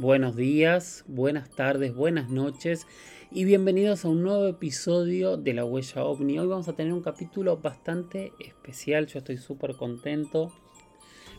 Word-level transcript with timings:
Buenos 0.00 0.34
días, 0.34 1.04
buenas 1.08 1.50
tardes, 1.50 1.94
buenas 1.94 2.30
noches 2.30 2.86
y 3.30 3.44
bienvenidos 3.44 4.06
a 4.06 4.08
un 4.08 4.22
nuevo 4.22 4.46
episodio 4.46 5.36
de 5.36 5.52
La 5.52 5.66
Huella 5.66 6.04
OVNI. 6.04 6.38
Hoy 6.38 6.46
vamos 6.46 6.68
a 6.68 6.72
tener 6.72 6.94
un 6.94 7.02
capítulo 7.02 7.58
bastante 7.58 8.32
especial, 8.40 9.08
yo 9.08 9.18
estoy 9.18 9.36
súper 9.36 9.74
contento. 9.74 10.54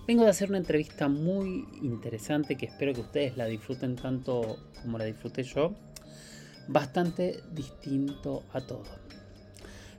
Vengo 0.08 0.26
de 0.26 0.30
hacer 0.30 0.50
una 0.50 0.60
entrevista 0.60 1.08
muy 1.08 1.68
interesante 1.82 2.56
que 2.56 2.68
espero 2.68 2.94
que 2.94 3.02
ustedes 3.02 3.36
la 3.36 3.46
disfruten 3.46 3.96
tanto 3.96 4.60
como 4.84 5.00
la 5.00 5.06
disfruté 5.06 5.42
yo. 5.42 5.74
Bastante 6.68 7.42
distinto 7.52 8.44
a 8.54 8.62
todo. 8.62 8.84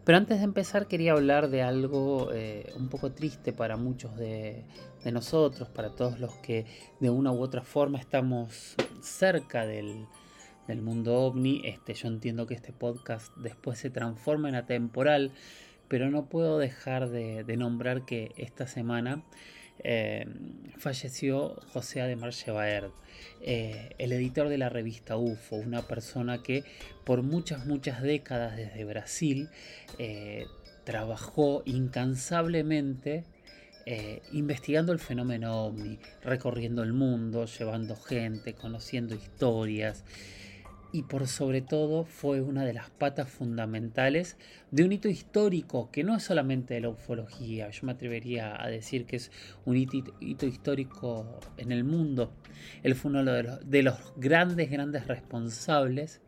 Pero 0.05 0.19
antes 0.19 0.39
de 0.39 0.45
empezar 0.45 0.87
quería 0.87 1.13
hablar 1.13 1.51
de 1.51 1.63
algo 1.63 2.31
eh, 2.33 2.73
un 2.77 2.89
poco 2.89 3.11
triste 3.11 3.53
para 3.53 3.77
muchos 3.77 4.17
de, 4.17 4.65
de, 5.05 5.13
nosotros, 5.13 5.69
para 5.69 5.91
todos 5.91 6.19
los 6.21 6.35
que 6.37 6.67
de 7.01 7.11
una 7.11 7.33
u 7.33 7.41
otra 7.41 7.63
forma 7.63 7.99
estamos 7.99 8.75
cerca 9.01 9.67
del, 9.67 10.07
del 10.67 10.83
mundo 10.83 11.21
ovni. 11.21 11.63
Este, 11.65 11.95
yo 11.95 12.09
entiendo 12.09 12.47
que 12.47 12.55
este 12.55 12.73
podcast 12.73 13.35
después 13.37 13.79
se 13.79 13.91
transforma 13.91 14.49
en 14.49 14.55
atemporal, 14.55 15.33
pero 15.89 16.11
no 16.11 16.27
puedo 16.27 16.59
dejar 16.59 17.09
de, 17.09 17.45
de 17.45 17.57
nombrar 17.57 18.05
que 18.05 18.33
esta 18.37 18.67
semana 18.67 19.23
eh, 19.85 20.27
falleció 20.79 21.57
José 21.73 22.03
Ademar 22.03 22.33
Chevaerd, 22.33 22.91
eh, 23.41 23.91
el 23.99 24.13
editor 24.13 24.49
de 24.49 24.59
la 24.59 24.69
revista 24.69 25.17
UFO, 25.17 25.57
una 25.57 25.83
persona 25.83 26.43
que 26.43 26.65
por 27.05 27.23
muchas, 27.23 27.67
muchas 27.67 28.03
décadas 28.03 28.57
desde 28.57 28.85
Brasil 28.85 29.49
eh, 29.99 30.47
trabajó 30.85 31.63
incansablemente 31.65 33.25
eh, 33.87 34.23
investigando 34.33 34.93
el 34.93 34.99
fenómeno 34.99 35.67
ovni, 35.67 35.99
recorriendo 36.23 36.83
el 36.83 36.93
mundo, 36.93 37.47
llevando 37.47 37.97
gente, 37.97 38.55
conociendo 38.55 39.15
historias 39.15 40.05
y 40.93 41.05
por 41.05 41.27
sobre 41.27 41.63
todo 41.63 42.05
fue 42.05 42.43
una 42.43 42.65
de 42.65 42.75
las 42.75 42.91
patas 42.91 43.29
fundamentales 43.29 44.37
de 44.71 44.85
un 44.85 44.93
hito 44.93 45.09
histórico 45.09 45.91
que 45.91 46.05
no 46.05 46.15
es 46.15 46.23
solamente 46.23 46.75
de 46.75 46.83
la 46.83 46.91
ufología, 46.91 47.71
yo 47.71 47.87
me 47.87 47.93
atrevería 47.93 48.63
a 48.63 48.69
decir 48.69 49.07
que 49.07 49.17
es 49.17 49.31
un 49.65 49.77
hito, 49.79 50.47
histórico 50.47 51.41
en 51.57 51.73
el 51.73 51.85
mundo. 51.85 52.35
Él 52.83 52.95
fue 52.95 53.11
uno 53.11 53.25
de 53.25 53.43
los, 53.43 53.71
de 53.71 53.83
los 53.83 53.97
grandes, 54.17 54.71
grandes 54.71 55.07
responsables 55.07 56.21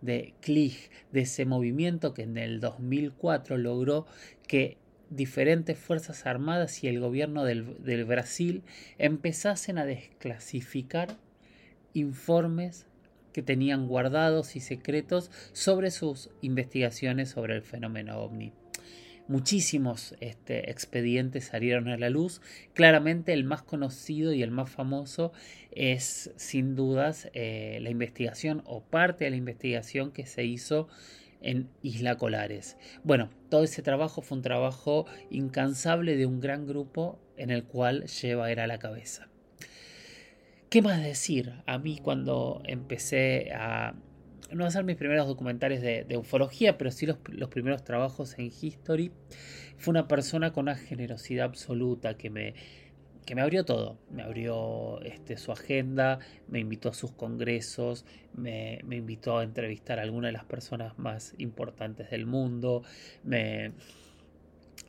de 0.00 0.34
CLIG, 0.40 0.90
de 1.12 1.20
ese 1.20 1.44
movimiento 1.44 2.14
que 2.14 2.22
en 2.22 2.38
el 2.38 2.60
2004 2.60 3.58
logró 3.58 4.06
que 4.46 4.78
diferentes 5.10 5.78
fuerzas 5.78 6.26
armadas 6.26 6.84
y 6.84 6.88
el 6.88 7.00
gobierno 7.00 7.44
del, 7.44 8.04
Brasil 8.04 8.62
empezasen 8.98 9.78
a 9.78 9.84
desclasificar 9.84 11.16
informes 11.94 12.86
que 13.32 13.42
tenían 13.42 13.86
guardados 13.86 14.56
y 14.56 14.60
secretos 14.60 15.30
sobre 15.52 15.90
sus 15.90 16.30
investigaciones 16.40 17.30
sobre 17.30 17.56
el 17.56 17.62
fenómeno 17.62 18.18
ovni. 18.18 18.52
Muchísimos 19.28 20.14
este, 20.20 20.70
expedientes 20.70 21.44
salieron 21.44 21.88
a 21.88 21.98
la 21.98 22.08
luz. 22.08 22.40
Claramente 22.72 23.34
el 23.34 23.44
más 23.44 23.60
conocido 23.60 24.32
y 24.32 24.42
el 24.42 24.50
más 24.50 24.70
famoso 24.70 25.32
es 25.70 26.30
sin 26.36 26.74
dudas 26.74 27.28
eh, 27.34 27.78
la 27.82 27.90
investigación 27.90 28.62
o 28.64 28.82
parte 28.82 29.24
de 29.24 29.30
la 29.30 29.36
investigación 29.36 30.12
que 30.12 30.24
se 30.24 30.44
hizo 30.44 30.88
en 31.40 31.68
Isla 31.82 32.16
Colares. 32.16 32.76
Bueno, 33.04 33.30
todo 33.48 33.64
ese 33.64 33.82
trabajo 33.82 34.22
fue 34.22 34.38
un 34.38 34.42
trabajo 34.42 35.06
incansable 35.30 36.16
de 36.16 36.26
un 36.26 36.40
gran 36.40 36.66
grupo 36.66 37.18
en 37.36 37.50
el 37.50 37.64
cual 37.64 38.06
lleva 38.06 38.50
era 38.50 38.66
la 38.66 38.78
cabeza. 38.78 39.28
¿Qué 40.68 40.82
más 40.82 41.02
decir? 41.02 41.54
A 41.66 41.78
mí 41.78 41.98
cuando 42.02 42.60
empecé 42.64 43.52
a 43.54 43.94
no 44.52 44.64
hacer 44.64 44.84
mis 44.84 44.96
primeros 44.96 45.26
documentales 45.26 45.82
de, 45.82 46.16
ufología, 46.16 46.78
pero 46.78 46.90
sí 46.90 47.06
los, 47.06 47.18
los, 47.28 47.48
primeros 47.48 47.84
trabajos 47.84 48.38
en 48.38 48.46
History, 48.46 49.12
fue 49.76 49.92
una 49.92 50.08
persona 50.08 50.52
con 50.52 50.64
una 50.64 50.74
generosidad 50.74 51.46
absoluta 51.46 52.16
que 52.16 52.30
me, 52.30 52.54
que 53.28 53.34
me 53.34 53.42
abrió 53.42 53.62
todo. 53.62 53.98
Me 54.10 54.22
abrió 54.22 55.02
este, 55.02 55.36
su 55.36 55.52
agenda, 55.52 56.18
me 56.48 56.60
invitó 56.60 56.88
a 56.88 56.94
sus 56.94 57.12
congresos, 57.12 58.06
me, 58.32 58.80
invitó 58.90 59.36
a 59.36 59.44
entrevistar 59.44 59.98
a 59.98 60.02
algunas 60.02 60.28
de 60.28 60.32
las 60.32 60.46
personas 60.46 60.98
más 60.98 61.34
importantes 61.36 62.08
del 62.08 62.24
mundo, 62.24 62.84
me, 63.24 63.72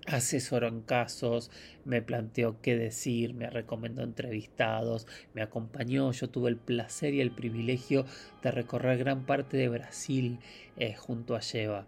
asesoró 0.07 0.69
en 0.69 0.79
casos, 0.79 1.51
me 1.83 2.01
planteó 2.01 2.61
qué 2.61 2.77
decir, 2.77 3.33
me 3.33 3.49
recomendó 3.49 4.03
entrevistados, 4.03 5.05
me 5.33 5.41
acompañó, 5.41 6.13
yo 6.13 6.29
tuve 6.29 6.49
el 6.49 6.55
placer 6.55 7.13
y 7.13 7.19
el 7.19 7.31
privilegio 7.31 8.05
de 8.41 8.51
recorrer 8.51 8.99
gran 8.99 9.25
parte 9.25 9.57
de 9.57 9.67
Brasil 9.67 10.39
eh, 10.77 10.95
junto 10.95 11.35
a 11.35 11.41
Lleva. 11.41 11.87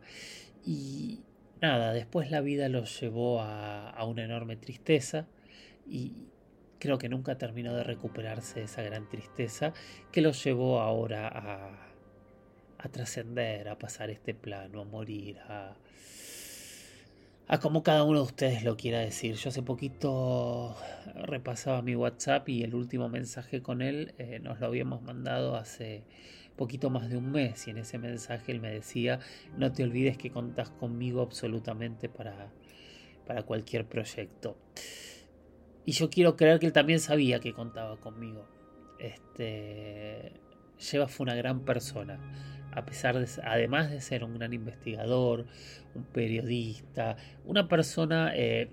Y 0.65 1.21
nada, 1.61 1.93
después 1.93 2.29
la 2.29 2.41
vida 2.41 2.67
lo 2.67 2.83
llevó 2.83 3.39
a, 3.39 3.89
a, 3.89 4.03
una 4.03 4.25
enorme 4.25 4.57
tristeza 4.57 5.27
y 5.89 6.11
creo 6.81 6.97
que 6.97 7.07
nunca 7.07 7.37
terminó 7.37 7.73
de 7.73 7.85
recuperarse 7.85 8.59
de 8.59 8.65
esa 8.65 8.81
gran 8.81 9.07
tristeza 9.07 9.71
que 10.11 10.19
lo 10.19 10.33
llevó 10.33 10.81
ahora 10.81 11.29
a, 11.29 11.87
a 12.77 12.89
trascender, 12.89 13.69
a 13.69 13.77
pasar 13.77 14.09
este 14.09 14.33
plano, 14.33 14.81
a 14.81 14.83
morir, 14.83 15.39
a 15.47 15.75
a 17.51 17.59
como 17.59 17.83
cada 17.83 18.05
uno 18.05 18.19
de 18.19 18.25
ustedes 18.25 18.63
lo 18.63 18.77
quiera 18.77 18.99
decir. 18.99 19.35
Yo 19.35 19.49
hace 19.49 19.61
poquito 19.61 20.73
repasaba 21.15 21.81
mi 21.81 21.97
WhatsApp 21.97 22.47
y 22.47 22.63
el 22.63 22.73
último 22.73 23.09
mensaje 23.09 23.61
con 23.61 23.81
él 23.81 24.13
eh, 24.17 24.39
nos 24.39 24.61
lo 24.61 24.67
habíamos 24.67 25.01
mandado 25.01 25.57
hace 25.57 26.03
poquito 26.55 26.89
más 26.89 27.09
de 27.09 27.17
un 27.17 27.29
mes 27.29 27.67
y 27.67 27.71
en 27.71 27.79
ese 27.79 27.97
mensaje 27.97 28.53
él 28.53 28.61
me 28.61 28.71
decía, 28.71 29.19
no 29.57 29.73
te 29.73 29.83
olvides 29.83 30.17
que 30.17 30.31
contás 30.31 30.69
conmigo 30.69 31.21
absolutamente 31.21 32.07
para, 32.07 32.53
para 33.27 33.43
cualquier 33.43 33.85
proyecto. 33.85 34.55
Y 35.85 35.93
yo 35.93 36.09
quiero 36.09 36.35
creer 36.35 36.59
que 36.59 36.67
él 36.67 36.73
también 36.73 36.99
sabía 36.99 37.39
que 37.39 37.53
contaba 37.53 37.97
conmigo. 37.97 38.45
Este, 38.99 40.33
Lleva 40.91 41.07
fue 41.07 41.25
una 41.25 41.35
gran 41.35 41.59
persona, 41.61 42.19
a 42.71 42.85
pesar 42.85 43.19
de, 43.19 43.27
además 43.43 43.91
de 43.91 44.01
ser 44.01 44.23
un 44.23 44.33
gran 44.33 44.51
investigador, 44.53 45.45
un 45.93 46.03
periodista, 46.05 47.17
una 47.45 47.67
persona 47.67 48.31
eh, 48.35 48.69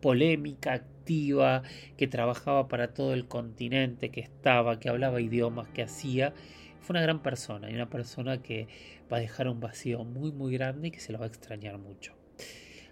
polémica, 0.00 0.72
activa, 0.72 1.62
que 1.98 2.06
trabajaba 2.06 2.66
para 2.68 2.94
todo 2.94 3.12
el 3.12 3.28
continente, 3.28 4.10
que 4.10 4.20
estaba, 4.20 4.80
que 4.80 4.88
hablaba 4.88 5.20
idiomas, 5.20 5.68
que 5.68 5.82
hacía. 5.82 6.32
Fue 6.80 6.94
una 6.94 7.02
gran 7.02 7.22
persona 7.22 7.70
y 7.70 7.74
una 7.74 7.90
persona 7.90 8.42
que 8.42 8.68
va 9.12 9.18
a 9.18 9.20
dejar 9.20 9.48
un 9.48 9.60
vacío 9.60 10.04
muy 10.04 10.32
muy 10.32 10.54
grande 10.54 10.88
y 10.88 10.90
que 10.90 11.00
se 11.00 11.12
lo 11.12 11.18
va 11.18 11.26
a 11.26 11.28
extrañar 11.28 11.78
mucho. 11.78 12.23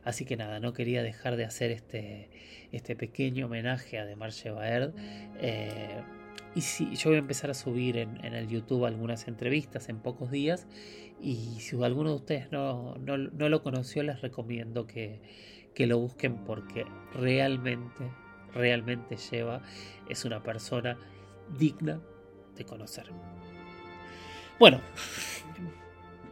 Así 0.05 0.25
que 0.25 0.37
nada, 0.37 0.61
no 0.61 0.73
quería 0.73 1.03
dejar 1.03 1.37
de 1.37 1.45
hacer 1.45 1.71
este, 1.71 2.29
este 2.73 2.97
pequeño 2.97 3.47
homenaje 3.47 3.99
a 3.99 4.05
Demarche 4.05 4.51
Baerd. 4.51 4.95
Eh, 5.41 6.03
y 6.55 6.61
si 6.61 6.95
yo 6.97 7.11
voy 7.11 7.17
a 7.17 7.21
empezar 7.21 7.51
a 7.51 7.55
subir 7.55 7.97
en, 7.97 8.25
el 8.25 8.49
YouTube 8.49 8.85
algunas 8.85 9.29
entrevistas 9.29 9.89
en 9.89 10.01
pocos 10.01 10.31
días. 10.31 10.67
Y 11.21 11.61
si 11.61 11.81
alguno 11.83 12.11
de 12.11 12.17
ustedes 12.17 12.51
no, 12.51 12.97
no, 12.97 13.17
no 13.17 13.49
lo 13.49 13.63
conoció, 13.63 14.03
les 14.03 14.21
recomiendo 14.21 14.87
que, 14.87 15.21
que 15.75 15.87
lo 15.87 15.99
busquen 15.99 16.45
porque 16.45 16.85
realmente, 17.15 18.11
realmente 18.55 19.17
lleva, 19.17 19.63
es 20.09 20.25
una 20.25 20.43
persona 20.43 20.99
digna 21.59 22.01
de 22.57 22.65
conocer. 22.65 23.07
Bueno, 24.59 24.81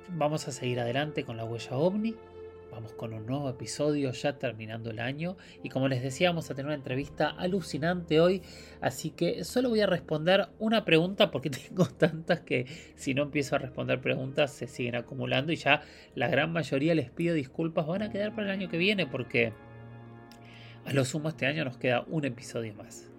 vamos 0.08 0.46
a 0.48 0.52
seguir 0.52 0.80
adelante 0.80 1.24
con 1.24 1.36
la 1.36 1.44
huella 1.44 1.76
ovni. 1.76 2.14
Vamos 2.70 2.92
con 2.92 3.12
un 3.12 3.26
nuevo 3.26 3.48
episodio 3.48 4.12
ya 4.12 4.38
terminando 4.38 4.90
el 4.90 5.00
año. 5.00 5.36
Y 5.62 5.68
como 5.68 5.88
les 5.88 6.02
decía 6.02 6.30
vamos 6.30 6.50
a 6.50 6.54
tener 6.54 6.66
una 6.66 6.76
entrevista 6.76 7.28
alucinante 7.28 8.20
hoy, 8.20 8.42
así 8.80 9.10
que 9.10 9.44
solo 9.44 9.70
voy 9.70 9.80
a 9.80 9.86
responder 9.86 10.48
una 10.58 10.84
pregunta 10.84 11.30
porque 11.30 11.50
tengo 11.68 11.86
tantas 11.86 12.40
que 12.40 12.66
si 12.94 13.14
no 13.14 13.24
empiezo 13.24 13.56
a 13.56 13.58
responder 13.58 14.00
preguntas 14.00 14.52
se 14.52 14.68
siguen 14.68 14.96
acumulando. 14.96 15.52
Y 15.52 15.56
ya 15.56 15.82
la 16.14 16.28
gran 16.28 16.52
mayoría 16.52 16.94
les 16.94 17.10
pido 17.10 17.34
disculpas, 17.34 17.86
van 17.86 18.02
a 18.02 18.10
quedar 18.10 18.34
para 18.34 18.44
el 18.44 18.50
año 18.50 18.68
que 18.68 18.78
viene 18.78 19.06
porque 19.06 19.52
a 20.84 20.92
lo 20.92 21.04
sumo 21.04 21.28
este 21.28 21.46
año 21.46 21.64
nos 21.64 21.76
queda 21.76 22.04
un 22.08 22.24
episodio 22.24 22.74
más. 22.74 23.10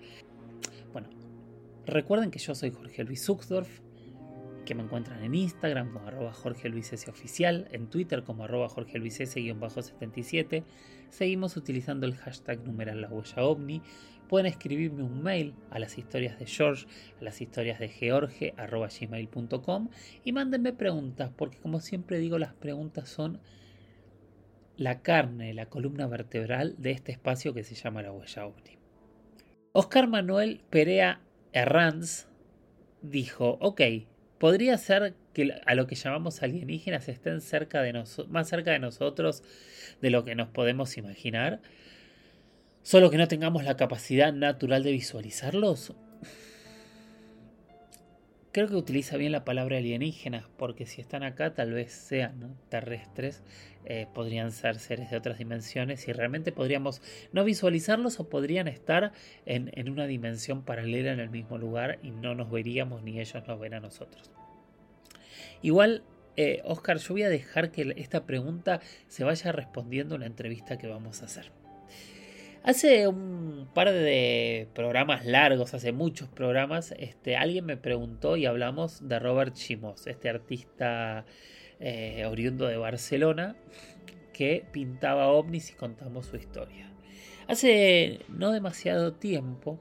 Bueno, 0.91 1.09
recuerden 1.85 2.31
que 2.31 2.39
yo 2.39 2.55
soy 2.55 2.71
Jorge 2.71 3.03
Luis 3.03 3.25
Zuxdorf, 3.25 3.81
que 4.71 4.75
me 4.75 4.83
encuentran 4.83 5.21
en 5.21 5.35
Instagram 5.35 5.91
como 5.91 6.07
arroba 6.07 6.31
Jorge 6.31 6.69
Luis 6.69 6.93
S 6.93 7.11
oficial, 7.11 7.67
en 7.73 7.87
Twitter 7.87 8.23
como 8.23 8.45
arroba 8.45 8.69
Jorge 8.69 8.99
Luis 8.99 9.19
S-77. 9.19 10.63
Seguimos 11.09 11.57
utilizando 11.57 12.05
el 12.05 12.15
hashtag 12.15 12.63
numeral 12.63 13.01
la 13.01 13.09
huella 13.09 13.43
ovni. 13.43 13.81
Pueden 14.29 14.45
escribirme 14.45 15.03
un 15.03 15.21
mail 15.21 15.55
a 15.71 15.79
las 15.79 15.97
historias 15.97 16.39
de 16.39 16.45
George, 16.45 16.87
a 17.19 17.23
las 17.25 17.41
historias 17.41 17.79
de 17.79 17.89
George, 17.89 18.53
arroba 18.55 18.87
gmail.com 18.87 19.89
y 20.23 20.31
mándenme 20.31 20.71
preguntas, 20.71 21.31
porque 21.35 21.57
como 21.57 21.81
siempre 21.81 22.19
digo, 22.19 22.39
las 22.39 22.53
preguntas 22.53 23.09
son 23.09 23.41
la 24.77 25.01
carne, 25.01 25.53
la 25.53 25.65
columna 25.65 26.07
vertebral 26.07 26.75
de 26.77 26.91
este 26.91 27.11
espacio 27.11 27.53
que 27.53 27.65
se 27.65 27.75
llama 27.75 28.03
la 28.03 28.13
huella 28.13 28.45
ovni. 28.45 28.77
Oscar 29.73 30.07
Manuel 30.07 30.61
Perea 30.69 31.19
Herranz 31.51 32.29
dijo, 33.01 33.57
ok, 33.59 33.81
podría 34.41 34.75
ser 34.79 35.13
que 35.33 35.61
a 35.67 35.75
lo 35.75 35.85
que 35.85 35.93
llamamos 35.93 36.41
alienígenas 36.41 37.07
estén 37.07 37.41
cerca 37.41 37.83
de 37.83 37.93
más 38.27 38.49
cerca 38.49 38.71
de 38.71 38.79
nosotros 38.79 39.43
de 40.01 40.09
lo 40.09 40.25
que 40.25 40.33
nos 40.33 40.49
podemos 40.49 40.97
imaginar, 40.97 41.61
solo 42.81 43.11
que 43.11 43.17
no 43.17 43.27
tengamos 43.27 43.63
la 43.63 43.77
capacidad 43.77 44.33
natural 44.33 44.81
de 44.81 44.93
visualizarlos. 44.93 45.93
Creo 48.51 48.67
que 48.67 48.75
utiliza 48.75 49.15
bien 49.15 49.31
la 49.31 49.45
palabra 49.45 49.77
alienígenas, 49.77 50.45
porque 50.57 50.85
si 50.85 50.99
están 50.99 51.23
acá 51.23 51.53
tal 51.53 51.71
vez 51.71 51.93
sean 51.93 52.57
terrestres, 52.67 53.43
eh, 53.85 54.07
podrían 54.13 54.51
ser 54.51 54.77
seres 54.77 55.09
de 55.09 55.15
otras 55.15 55.37
dimensiones 55.37 56.05
y 56.09 56.11
realmente 56.11 56.51
podríamos 56.51 57.01
no 57.31 57.45
visualizarlos 57.45 58.19
o 58.19 58.29
podrían 58.29 58.67
estar 58.67 59.13
en, 59.45 59.71
en 59.73 59.89
una 59.89 60.05
dimensión 60.05 60.63
paralela 60.63 61.13
en 61.13 61.21
el 61.21 61.29
mismo 61.29 61.57
lugar 61.57 61.99
y 62.03 62.11
no 62.11 62.35
nos 62.35 62.51
veríamos 62.51 63.03
ni 63.03 63.21
ellos 63.21 63.47
nos 63.47 63.57
ven 63.57 63.73
a 63.73 63.79
nosotros. 63.79 64.31
Igual, 65.61 66.03
eh, 66.35 66.61
Oscar, 66.65 66.97
yo 66.97 67.13
voy 67.13 67.23
a 67.23 67.29
dejar 67.29 67.71
que 67.71 67.93
esta 67.95 68.25
pregunta 68.25 68.81
se 69.07 69.23
vaya 69.23 69.53
respondiendo 69.53 70.15
en 70.15 70.21
la 70.21 70.27
entrevista 70.27 70.77
que 70.77 70.87
vamos 70.87 71.21
a 71.21 71.25
hacer. 71.25 71.60
Hace 72.63 73.07
un 73.07 73.67
par 73.73 73.91
de 73.91 74.67
programas 74.75 75.25
largos, 75.25 75.73
hace 75.73 75.91
muchos 75.91 76.29
programas, 76.29 76.93
este, 76.99 77.35
alguien 77.35 77.65
me 77.65 77.75
preguntó 77.75 78.37
y 78.37 78.45
hablamos 78.45 79.07
de 79.07 79.17
Robert 79.17 79.55
Chimos, 79.55 80.05
este 80.05 80.29
artista 80.29 81.25
eh, 81.79 82.23
oriundo 82.27 82.67
de 82.67 82.77
Barcelona 82.77 83.55
que 84.31 84.63
pintaba 84.71 85.29
ovnis 85.29 85.71
y 85.71 85.73
contamos 85.73 86.27
su 86.27 86.35
historia. 86.35 86.93
Hace 87.47 88.19
no 88.29 88.51
demasiado 88.51 89.13
tiempo, 89.13 89.79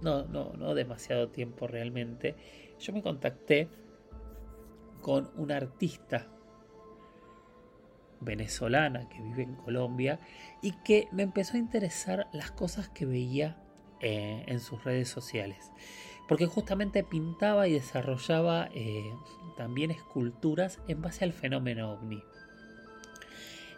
no, 0.00 0.24
no, 0.24 0.54
no 0.54 0.74
demasiado 0.74 1.28
tiempo 1.28 1.66
realmente, 1.66 2.34
yo 2.80 2.94
me 2.94 3.02
contacté 3.02 3.68
con 5.02 5.30
una 5.36 5.58
artista 5.58 6.26
venezolana 8.20 9.08
que 9.08 9.20
vive 9.20 9.42
en 9.42 9.54
Colombia 9.54 10.18
y 10.62 10.72
que 10.72 11.08
me 11.12 11.22
empezó 11.22 11.56
a 11.56 11.60
interesar 11.60 12.28
las 12.32 12.50
cosas 12.50 12.88
que 12.88 13.06
veía 13.06 13.56
eh, 14.00 14.44
en 14.46 14.60
sus 14.60 14.82
redes 14.84 15.08
sociales. 15.08 15.70
Porque 16.28 16.46
justamente 16.46 17.04
pintaba 17.04 17.68
y 17.68 17.72
desarrollaba 17.72 18.68
eh, 18.74 19.12
también 19.56 19.90
esculturas 19.90 20.80
en 20.88 21.02
base 21.02 21.24
al 21.24 21.32
fenómeno 21.32 21.92
ovni. 21.92 22.22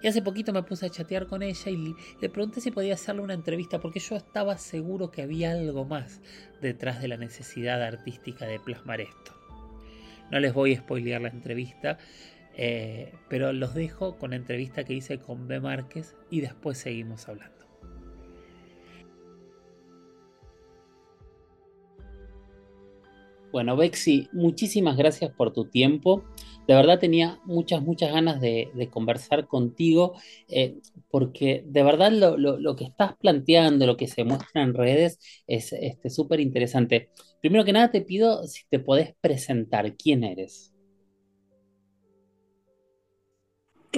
Y 0.00 0.06
hace 0.06 0.23
poquito 0.23 0.52
me 0.52 0.62
puse 0.62 0.87
a 0.87 0.91
chatear 0.91 1.26
con 1.26 1.43
ella 1.43 1.70
y 1.70 1.94
le 2.20 2.29
pregunté 2.29 2.61
si 2.61 2.70
podía 2.70 2.94
hacerle 2.94 3.23
una 3.23 3.34
entrevista 3.34 3.81
porque 3.81 3.99
yo 3.99 4.17
estaba 4.17 4.56
seguro 4.56 5.11
que 5.11 5.23
había 5.23 5.52
algo 5.52 5.84
más 5.84 6.20
detrás 6.62 7.00
de 7.00 7.08
la 7.08 7.17
necesidad 7.17 7.82
artística 7.82 8.46
de 8.46 8.61
plasmar 8.61 9.00
esto. 9.00 9.34
No 10.31 10.38
les 10.41 10.52
voy 10.52 10.75
a 10.75 10.79
spoilear 10.79 11.20
la 11.20 11.29
entrevista, 11.29 11.99
eh, 12.58 13.12
pero 13.28 13.52
los 13.52 13.72
dejo 13.72 14.19
con 14.19 14.31
la 14.31 14.36
entrevista 14.36 14.84
que 14.84 14.94
hice 14.94 15.19
con 15.19 15.46
B. 15.46 15.60
Márquez 15.60 16.17
y 16.29 16.41
después 16.41 16.77
seguimos 16.77 17.29
hablando. 17.29 17.56
Bueno, 23.53 23.77
Bexi, 23.77 24.29
muchísimas 24.32 24.96
gracias 24.96 25.32
por 25.32 25.53
tu 25.53 25.67
tiempo. 25.67 26.24
De 26.67 26.74
verdad 26.74 26.98
tenía 26.98 27.41
muchas, 27.44 27.81
muchas 27.81 28.12
ganas 28.12 28.41
de, 28.41 28.91
conversar 28.93 29.46
contigo, 29.46 30.15
eh, 30.48 30.81
porque 31.10 31.65
de 31.67 31.82
verdad 31.82 32.12
lo, 32.12 32.77
que 32.77 32.84
estás 32.84 33.17
planteando, 33.17 33.86
lo 33.86 33.96
que 33.96 34.06
se 34.06 34.24
muestra 34.24 34.62
en 34.62 34.74
redes, 34.74 35.19
es 35.46 35.70
súper 36.15 36.41
este, 36.41 36.48
interesante. 36.48 37.10
Primero 37.41 37.65
que 37.65 37.72
nada 37.72 37.91
te 37.91 38.03
pido 38.03 38.46
si 38.46 38.65
te 38.69 38.81
podés 38.81 39.15
presentar, 39.20 39.96
¿quién 39.96 40.24
eres? 40.24 40.74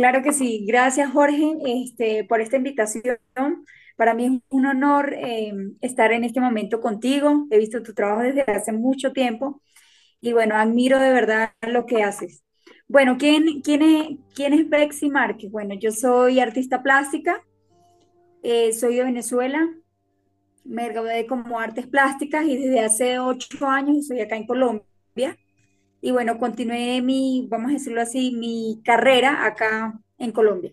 Claro 0.00 0.22
que 0.22 0.32
sí, 0.32 0.64
gracias 0.66 1.12
Jorge 1.12 1.58
este, 1.66 2.24
por 2.24 2.40
esta 2.40 2.56
invitación. 2.56 3.18
Para 3.98 4.14
mí 4.14 4.24
es 4.24 4.32
un 4.48 4.64
honor 4.64 5.12
eh, 5.12 5.52
estar 5.82 6.10
en 6.12 6.24
este 6.24 6.40
momento 6.40 6.80
contigo. 6.80 7.46
He 7.50 7.58
visto 7.58 7.82
tu 7.82 7.92
trabajo 7.92 8.22
desde 8.22 8.40
hace 8.50 8.72
mucho 8.72 9.12
tiempo 9.12 9.60
y 10.22 10.32
bueno, 10.32 10.56
admiro 10.56 10.98
de 10.98 11.12
verdad 11.12 11.52
lo 11.70 11.84
que 11.84 12.02
haces. 12.02 12.42
Bueno, 12.88 13.18
¿quién, 13.18 13.60
quién, 13.60 13.82
es, 13.82 14.08
quién 14.34 14.54
es 14.54 14.70
Bexy 14.70 15.10
Márquez? 15.10 15.50
Bueno, 15.50 15.74
yo 15.74 15.90
soy 15.92 16.40
artista 16.40 16.82
plástica, 16.82 17.44
eh, 18.42 18.72
soy 18.72 18.96
de 18.96 19.04
Venezuela, 19.04 19.68
me 20.64 20.88
gradué 20.88 21.26
como 21.26 21.60
artes 21.60 21.86
plásticas 21.86 22.46
y 22.46 22.56
desde 22.56 22.80
hace 22.80 23.18
ocho 23.18 23.66
años 23.66 23.98
estoy 23.98 24.20
acá 24.20 24.36
en 24.36 24.46
Colombia. 24.46 25.36
Y 26.00 26.12
bueno, 26.12 26.38
continué 26.38 27.02
mi, 27.02 27.46
vamos 27.50 27.70
a 27.70 27.74
decirlo 27.74 28.00
así, 28.00 28.32
mi 28.32 28.80
carrera 28.84 29.44
acá 29.44 30.00
en 30.18 30.32
Colombia. 30.32 30.72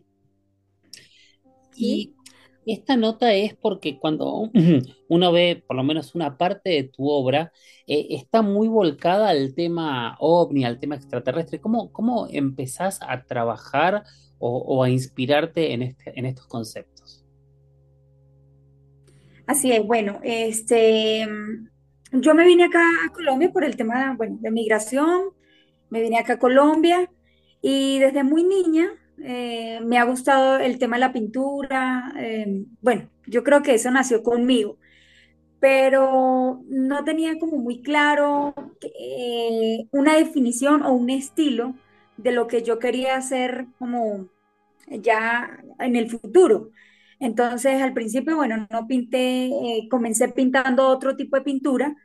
Y 1.76 2.16
esta 2.66 2.98
nota 2.98 3.34
es 3.34 3.56
porque 3.56 3.98
cuando 4.00 4.50
uno 5.10 5.32
ve 5.32 5.64
por 5.66 5.76
lo 5.76 5.84
menos 5.84 6.16
una 6.16 6.38
parte 6.38 6.70
de 6.70 6.84
tu 6.84 7.10
obra, 7.10 7.52
eh, 7.88 8.08
está 8.12 8.42
muy 8.42 8.68
volcada 8.68 9.30
al 9.30 9.54
tema 9.54 10.18
ovni, 10.20 10.66
al 10.66 10.80
tema 10.80 10.96
extraterrestre. 10.96 11.62
¿Cómo, 11.62 11.92
cómo 11.92 12.28
empezás 12.30 13.00
a 13.02 13.24
trabajar 13.24 14.04
o, 14.40 14.84
a 14.84 14.90
inspirarte 14.90 15.74
en, 15.74 15.82
este, 15.82 16.18
en 16.18 16.26
estos 16.26 16.48
conceptos? 16.48 17.26
Así 19.46 19.72
es, 19.72 19.86
bueno, 19.86 20.20
este, 20.24 21.26
yo 22.22 22.34
me 22.36 22.46
vine 22.46 22.66
acá 22.66 22.82
a 23.06 23.14
Colombia 23.14 23.52
por 23.52 23.64
el 23.64 23.76
tema 23.76 24.14
bueno, 24.18 24.38
de 24.42 24.52
migración 24.52 25.32
me 25.90 26.02
vine 26.02 26.20
acá 26.20 26.34
a 26.34 26.40
Colombia 26.40 27.10
y 27.62 28.00
desde 28.00 28.24
muy 28.24 28.44
niña 28.44 28.90
eh, 29.24 29.80
me 29.84 29.98
ha 29.98 30.04
gustado 30.06 30.60
el 30.60 30.78
tema 30.80 30.98
de 30.98 31.00
la 31.02 31.14
pintura. 31.14 32.14
eh, 32.18 32.66
bueno, 32.82 33.10
yo 33.26 33.44
creo 33.44 33.62
que 33.64 33.76
eso 33.76 33.92
nació 33.92 34.24
conmigo, 34.24 34.78
pero 35.60 36.64
no 36.70 37.04
tenía 37.04 37.40
como 37.40 37.58
muy 37.58 37.82
claro 37.82 38.54
eh, 39.00 39.88
una 39.92 40.16
definición 40.16 40.84
o 40.84 40.94
un 40.94 41.10
estilo 41.10 41.76
de 42.18 42.32
lo 42.32 42.48
que 42.48 42.64
yo 42.64 42.80
quería 42.80 43.18
hacer 43.18 43.68
como 43.80 44.30
ya 44.90 45.60
en 45.80 45.96
el 45.96 46.10
futuro. 46.10 46.72
Entonces, 47.20 47.82
al 47.82 47.94
principio, 47.94 48.36
bueno, 48.36 48.68
no 48.72 48.88
pinté, 48.88 49.48
eh, 49.48 49.88
comencé 49.90 50.30
pintando 50.30 50.88
otro 50.88 51.16
tipo 51.16 51.36
de 51.38 51.44
pintura, 51.44 51.96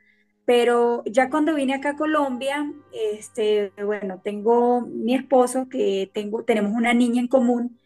pero 0.45 1.03
ya 1.05 1.29
cuando 1.29 1.55
vine 1.55 1.73
acá 1.75 1.91
a 1.91 1.95
Colombia, 1.97 2.71
este, 2.91 3.73
bueno, 3.83 4.21
tengo 4.23 4.81
mi 4.81 5.15
esposo, 5.15 5.69
que 5.69 6.09
tengo, 6.13 6.43
tenemos 6.43 6.73
una 6.73 6.93
niña 6.93 7.21
en 7.21 7.27
común. 7.27 7.79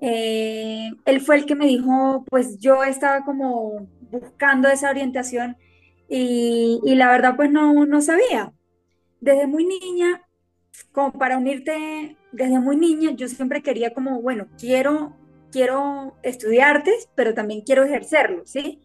eh, 0.00 0.90
él 1.06 1.20
fue 1.20 1.36
el 1.36 1.46
que 1.46 1.54
me 1.56 1.66
dijo, 1.66 2.24
pues 2.30 2.58
yo 2.60 2.84
estaba 2.84 3.24
como 3.24 3.88
buscando 4.10 4.68
esa 4.68 4.90
orientación 4.90 5.56
y, 6.08 6.80
y 6.84 6.94
la 6.96 7.10
verdad, 7.10 7.36
pues 7.36 7.50
no, 7.50 7.86
no 7.86 8.00
sabía. 8.02 8.52
Desde 9.20 9.46
muy 9.46 9.66
niña 9.66 10.22
como 10.92 11.12
para 11.12 11.38
unirte 11.38 12.16
desde 12.32 12.58
muy 12.60 12.76
niña, 12.76 13.12
yo 13.12 13.28
siempre 13.28 13.62
quería 13.62 13.92
como, 13.94 14.20
bueno, 14.22 14.48
quiero, 14.58 15.16
quiero 15.50 16.16
estudiar 16.22 16.76
artes, 16.76 17.08
pero 17.14 17.34
también 17.34 17.62
quiero 17.62 17.84
ejercerlo, 17.84 18.42
¿sí? 18.46 18.80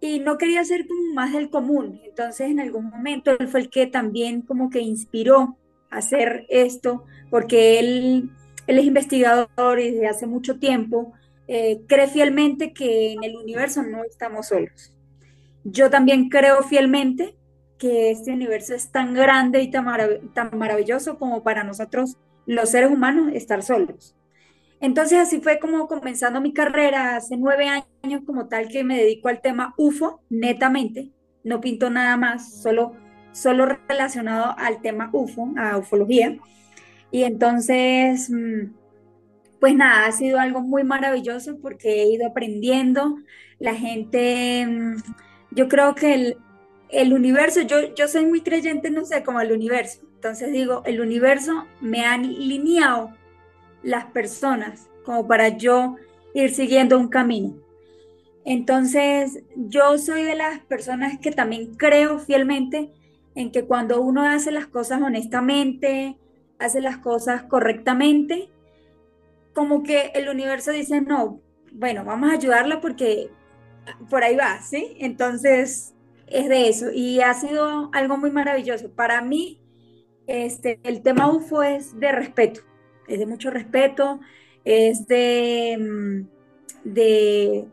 Y 0.00 0.20
no 0.20 0.38
quería 0.38 0.64
ser 0.64 0.86
como 0.86 1.14
más 1.14 1.32
del 1.32 1.50
común. 1.50 2.00
Entonces, 2.04 2.50
en 2.50 2.60
algún 2.60 2.86
momento, 2.86 3.32
él 3.38 3.48
fue 3.48 3.60
el 3.60 3.70
que 3.70 3.86
también 3.86 4.42
como 4.42 4.70
que 4.70 4.80
inspiró 4.80 5.58
a 5.90 5.98
hacer 5.98 6.46
esto, 6.48 7.04
porque 7.28 7.78
él, 7.78 8.30
él 8.66 8.78
es 8.78 8.84
investigador 8.84 9.80
y 9.80 9.90
desde 9.90 10.06
hace 10.06 10.26
mucho 10.26 10.58
tiempo 10.58 11.12
eh, 11.48 11.82
cree 11.88 12.06
fielmente 12.06 12.72
que 12.72 13.12
en 13.12 13.24
el 13.24 13.36
universo 13.36 13.82
no 13.82 14.04
estamos 14.04 14.46
solos. 14.46 14.92
Yo 15.64 15.90
también 15.90 16.28
creo 16.28 16.62
fielmente 16.62 17.34
que 17.76 18.12
este 18.12 18.32
universo 18.32 18.74
es 18.74 18.92
tan 18.92 19.14
grande 19.14 19.60
y 19.60 19.70
tan, 19.70 19.86
tan 20.32 20.56
maravilloso 20.56 21.18
como 21.18 21.42
para 21.42 21.64
nosotros, 21.64 22.16
los 22.46 22.70
seres 22.70 22.90
humanos, 22.90 23.32
estar 23.34 23.62
solos. 23.62 24.14
Entonces 24.80 25.18
así 25.18 25.40
fue 25.40 25.58
como 25.58 25.86
comenzando 25.86 26.40
mi 26.40 26.52
carrera 26.54 27.16
hace 27.16 27.36
nueve 27.36 27.68
años 28.02 28.22
como 28.24 28.48
tal 28.48 28.68
que 28.68 28.82
me 28.82 28.96
dedico 28.96 29.28
al 29.28 29.42
tema 29.42 29.74
UFO 29.76 30.22
netamente, 30.30 31.10
no 31.44 31.60
pinto 31.60 31.90
nada 31.90 32.16
más, 32.16 32.62
solo, 32.62 32.92
solo 33.32 33.66
relacionado 33.66 34.54
al 34.58 34.80
tema 34.80 35.10
UFO, 35.12 35.52
a 35.58 35.76
ufología. 35.76 36.38
Y 37.10 37.24
entonces, 37.24 38.30
mm, 38.30 38.72
pues 39.60 39.74
nada, 39.74 40.06
ha 40.06 40.12
sido 40.12 40.38
algo 40.40 40.62
muy 40.62 40.84
maravilloso 40.84 41.58
porque 41.60 42.02
he 42.02 42.12
ido 42.12 42.26
aprendiendo, 42.26 43.16
la 43.58 43.74
gente, 43.74 44.66
mm, 44.66 44.96
yo 45.50 45.68
creo 45.68 45.94
que 45.94 46.14
el, 46.14 46.36
el 46.88 47.12
universo, 47.12 47.60
yo, 47.62 47.94
yo 47.94 48.08
soy 48.08 48.24
muy 48.26 48.40
creyente, 48.40 48.90
no 48.90 49.04
sé, 49.04 49.22
como 49.24 49.40
el 49.40 49.52
universo. 49.52 50.00
Entonces 50.14 50.52
digo, 50.52 50.82
el 50.86 51.00
universo 51.00 51.66
me 51.80 52.04
ha 52.06 52.14
alineado 52.14 53.14
las 53.82 54.06
personas 54.06 54.88
como 55.04 55.26
para 55.26 55.48
yo 55.48 55.96
ir 56.34 56.54
siguiendo 56.54 56.98
un 56.98 57.08
camino. 57.08 57.56
Entonces, 58.44 59.42
yo 59.56 59.98
soy 59.98 60.22
de 60.22 60.34
las 60.34 60.60
personas 60.60 61.18
que 61.18 61.30
también 61.30 61.74
creo 61.74 62.18
fielmente 62.18 62.90
en 63.34 63.52
que 63.52 63.64
cuando 63.64 64.00
uno 64.00 64.24
hace 64.24 64.50
las 64.50 64.66
cosas 64.66 65.02
honestamente, 65.02 66.16
hace 66.58 66.80
las 66.80 66.98
cosas 66.98 67.44
correctamente, 67.44 68.50
como 69.54 69.82
que 69.82 70.12
el 70.14 70.28
universo 70.28 70.70
dice, 70.72 71.00
no, 71.00 71.40
bueno, 71.72 72.04
vamos 72.04 72.30
a 72.30 72.34
ayudarla 72.34 72.80
porque 72.80 73.30
por 74.08 74.22
ahí 74.22 74.36
va, 74.36 74.60
¿sí? 74.62 74.96
Entonces, 74.98 75.94
es 76.26 76.48
de 76.48 76.68
eso 76.68 76.90
y 76.92 77.20
ha 77.20 77.34
sido 77.34 77.90
algo 77.92 78.16
muy 78.16 78.30
maravilloso. 78.30 78.90
Para 78.90 79.20
mí, 79.20 79.60
este, 80.26 80.78
el 80.84 81.02
tema 81.02 81.30
UFO 81.30 81.62
es 81.62 81.98
de 81.98 82.12
respeto, 82.12 82.60
es 83.12 83.18
de 83.20 83.26
mucho 83.26 83.50
respeto, 83.50 84.20
es 84.64 85.06
de, 85.06 85.76
mm, 85.80 86.90
de, 86.94 87.66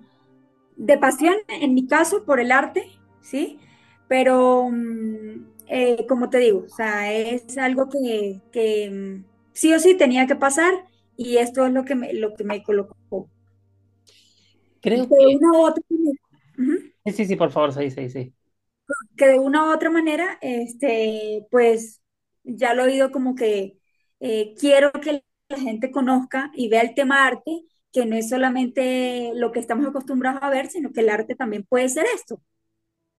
de 0.77 0.97
pasión, 0.97 1.35
en 1.49 1.73
mi 1.73 1.87
caso, 1.87 2.25
por 2.25 2.39
el 2.39 2.51
arte, 2.51 2.83
¿sí? 3.21 3.59
Pero, 4.07 4.69
mm, 4.71 5.47
eh, 5.67 6.05
como 6.07 6.29
te 6.29 6.39
digo, 6.39 6.63
o 6.65 6.69
sea, 6.69 7.11
es 7.13 7.57
algo 7.57 7.89
que, 7.89 8.41
que 8.51 8.89
mm, 8.91 9.25
sí 9.53 9.73
o 9.73 9.79
sí 9.79 9.95
tenía 9.97 10.27
que 10.27 10.35
pasar 10.35 10.73
y 11.17 11.37
esto 11.37 11.65
es 11.65 11.73
lo 11.73 11.83
que 11.85 11.95
me, 11.95 12.13
lo 12.13 12.33
que 12.35 12.43
me 12.43 12.63
colocó. 12.63 13.29
Creo 14.81 15.07
De 15.09 15.17
que... 15.17 15.35
una 15.35 15.51
u 15.57 15.61
otra 15.65 15.83
manera. 15.89 16.19
Sí, 17.05 17.11
sí, 17.13 17.25
sí, 17.25 17.35
por 17.35 17.51
favor, 17.51 17.73
sí, 17.73 17.89
sí, 17.91 18.09
sí. 18.09 18.33
que 19.17 19.27
de 19.27 19.39
una 19.39 19.65
u 19.65 19.73
otra 19.73 19.89
manera, 19.89 20.37
este, 20.41 21.45
pues 21.51 22.01
ya 22.43 22.73
lo 22.73 22.83
he 22.83 22.87
oído 22.87 23.11
como 23.11 23.35
que 23.35 23.76
eh, 24.19 24.55
quiero 24.59 24.91
que 24.91 25.23
la 25.49 25.57
gente 25.57 25.91
conozca 25.91 26.51
y 26.55 26.69
vea 26.69 26.81
el 26.81 26.93
tema 26.93 27.25
arte, 27.25 27.63
que 27.91 28.05
no 28.05 28.15
es 28.15 28.29
solamente 28.29 29.31
lo 29.35 29.51
que 29.51 29.59
estamos 29.59 29.87
acostumbrados 29.87 30.41
a 30.43 30.49
ver, 30.49 30.67
sino 30.67 30.91
que 30.91 31.01
el 31.01 31.09
arte 31.09 31.35
también 31.35 31.63
puede 31.63 31.89
ser 31.89 32.05
esto. 32.13 32.41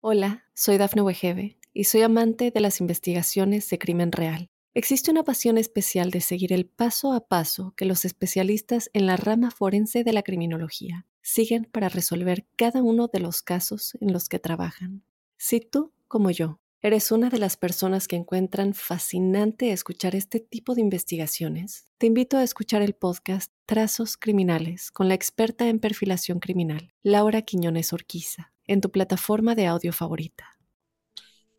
Hola, 0.00 0.44
soy 0.54 0.78
Dafne 0.78 1.02
Wegebe 1.02 1.58
y 1.72 1.84
soy 1.84 2.02
amante 2.02 2.50
de 2.50 2.60
las 2.60 2.80
investigaciones 2.80 3.68
de 3.70 3.78
crimen 3.78 4.12
real. 4.12 4.50
Existe 4.74 5.10
una 5.10 5.24
pasión 5.24 5.58
especial 5.58 6.10
de 6.10 6.20
seguir 6.20 6.52
el 6.52 6.66
paso 6.66 7.12
a 7.12 7.26
paso 7.26 7.72
que 7.76 7.84
los 7.84 8.04
especialistas 8.04 8.90
en 8.92 9.06
la 9.06 9.16
rama 9.16 9.50
forense 9.50 10.04
de 10.04 10.12
la 10.12 10.22
criminología 10.22 11.06
siguen 11.22 11.64
para 11.64 11.88
resolver 11.88 12.46
cada 12.54 12.82
uno 12.82 13.08
de 13.08 13.20
los 13.20 13.42
casos 13.42 13.96
en 14.00 14.12
los 14.12 14.28
que 14.28 14.38
trabajan. 14.38 15.02
Si 15.36 15.60
tú, 15.60 15.92
como 16.06 16.30
yo, 16.30 16.60
eres 16.82 17.12
una 17.12 17.30
de 17.30 17.38
las 17.38 17.56
personas 17.56 18.08
que 18.08 18.16
encuentran 18.16 18.74
fascinante 18.74 19.70
escuchar 19.72 20.14
este 20.16 20.40
tipo 20.40 20.74
de 20.74 20.80
investigaciones, 20.80 21.86
te 21.98 22.06
invito 22.06 22.36
a 22.36 22.42
escuchar 22.42 22.82
el 22.82 22.94
podcast 22.94 23.52
Trazos 23.66 24.16
Criminales 24.16 24.90
con 24.90 25.08
la 25.08 25.14
experta 25.14 25.68
en 25.68 25.78
perfilación 25.80 26.40
criminal, 26.40 26.92
Laura 27.02 27.42
Quiñones 27.42 27.92
Orquiza, 27.92 28.52
en 28.66 28.80
tu 28.80 28.90
plataforma 28.90 29.54
de 29.54 29.66
audio 29.66 29.92
favorita. 29.92 30.58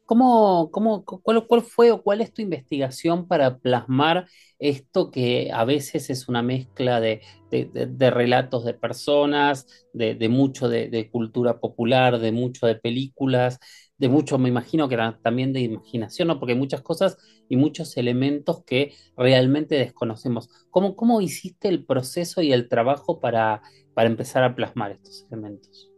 ¿Cómo, 0.06 0.72
cómo, 0.72 1.06
cu- 1.06 1.22
cuál, 1.22 1.46
cuál 1.46 1.62
fue 1.62 1.92
o 1.92 2.02
cuál 2.02 2.22
es 2.22 2.34
tu 2.34 2.42
investigación 2.42 3.28
para 3.28 3.60
plasmar 3.60 4.28
esto 4.58 5.12
que 5.12 5.52
a 5.54 5.66
veces 5.66 6.10
es 6.10 6.28
una 6.28 6.42
mezcla 6.42 7.00
de, 7.00 7.22
de- 7.52 7.66
de- 7.88 8.10
relatos 8.10 8.66
de 8.66 8.74
personas, 8.74 9.68
de, 9.94 10.16
mucho 10.30 10.68
de 10.68 11.10
cultura 11.12 11.60
popular, 11.60 12.18
de 12.20 12.32
mucho 12.32 12.66
de 12.66 12.76
películas, 12.76 13.60
de 14.00 14.10
mucho, 14.10 14.38
me 14.40 14.50
imagino 14.50 14.88
que 14.88 14.96
era 14.96 15.20
también 15.22 15.54
de 15.54 15.62
imaginación, 15.62 16.30
¿no? 16.30 16.40
Porque 16.40 16.54
hay 16.54 16.60
muchas 16.60 16.82
cosas 16.82 17.18
y 17.50 17.58
muchos 17.58 17.98
elementos 17.98 18.64
que 18.66 18.94
realmente 19.18 19.76
desconocemos. 19.76 20.50
¿Cómo, 20.72 20.96
cómo 20.96 21.22
hiciste 21.22 21.68
el 21.70 21.86
proceso 21.86 22.42
y 22.42 22.54
el 22.54 22.70
trabajo 22.70 23.20
para, 23.20 23.62
para 23.94 24.10
empezar 24.10 24.44
a 24.44 24.56
plasmar 24.56 24.92
estos 24.94 25.26
elementos? 25.30 25.92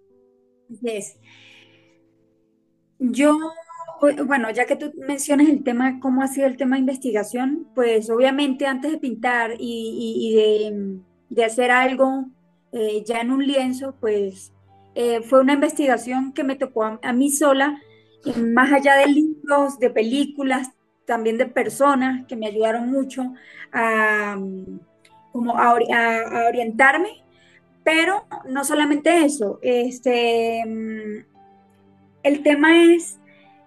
Así 0.72 0.88
es. 0.90 1.20
Yo, 3.00 3.38
bu- 4.02 4.26
bueno, 4.28 4.50
ya 4.52 4.66
que 4.66 4.76
tú 4.76 4.94
mencionas 5.08 5.50
el 5.50 5.64
tema, 5.64 6.00
cómo 6.00 6.22
ha 6.22 6.28
sido 6.28 6.48
el 6.48 6.58
tema 6.58 6.76
de 6.76 6.82
investigación, 6.82 7.68
pues 7.76 8.10
obviamente 8.10 8.66
antes 8.68 8.92
de 8.92 8.98
pintar 9.00 9.56
y, 9.60 10.36
de, 11.30 11.44
hacer 11.46 11.72
algo 11.72 12.26
eh, 12.72 13.04
ya 13.06 13.22
en 13.22 13.32
un 13.32 13.46
lienzo, 13.46 13.96
pues 14.00 14.54
eh, 14.96 15.22
fue 15.24 15.42
una 15.42 15.54
investigación 15.54 16.34
que 16.34 16.44
me 16.44 16.56
tocó 16.56 16.84
a 17.02 17.14
mí 17.14 17.32
sola, 17.32 17.82
más 18.38 18.72
allá 18.72 18.96
de 18.96 19.08
libros, 19.08 19.80
de 19.80 19.90
películas, 19.90 20.72
también 21.06 21.38
de 21.38 21.46
personas 21.46 22.26
que 22.28 22.36
me 22.36 22.48
ayudaron 22.48 22.90
mucho 22.90 23.34
a, 23.72 24.38
como 25.32 25.58
a, 25.58 25.74
ori- 25.74 25.92
a- 25.92 26.42
a 26.44 26.48
orientarme, 26.48 27.24
pero 27.84 28.26
no 28.48 28.64
solamente 28.64 29.26
eso, 29.26 29.60
este... 29.62 30.62
el 32.24 32.44
tema 32.44 32.94
es 32.94 33.20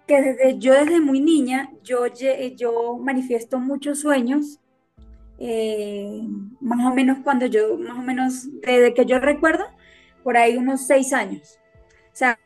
que 0.06 0.20
desde, 0.20 0.58
yo 0.58 0.74
desde 0.74 1.00
muy 1.00 1.20
niña, 1.20 1.72
yo, 1.82 2.06
yo 2.56 2.98
manifiesto 2.98 3.58
muchos 3.58 4.00
sueños, 4.00 4.60
eh, 5.38 6.22
más 6.60 6.86
o 6.86 6.94
menos 6.94 7.18
cuando 7.24 7.46
yo, 7.46 7.76
más 7.78 7.98
o 7.98 8.02
menos 8.02 8.48
desde 8.60 8.94
que 8.94 9.04
yo 9.04 9.18
recuerdo, 9.18 9.64
por 10.22 10.36
ahí 10.36 10.56
unos 10.56 10.86
seis 10.86 11.12
años. 11.12 11.58
O 12.14 12.16
sea, 12.16 12.38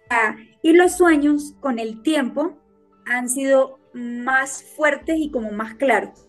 y 0.62 0.72
los 0.72 0.96
sueños 0.96 1.54
con 1.60 1.78
el 1.78 2.02
tiempo 2.02 2.56
han 3.06 3.28
sido 3.28 3.78
más 3.92 4.62
fuertes 4.76 5.18
y 5.18 5.30
como 5.30 5.52
más 5.52 5.74
claros. 5.74 6.26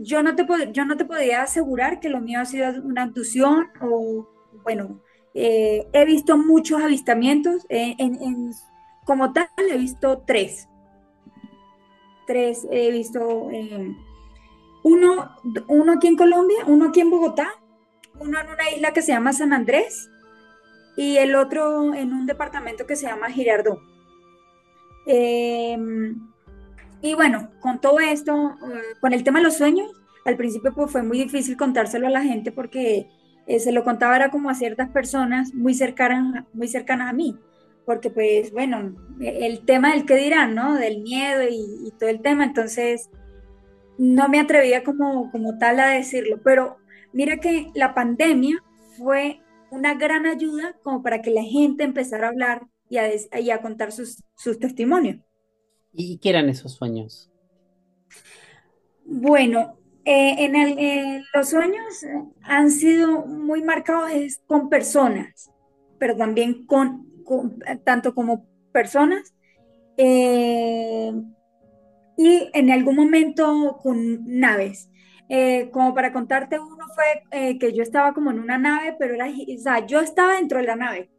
Yo 0.00 0.22
no 0.22 0.34
te, 0.34 0.44
yo 0.72 0.84
no 0.84 0.96
te 0.96 1.04
podía 1.04 1.42
asegurar 1.42 2.00
que 2.00 2.08
lo 2.08 2.20
mío 2.20 2.40
ha 2.40 2.44
sido 2.44 2.82
una 2.82 3.02
abducción 3.04 3.68
o, 3.80 4.28
bueno, 4.64 5.00
eh, 5.34 5.86
he 5.92 6.04
visto 6.04 6.36
muchos 6.36 6.82
avistamientos, 6.82 7.64
eh, 7.68 7.94
en- 7.98 8.50
como 9.04 9.32
tal 9.32 9.48
he 9.70 9.76
visto 9.78 10.24
tres, 10.26 10.68
tres 12.26 12.66
he 12.70 12.90
visto, 12.90 13.50
eh, 13.50 13.94
uno, 14.82 15.30
uno 15.68 15.92
aquí 15.92 16.08
en 16.08 16.16
Colombia, 16.16 16.58
uno 16.66 16.86
aquí 16.88 17.00
en 17.00 17.10
Bogotá, 17.10 17.48
uno 18.20 18.40
en 18.40 18.48
una 18.48 18.70
isla 18.74 18.92
que 18.92 19.02
se 19.02 19.12
llama 19.12 19.32
San 19.32 19.52
Andrés 19.52 20.08
y 20.98 21.16
el 21.16 21.36
otro 21.36 21.94
en 21.94 22.12
un 22.12 22.26
departamento 22.26 22.84
que 22.84 22.96
se 22.96 23.06
llama 23.06 23.30
Girardot. 23.30 23.80
Em, 25.06 26.18
y 27.00 27.14
bueno, 27.14 27.50
con 27.60 27.80
todo 27.80 28.00
esto, 28.00 28.56
eh, 28.66 28.96
con 29.00 29.12
el 29.12 29.22
tema 29.22 29.38
de 29.38 29.44
los 29.44 29.56
sueños, 29.56 29.92
al 30.24 30.36
principio 30.36 30.74
pues 30.74 30.90
fue 30.90 31.04
muy 31.04 31.18
difícil 31.18 31.56
contárselo 31.56 32.08
a 32.08 32.10
la 32.10 32.22
gente 32.22 32.50
porque 32.50 33.06
eh, 33.46 33.60
se 33.60 33.70
lo 33.70 33.84
contaba 33.84 34.16
era 34.16 34.32
como 34.32 34.50
a 34.50 34.56
ciertas 34.56 34.90
personas 34.90 35.54
muy 35.54 35.72
cercanas, 35.72 36.44
muy 36.52 36.66
cercanas 36.66 37.10
a 37.10 37.12
mí, 37.12 37.38
porque 37.86 38.10
pues 38.10 38.50
bueno, 38.50 38.96
el 39.20 39.64
tema 39.64 39.92
del 39.92 40.04
qué 40.04 40.16
dirán, 40.16 40.56
¿no? 40.56 40.74
Del 40.74 41.02
miedo 41.02 41.44
y, 41.48 41.92
todo 41.96 42.08
el 42.10 42.22
tema, 42.22 42.42
entonces 42.42 43.08
no 43.98 44.28
me 44.28 44.40
atrevía 44.40 44.82
como, 44.82 45.30
como 45.30 45.58
tal 45.58 45.78
a 45.78 45.90
decirlo, 45.90 46.40
pero 46.42 46.78
mira 47.12 47.36
que 47.36 47.70
la 47.74 47.94
pandemia 47.94 48.64
fue 48.96 49.40
una 49.70 49.94
gran 49.94 50.26
ayuda 50.26 50.76
como 50.82 51.02
para 51.02 51.22
que 51.22 51.30
la 51.30 51.42
gente 51.42 51.84
empezara 51.84 52.26
a 52.26 52.30
hablar 52.30 52.66
y 52.88 52.98
a, 52.98 53.08
y 53.40 53.50
a 53.50 53.60
contar 53.60 53.92
sus, 53.92 54.22
sus 54.36 54.58
testimonios. 54.58 55.18
¿Y 55.92 56.18
qué 56.18 56.30
eran 56.30 56.48
esos 56.48 56.74
sueños? 56.74 57.30
Bueno, 59.04 59.78
eh, 60.04 60.44
en 60.44 60.56
el, 60.56 61.24
los 61.34 61.48
sueños 61.48 62.04
han 62.42 62.70
sido 62.70 63.26
muy 63.26 63.62
marcados 63.62 64.10
con 64.46 64.68
personas, 64.68 65.50
pero 65.98 66.16
también 66.16 66.66
con, 66.66 67.06
tanto 67.84 68.14
como 68.14 68.46
personas 68.72 69.34
eh, 69.96 71.12
y 72.16 72.50
en 72.52 72.70
algún 72.70 72.96
momento 72.96 73.78
con 73.82 74.24
naves. 74.26 74.90
Eh, 75.28 75.68
como 75.72 75.94
para 75.94 76.12
contarte 76.12 76.58
uno 76.58 76.86
fue 76.94 77.58
que 77.58 77.72
yo 77.74 77.82
estaba 77.82 78.14
como 78.14 78.30
en 78.30 78.38
una 78.40 78.58
nave, 78.58 78.96
pero 78.98 79.14
era, 79.14 79.26
o 79.26 79.58
sea, 79.58 79.86
yo 79.86 80.00
estaba 80.00 80.34
dentro 80.34 80.58
de 80.58 80.66
la 80.66 80.76
nave. 80.76 81.10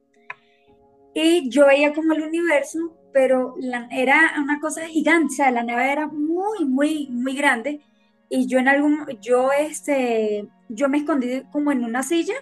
Y 1.13 1.50
yo 1.50 1.66
veía 1.68 1.94
como 1.94 2.13
el 2.13 2.24
universo, 2.24 2.96
pero 3.12 3.56
era 3.92 4.34
una 4.42 4.60
cosa 4.60 4.86
gigante, 4.88 5.34
o 5.34 5.36
sea, 5.36 5.51
la 5.51 5.63
nave 5.63 5.92
era 5.92 6.08
muy, 6.08 6.66
muy, 6.66 7.08
muy 7.10 7.36
grande. 7.36 7.82
Y 8.30 8.48
yo 8.48 8.60
en 8.60 8.68
algún, 8.68 9.06
yo 9.22 9.51
este, 9.51 10.48
yo 10.70 10.88
me 10.88 11.00
escondí 11.00 11.44
como 11.51 11.72
en 11.72 11.84
una 11.84 12.04
silla. 12.04 12.36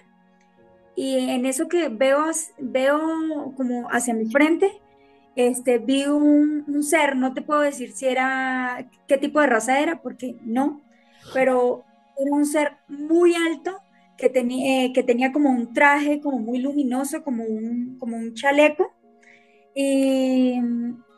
Y 0.94 1.30
en 1.30 1.46
eso 1.46 1.68
que 1.68 1.88
veo, 1.88 2.26
veo 2.58 3.54
como 3.56 3.88
hacia 3.90 4.14
mi 4.14 4.30
frente, 4.30 4.80
este, 5.36 5.78
vi 5.78 6.06
un, 6.06 6.82
ser, 6.82 7.16
no 7.16 7.32
te 7.32 7.42
puedo 7.42 7.60
decir 7.60 7.92
si 7.92 8.06
era, 8.06 8.90
qué 9.06 9.16
tipo 9.16 9.40
de 9.40 9.46
raza 9.46 9.80
era, 9.80 10.02
porque 10.02 10.36
no, 10.42 10.82
pero 11.34 11.84
era 12.16 12.32
un 12.32 12.46
ser 12.46 12.78
muy 12.88 13.34
alto 13.34 13.78
que, 14.16 14.28
tenía 14.28 14.84
eh, 14.84 14.92
que 14.92 15.02
tenía 15.02 15.32
como 15.32 15.50
un 15.50 15.72
traje 15.72 16.20
como 16.20 16.38
muy 16.38 16.58
luminoso, 16.58 17.22
como 17.22 17.44
un, 17.44 17.96
como 17.98 18.16
un 18.16 18.34
chaleco. 18.34 18.92
Y 19.74 20.60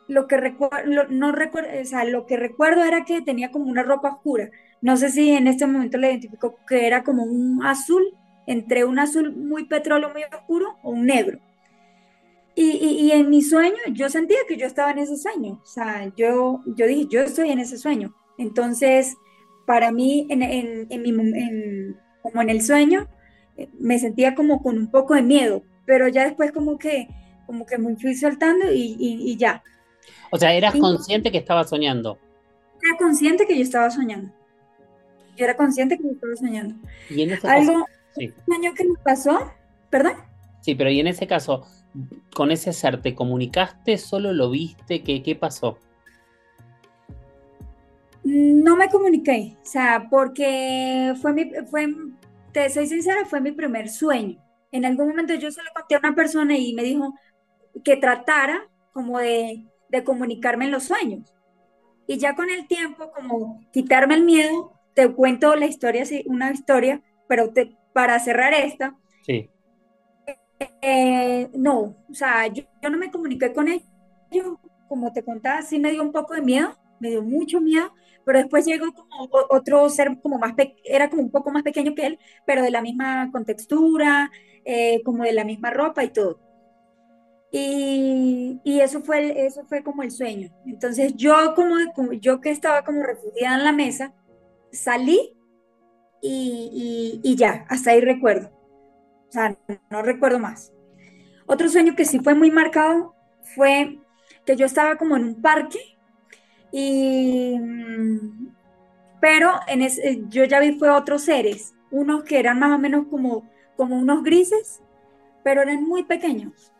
lo 0.07 0.27
que 0.27 0.37
recuerdo, 0.37 1.07
no 1.09 1.31
recuerdo, 1.31 1.69
o 1.81 1.85
sea, 1.85 2.05
lo 2.05 2.25
que 2.25 2.37
recuerdo 2.37 2.83
era 2.83 3.05
que 3.05 3.21
tenía 3.21 3.51
como 3.51 3.65
una 3.65 3.83
ropa 3.83 4.09
oscura. 4.09 4.51
No 4.81 4.97
sé 4.97 5.09
si 5.09 5.31
en 5.31 5.47
este 5.47 5.65
momento 5.65 5.97
le 5.97 6.11
identificó 6.11 6.55
que 6.67 6.85
era 6.85 7.03
como 7.03 7.23
un 7.23 7.63
azul, 7.65 8.03
entre 8.45 8.85
un 8.85 8.99
azul 8.99 9.35
muy 9.35 9.65
petróleo, 9.65 10.11
muy 10.11 10.23
oscuro, 10.23 10.77
o 10.83 10.91
un 10.91 11.05
negro. 11.05 11.39
Y, 12.53 12.71
y, 12.71 13.11
en 13.13 13.29
mi 13.29 13.41
sueño, 13.41 13.77
yo 13.93 14.09
sentía 14.09 14.39
que 14.47 14.57
yo 14.57 14.67
estaba 14.67 14.91
en 14.91 14.99
ese 14.99 15.15
sueño. 15.15 15.61
O 15.63 15.65
sea, 15.65 16.11
yo, 16.17 16.61
yo 16.65 16.85
dije, 16.85 17.07
yo 17.09 17.21
estoy 17.21 17.49
en 17.49 17.59
ese 17.59 17.77
sueño. 17.77 18.13
Entonces, 18.37 19.15
para 19.65 19.91
mí, 19.91 20.27
en, 20.29 20.43
en, 20.43 20.87
en 20.89 21.01
mi, 21.01 21.95
como 22.21 22.41
en 22.41 22.49
el 22.49 22.61
sueño, 22.61 23.07
eh, 23.57 23.69
me 23.79 23.99
sentía 23.99 24.35
como 24.35 24.61
con 24.61 24.77
un 24.77 24.91
poco 24.91 25.15
de 25.15 25.21
miedo, 25.21 25.63
pero 25.85 26.07
ya 26.07 26.25
después 26.25 26.51
como 26.51 26.77
que, 26.77 27.07
como 27.45 27.65
que 27.65 27.77
me 27.77 27.95
fui 27.95 28.15
soltando 28.15 28.71
y, 28.71 28.95
y 28.99 29.37
ya. 29.37 29.63
O 30.31 30.37
sea, 30.37 30.53
eras 30.53 30.75
consciente 30.75 31.31
que 31.31 31.37
estabas 31.37 31.69
soñando. 31.69 32.17
Era 32.81 32.97
consciente 32.97 33.45
que 33.45 33.55
yo 33.55 33.63
estaba 33.63 33.89
soñando. 33.89 34.31
Yo 35.35 35.45
era 35.45 35.55
consciente 35.55 35.97
que 35.97 36.03
yo 36.03 36.11
estaba 36.11 36.35
soñando. 36.35 36.75
Y 37.09 37.21
en 37.21 37.31
ese 37.31 37.47
Algo, 37.47 37.85
sí. 38.15 38.33
un 38.47 38.53
año 38.53 38.73
que 38.73 38.85
me 38.85 38.95
pasó, 39.03 39.51
¿perdón? 39.89 40.13
Sí, 40.61 40.75
pero 40.75 40.89
y 40.89 40.99
en 40.99 41.07
ese 41.07 41.27
caso, 41.27 41.65
con 42.33 42.51
ese 42.51 42.73
ser, 42.73 43.01
¿te 43.01 43.15
comunicaste? 43.15 43.97
¿Solo 43.97 44.33
lo 44.33 44.49
viste? 44.49 45.03
¿Qué, 45.03 45.21
qué 45.21 45.35
pasó? 45.35 45.77
No 48.23 48.75
me 48.75 48.89
comuniqué, 48.89 49.57
o 49.61 49.65
sea, 49.65 50.07
porque 50.09 51.13
fue 51.21 51.33
mi, 51.33 51.51
fue, 51.69 51.87
te 52.51 52.69
soy 52.69 52.87
sincera, 52.87 53.25
fue 53.25 53.41
mi 53.41 53.51
primer 53.51 53.89
sueño. 53.89 54.37
En 54.71 54.85
algún 54.85 55.09
momento 55.09 55.33
yo 55.33 55.51
se 55.51 55.63
lo 55.63 55.69
conté 55.73 55.95
a 55.95 55.99
una 55.99 56.15
persona 56.15 56.57
y 56.57 56.73
me 56.73 56.83
dijo 56.83 57.13
que 57.83 57.97
tratara 57.97 58.69
como 58.93 59.19
de 59.19 59.65
de 59.91 60.03
comunicarme 60.03 60.65
en 60.65 60.71
los 60.71 60.85
sueños. 60.85 61.33
Y 62.07 62.17
ya 62.17 62.35
con 62.35 62.49
el 62.49 62.67
tiempo, 62.67 63.11
como 63.11 63.61
quitarme 63.71 64.15
el 64.15 64.23
miedo, 64.23 64.73
te 64.93 65.13
cuento 65.13 65.55
la 65.55 65.65
historia, 65.65 66.03
una 66.25 66.51
historia, 66.51 67.01
pero 67.27 67.51
te, 67.51 67.75
para 67.93 68.19
cerrar 68.19 68.53
esta. 68.53 68.95
Sí. 69.25 69.49
Eh, 70.81 71.49
no, 71.53 71.95
o 72.09 72.13
sea, 72.13 72.47
yo, 72.47 72.63
no 72.89 72.97
me 72.97 73.11
comuniqué 73.11 73.53
con 73.53 73.67
ellos, 73.67 73.83
como 74.87 75.11
te 75.11 75.23
contaba, 75.23 75.61
sí 75.61 75.79
me 75.79 75.91
dio 75.91 76.01
un 76.01 76.11
poco 76.11 76.33
de 76.33 76.41
miedo, 76.41 76.77
me 76.99 77.09
dio 77.09 77.21
mucho 77.21 77.59
miedo, 77.61 77.93
pero 78.25 78.39
después 78.39 78.65
llegó 78.65 78.91
como 78.93 79.29
otro 79.49 79.89
ser 79.89 80.19
como 80.21 80.37
más, 80.37 80.53
era 80.83 81.09
como 81.09 81.21
un 81.23 81.31
poco 81.31 81.51
más 81.51 81.63
pequeño 81.63 81.95
que 81.95 82.05
él, 82.05 82.19
pero 82.45 82.61
de 82.63 82.71
la 82.71 82.81
misma 82.81 83.29
contextura, 83.31 84.31
eh, 84.65 85.01
como 85.03 85.23
de 85.23 85.33
la 85.33 85.43
misma 85.43 85.71
ropa 85.71 86.03
y 86.03 86.09
todo. 86.09 86.39
Y, 87.51 88.61
y, 88.63 88.79
eso, 88.79 89.01
fue, 89.01 89.45
eso 89.45 89.65
fue 89.65 89.83
como 89.83 90.03
el 90.03 90.11
sueño. 90.11 90.49
Entonces 90.65 91.13
yo 91.15 91.53
como, 91.53 91.75
yo 92.13 92.39
que 92.39 92.49
estaba 92.49 92.83
como 92.83 93.03
refugiada 93.03 93.57
en 93.57 93.63
la 93.65 93.73
mesa, 93.73 94.13
salí 94.71 95.35
y, 96.21 97.19
y, 97.23 97.35
ya, 97.35 97.65
hasta 97.67 97.91
ahí 97.91 98.01
recuerdo. 98.01 98.49
O 99.27 99.31
sea, 99.31 99.57
no 99.89 100.01
recuerdo 100.01 100.39
más. 100.39 100.71
Otro 101.45 101.67
sueño 101.67 101.95
que 101.95 102.05
sí 102.05 102.19
fue 102.19 102.35
muy 102.35 102.51
marcado 102.51 103.15
fue 103.55 103.99
que 104.45 104.55
yo 104.55 104.65
estaba 104.65 104.97
como 104.97 105.17
en 105.17 105.23
un 105.25 105.41
parque 105.41 105.97
y 106.71 107.59
pero 109.19 109.51
en 109.67 109.83
ese, 109.83 110.23
yo 110.29 110.45
ya 110.45 110.59
vi 110.59 110.73
fue 110.79 110.89
otros 110.89 111.23
seres, 111.23 111.73
unos 111.91 112.23
que 112.23 112.39
eran 112.39 112.59
más 112.59 112.71
o 112.71 112.79
menos 112.79 113.05
como, 113.07 113.47
como 113.77 113.97
unos 113.97 114.23
grises, 114.23 114.81
pero 115.43 115.61
eran 115.61 115.83
muy 115.83 116.03
pequeños 116.03 116.71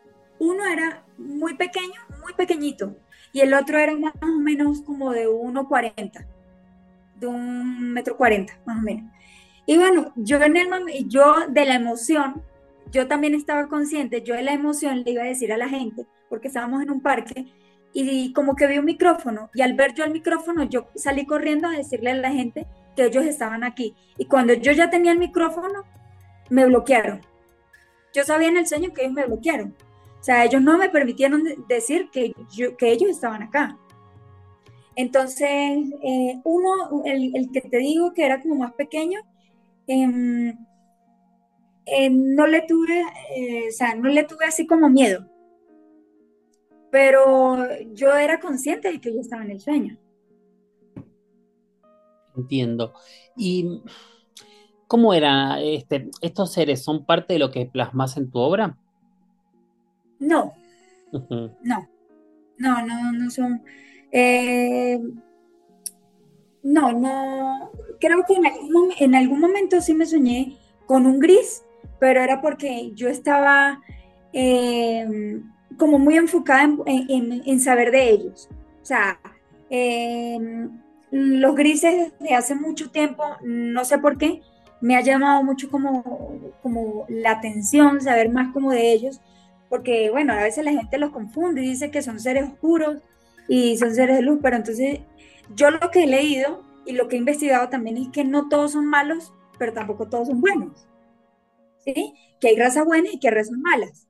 uno 0.42 0.66
era 0.66 1.04
muy 1.18 1.54
pequeño, 1.54 2.00
muy 2.20 2.32
pequeñito, 2.34 2.96
y 3.32 3.40
el 3.40 3.54
otro 3.54 3.78
era 3.78 3.96
más 3.96 4.14
o 4.20 4.40
menos 4.40 4.82
como 4.82 5.12
de 5.12 5.28
1,40, 5.28 6.26
de 7.20 7.26
un 7.28 7.92
metro 7.92 8.16
40, 8.16 8.58
más 8.66 8.78
o 8.78 8.82
menos. 8.82 9.04
Y 9.66 9.76
bueno, 9.76 10.12
yo 10.16 10.42
en 10.42 10.56
el 10.56 10.68
yo 11.08 11.46
de 11.48 11.64
la 11.64 11.76
emoción, 11.76 12.42
yo 12.90 13.06
también 13.06 13.34
estaba 13.34 13.68
consciente, 13.68 14.22
yo 14.22 14.34
de 14.34 14.42
la 14.42 14.52
emoción 14.52 15.04
le 15.04 15.12
iba 15.12 15.22
a 15.22 15.26
decir 15.26 15.52
a 15.52 15.56
la 15.56 15.68
gente, 15.68 16.06
porque 16.28 16.48
estábamos 16.48 16.82
en 16.82 16.90
un 16.90 17.00
parque, 17.00 17.46
y 17.92 18.32
como 18.32 18.56
que 18.56 18.66
vi 18.66 18.78
un 18.78 18.84
micrófono, 18.84 19.50
y 19.54 19.62
al 19.62 19.74
ver 19.74 19.94
yo 19.94 20.04
el 20.04 20.12
micrófono, 20.12 20.64
yo 20.64 20.88
salí 20.94 21.26
corriendo 21.26 21.68
a 21.68 21.72
decirle 21.72 22.10
a 22.10 22.14
la 22.14 22.30
gente 22.32 22.66
que 22.96 23.04
ellos 23.04 23.24
estaban 23.24 23.64
aquí. 23.64 23.94
Y 24.16 24.26
cuando 24.26 24.54
yo 24.54 24.72
ya 24.72 24.90
tenía 24.90 25.12
el 25.12 25.18
micrófono, 25.18 25.84
me 26.50 26.66
bloquearon. 26.66 27.20
Yo 28.14 28.24
sabía 28.24 28.48
en 28.48 28.58
el 28.58 28.66
sueño 28.66 28.92
que 28.92 29.02
ellos 29.02 29.14
me 29.14 29.26
bloquearon. 29.26 29.74
O 30.20 30.24
sea, 30.24 30.44
ellos 30.44 30.62
no 30.62 30.78
me 30.78 30.88
permitieron 30.88 31.42
decir 31.68 32.08
que, 32.10 32.34
yo, 32.54 32.76
que 32.76 32.92
ellos 32.92 33.10
estaban 33.10 33.42
acá. 33.42 33.76
Entonces, 34.94 35.48
eh, 35.48 36.40
uno, 36.44 37.02
el, 37.04 37.50
que 37.52 37.62
te 37.62 37.78
digo 37.78 38.12
que 38.12 38.24
era 38.24 38.40
como 38.40 38.56
más 38.56 38.72
pequeño, 38.74 39.20
em, 39.86 40.56
eh, 41.86 42.10
no 42.10 42.46
le 42.46 42.62
tuve, 42.62 43.02
eh, 43.36 43.68
o 43.68 43.72
sea, 43.72 43.94
no 43.94 44.08
le 44.08 44.24
tuve 44.24 44.44
así 44.44 44.66
como 44.66 44.88
miedo. 44.88 45.26
Pero 46.92 47.56
yo 47.94 48.14
era 48.14 48.38
consciente 48.38 48.92
de 48.92 49.00
que 49.00 49.14
yo 49.14 49.20
estaba 49.22 49.42
en 49.42 49.52
el 49.52 49.60
sueño. 49.60 49.96
Entiendo. 52.36 52.92
¿Y 53.34 53.82
cómo 54.86 55.14
eran 55.14 55.58
este, 55.62 56.10
estos 56.20 56.52
seres? 56.52 56.84
¿Son 56.84 57.06
parte 57.06 57.32
de 57.32 57.38
lo 57.38 57.50
que 57.50 57.64
plasmas 57.64 58.18
en 58.18 58.30
tu 58.30 58.38
obra? 58.38 58.76
No, 60.18 60.52
no, 61.12 61.88
no, 62.58 62.86
no, 62.86 63.12
no 63.12 63.30
son. 63.30 63.62
Eh, 64.10 65.00
no, 66.62 66.92
no. 66.92 67.70
Creo 68.00 68.22
que 68.28 68.34
en 68.98 69.14
algún, 69.14 69.40
momento 69.40 69.80
sí 69.80 69.94
me 69.94 70.04
soñé 70.04 70.58
con 70.84 71.06
un 71.06 71.20
gris, 71.20 71.64
pero 71.98 72.20
era 72.20 72.42
porque 72.42 72.92
yo 72.94 73.08
estaba 73.08 73.80
eh, 74.34 75.40
como 75.76 75.98
muy 75.98 76.16
enfocada 76.16 76.68
en, 76.86 77.60
saber 77.60 77.90
de 77.90 78.10
ellos. 78.10 78.48
O 78.82 78.84
sea, 78.84 79.18
Em, 79.74 80.82
los 81.10 81.54
grises 81.56 82.12
de 82.20 82.34
hace 82.34 82.54
mucho 82.54 82.90
tiempo, 82.90 83.24
no 83.42 83.86
sé 83.86 83.96
por 83.96 84.18
qué, 84.18 84.42
me 84.82 84.96
ha 84.96 85.00
llamado 85.00 85.42
mucho 85.42 85.70
como, 85.70 86.52
como 86.62 87.06
la 87.08 87.30
atención, 87.30 88.02
saber 88.02 88.28
más 88.28 88.52
como 88.52 88.70
de 88.70 88.92
ellos, 88.92 89.22
porque 89.70 90.10
bueno, 90.10 90.34
a 90.34 90.42
veces 90.42 90.66
la 90.66 90.72
gente 90.72 90.98
los 90.98 91.10
confunde 91.10 91.62
y 91.62 91.70
dice 91.70 91.90
que 91.90 92.02
son 92.02 92.20
seres 92.20 92.50
oscuros 92.50 92.98
y 93.48 93.78
son 93.78 93.94
seres 93.94 94.16
de 94.16 94.22
luz, 94.22 94.40
pero 94.42 94.56
entonces 94.56 95.00
yo 95.56 95.70
lo 95.70 95.90
que 95.90 96.04
he 96.04 96.06
leído 96.06 96.62
y 96.84 96.92
lo 96.92 97.08
que 97.08 97.16
he 97.16 97.18
investigado 97.18 97.70
también 97.70 97.96
es 97.96 98.08
que 98.08 98.24
no 98.24 98.50
todos 98.50 98.72
son 98.72 98.84
malos, 98.84 99.32
pero 99.58 99.72
tampoco 99.72 100.06
todos 100.10 100.28
son 100.28 100.42
buenos. 100.42 100.86
¿Sí? 101.78 102.12
Que 102.40 102.48
hay 102.48 102.56
razas 102.56 102.84
buenas 102.84 103.14
y 103.14 103.18
que 103.18 103.28
hay 103.28 103.34
razas 103.34 103.56
malas. 103.56 104.06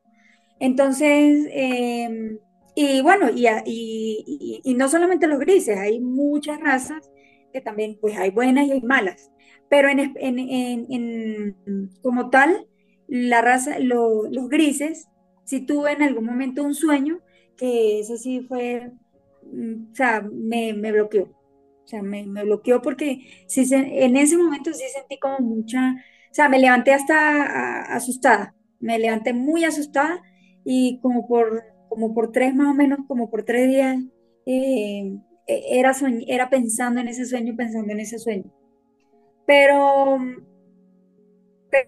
Entonces, 0.63 1.49
em, 1.51 2.39
y 2.77 3.01
bueno, 3.03 3.29
y, 3.35 3.49
y, 3.67 4.61
y, 4.63 4.75
no 4.75 4.89
solamente 4.89 5.27
los 5.27 5.41
grises, 5.41 5.77
hay 5.77 5.99
muchas 6.01 6.61
razas 6.61 7.11
que 7.53 7.61
también, 7.61 7.99
pues 8.01 8.17
hay 8.17 8.31
buenas 8.31 8.69
y 8.69 8.71
hay 8.73 8.81
malas. 8.81 9.33
Pero 9.69 9.89
en, 9.89 10.15
en, 10.17 10.39
en, 10.89 11.91
como 12.01 12.31
tal, 12.31 12.69
la 13.09 13.43
raza, 13.43 13.81
los 13.81 14.49
grises, 14.49 15.09
si 15.45 15.67
tuve 15.67 15.93
en 15.95 16.03
algún 16.05 16.27
momento 16.27 16.63
un 16.63 16.75
sueño, 16.75 17.19
que 17.57 17.99
ese 17.99 18.17
sí 18.19 18.43
fue, 18.43 18.93
mm, 19.53 19.91
o 19.91 19.95
sea, 19.97 20.23
me, 20.33 20.75
me 20.75 20.93
bloqueó. 20.93 21.25
O 21.25 21.89
sea, 21.89 22.03
me, 22.03 22.25
me 22.25 22.45
bloqueó 22.45 22.81
porque 22.83 23.19
sí, 23.49 23.67
en 23.75 24.17
ese 24.17 24.37
momento 24.37 24.73
sí 24.73 24.85
sentí 24.95 25.19
como 25.19 25.41
mucha, 25.41 25.97
o 26.31 26.35
sea, 26.35 26.49
me 26.49 26.61
levanté 26.61 26.93
hasta 26.93 27.83
asustada, 27.95 28.55
me 28.79 28.99
levanté 29.01 29.33
muy 29.33 29.65
asustada 29.65 30.23
y 30.65 30.99
como 31.01 31.27
por, 31.27 31.65
como 31.89 32.15
por 32.15 32.33
tres 32.33 32.55
más 32.55 32.69
o 32.69 32.75
menos, 32.75 33.01
como 33.07 33.31
por 33.31 33.45
tres 33.45 33.69
días, 33.69 33.99
eh, 34.47 35.17
e, 35.47 35.79
era, 35.79 35.93
era 36.27 36.51
pensando 36.51 37.01
en 37.01 37.09
ese 37.09 37.27
sueño, 37.27 37.55
pensando 37.57 37.93
en 37.93 38.01
ese 38.01 38.19
sueño. 38.19 38.51
Pero, 39.47 40.19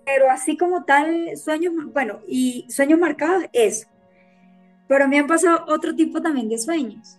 pero 0.05 0.31
así 0.31 0.57
como 0.57 0.85
tal, 0.85 1.37
sueños, 1.37 1.73
bueno, 1.93 2.21
y 2.27 2.67
sueños 2.69 2.99
marcados, 2.99 3.45
eso. 3.53 3.87
Pero 4.89 5.09
me 5.09 5.19
han 5.19 5.27
pasado 5.27 5.65
otro 5.69 5.95
tipo 5.95 6.21
también 6.21 6.49
de 6.49 6.59
sueños. 6.59 7.19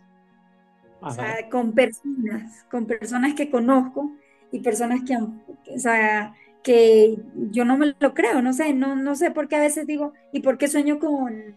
O 1.02 1.12
sea, 1.12 1.50
con 1.50 1.74
personas, 1.74 2.66
con 2.70 2.86
personas 2.86 3.34
que 3.36 3.50
conozco 3.50 4.12
y 4.52 4.60
personas 4.60 5.02
que, 5.06 5.16
o 5.16 5.80
sea, 5.80 6.34
que 6.66 7.16
yo 7.52 7.64
no 7.64 7.78
me 7.78 7.94
lo 8.00 8.14
creo, 8.16 8.42
no 8.42 8.52
sé, 8.52 8.74
no, 8.74 8.96
no 8.96 9.16
sé 9.16 9.30
por 9.30 9.48
qué 9.48 9.56
a 9.56 9.60
veces 9.60 9.86
digo, 9.86 10.14
¿y 10.34 10.40
por 10.40 10.58
qué 10.58 10.68
sueño 10.68 10.98
con, 10.98 11.56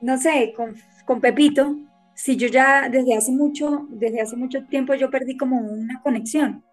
no 0.00 0.16
sé, 0.16 0.54
con, 0.56 0.74
con 1.04 1.20
Pepito? 1.20 1.76
Si 2.14 2.38
yo 2.38 2.48
ya 2.48 2.88
desde 2.88 3.14
hace 3.14 3.30
mucho, 3.30 3.86
desde 3.90 4.22
hace 4.22 4.36
mucho 4.36 4.64
tiempo 4.64 4.94
yo 4.94 5.10
perdí 5.10 5.36
como 5.36 5.58
una 5.58 6.00
conexión. 6.00 6.64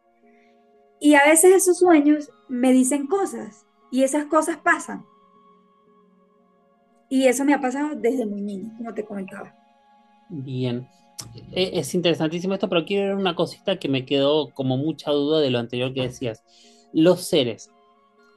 Y 1.01 1.15
a 1.15 1.25
veces 1.25 1.53
esos 1.53 1.79
sueños 1.79 2.31
me 2.47 2.71
dicen 2.71 3.07
cosas 3.07 3.65
y 3.91 4.03
esas 4.03 4.27
cosas 4.27 4.55
pasan. 4.57 5.03
Y 7.09 7.27
eso 7.27 7.43
me 7.43 7.53
ha 7.53 7.59
pasado 7.59 7.89
desde 7.93 8.25
muy 8.25 8.41
niño, 8.41 8.71
como 8.77 8.93
te 8.93 9.03
comentaba. 9.03 9.53
Bien. 10.29 10.87
E, 11.51 11.77
es 11.77 11.93
interesantísimo 11.93 12.53
esto, 12.53 12.69
pero 12.69 12.85
quiero 12.85 13.07
ver 13.07 13.15
una 13.15 13.35
cosita 13.35 13.77
que 13.77 13.89
me 13.89 14.05
quedó 14.05 14.49
como 14.53 14.77
mucha 14.77 15.11
duda 15.11 15.41
de 15.41 15.49
lo 15.49 15.59
anterior 15.59 15.93
que 15.93 16.03
decías. 16.03 16.41
Los 16.93 17.21
seres 17.21 17.71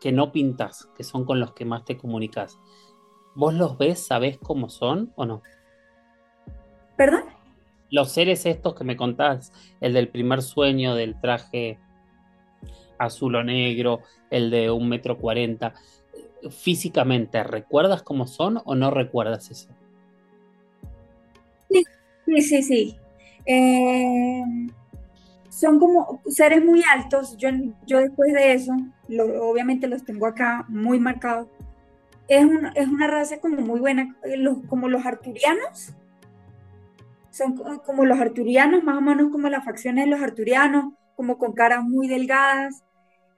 que 0.00 0.12
no 0.12 0.32
pintas, 0.32 0.88
que 0.96 1.04
son 1.04 1.24
con 1.24 1.40
los 1.40 1.52
que 1.52 1.64
más 1.64 1.84
te 1.84 1.96
comunicas, 1.96 2.58
¿vos 3.34 3.54
los 3.54 3.78
ves, 3.78 4.04
sabés 4.04 4.38
cómo 4.38 4.68
son 4.68 5.12
o 5.16 5.24
no? 5.24 5.42
¿Perdón? 6.96 7.24
Los 7.90 8.10
seres 8.10 8.46
estos 8.46 8.74
que 8.74 8.84
me 8.84 8.96
contás, 8.96 9.52
el 9.80 9.92
del 9.92 10.08
primer 10.08 10.42
sueño, 10.42 10.94
del 10.94 11.20
traje 11.20 11.78
azul 12.98 13.36
o 13.36 13.44
negro, 13.44 14.00
el 14.30 14.50
de 14.50 14.70
un 14.70 14.88
metro 14.88 15.18
cuarenta, 15.18 15.74
físicamente, 16.50 17.42
¿recuerdas 17.44 18.02
cómo 18.02 18.26
son 18.26 18.60
o 18.64 18.74
no 18.74 18.90
recuerdas 18.90 19.50
eso? 19.50 19.68
Sí, 21.70 21.84
sí, 22.42 22.62
sí. 22.62 22.96
Eh, 23.46 24.42
son 25.52 25.78
como 25.78 26.22
seres 26.28 26.64
muy 26.64 26.82
altos. 26.90 27.36
Yo, 27.36 27.50
yo 27.86 27.98
después 27.98 28.32
de 28.32 28.54
eso, 28.54 28.72
obviamente 29.40 29.86
los 29.86 30.02
tengo 30.02 30.26
acá 30.26 30.64
muy 30.68 30.98
marcados. 30.98 31.46
Es, 32.26 32.46
es 32.74 32.88
una 32.88 33.06
raza 33.06 33.38
como 33.38 33.58
muy 33.58 33.78
buena, 33.78 34.16
eh, 34.24 34.42
como 34.68 34.88
los 34.88 35.04
arturianos. 35.04 35.92
Son 37.30 37.54
como 37.84 38.06
los 38.06 38.18
arturianos, 38.18 38.82
más 38.82 38.96
o 38.96 39.02
menos 39.02 39.30
como 39.30 39.50
las 39.50 39.64
facciones 39.64 40.06
de 40.06 40.10
los 40.10 40.22
arturianos, 40.22 40.94
como 41.16 41.36
con 41.36 41.52
caras 41.52 41.84
muy 41.84 42.08
delgadas. 42.08 42.82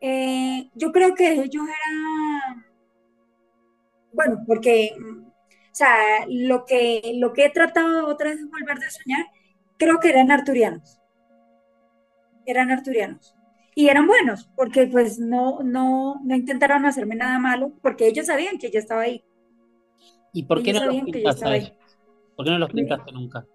Eh, 0.00 0.70
yo 0.74 0.92
creo 0.92 1.16
que 1.16 1.32
ellos 1.32 1.64
eran, 1.64 2.64
bueno, 4.12 4.44
porque, 4.46 4.92
o 5.00 5.74
sea, 5.74 5.96
lo 6.28 6.64
que, 6.64 7.14
lo 7.16 7.32
que 7.32 7.46
he 7.46 7.50
tratado 7.50 8.06
otra 8.06 8.30
vez 8.30 8.38
de 8.38 8.46
volver 8.46 8.78
a 8.84 8.90
soñar, 8.90 9.26
creo 9.78 9.98
que 9.98 10.10
eran 10.10 10.30
arturianos 10.30 11.00
eran 12.46 12.70
arturianos. 12.70 13.34
Y 13.74 13.88
eran 13.88 14.06
buenos, 14.06 14.48
porque 14.54 14.86
pues 14.86 15.18
no, 15.18 15.62
no, 15.62 16.20
no 16.24 16.36
intentaron 16.36 16.84
hacerme 16.86 17.16
nada 17.16 17.38
malo, 17.38 17.72
porque 17.82 18.06
ellos 18.06 18.26
sabían 18.26 18.58
que 18.58 18.70
yo 18.70 18.78
estaba 18.78 19.02
ahí. 19.02 19.24
¿Y 20.32 20.44
por 20.44 20.62
qué 20.62 20.72
no 20.72 20.84
los 20.86 21.02
pintaste 21.02 21.44
ahí? 21.44 21.72
¿Por 22.36 22.44
qué 22.44 22.52
no 22.52 22.58
los 22.58 22.70
pintaste 22.70 23.12
nunca? 23.12 23.46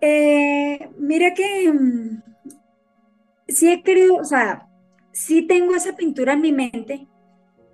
Eh, 0.00 0.90
mira 0.98 1.32
que 1.32 1.72
mm, 1.72 2.22
sí 3.46 3.70
he 3.70 3.82
querido, 3.84 4.16
o 4.16 4.24
sea, 4.24 4.68
sí 5.12 5.46
tengo 5.46 5.76
esa 5.76 5.94
pintura 5.94 6.32
en 6.32 6.40
mi 6.40 6.52
mente, 6.52 7.06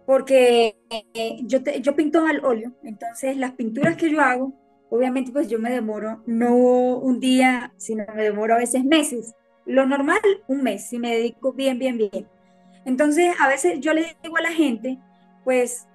porque 0.07 0.77
eh, 0.91 1.39
yo, 1.45 1.61
yo 1.81 1.97
pinto 1.97 2.27
al 2.27 2.45
óleo, 2.45 2.75
entonces 2.83 3.37
las 3.39 3.53
pinturas 3.53 3.97
que 3.97 4.11
yo 4.11 4.21
hago 4.21 4.53
obviamente 4.91 5.33
pues 5.33 5.49
yo 5.49 5.59
me 5.59 5.71
demoro 5.71 6.23
no 6.27 6.55
un 6.55 7.21
día, 7.21 7.73
sino 7.77 8.05
me 8.15 8.25
demoro 8.25 8.55
a 8.55 8.59
veces 8.59 8.85
meses. 8.85 9.35
Lo 9.67 9.87
normal, 9.87 10.21
un 10.47 10.63
mes, 10.63 10.89
si 10.89 10.99
me 10.99 11.15
dedico 11.15 11.53
bien, 11.53 11.79
bien, 11.79 11.99
bien. 11.99 12.27
Entonces, 12.87 13.35
a 13.39 13.49
veces 13.49 13.81
yo 13.81 13.93
le 13.93 14.17
digo 14.23 14.39
a 14.39 14.43
la 14.43 14.53
gente, 14.53 14.99
pues, 15.45 15.87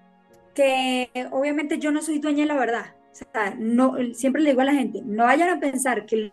que 0.53 1.10
obviamente 1.32 1.79
yo 1.79 1.91
no 1.91 2.03
soy 2.03 2.19
dueña 2.19 2.43
de 2.43 2.47
la 2.47 2.60
verdad. 2.60 2.86
O 3.12 3.15
sea, 3.15 3.56
no, 3.58 3.95
siempre 4.13 4.43
le 4.43 4.51
digo 4.51 4.62
a 4.62 4.65
la 4.65 4.75
gente, 4.75 5.01
no 5.03 5.23
vayan 5.23 5.49
a 5.49 5.60
pensar 5.60 6.06
que 6.06 6.32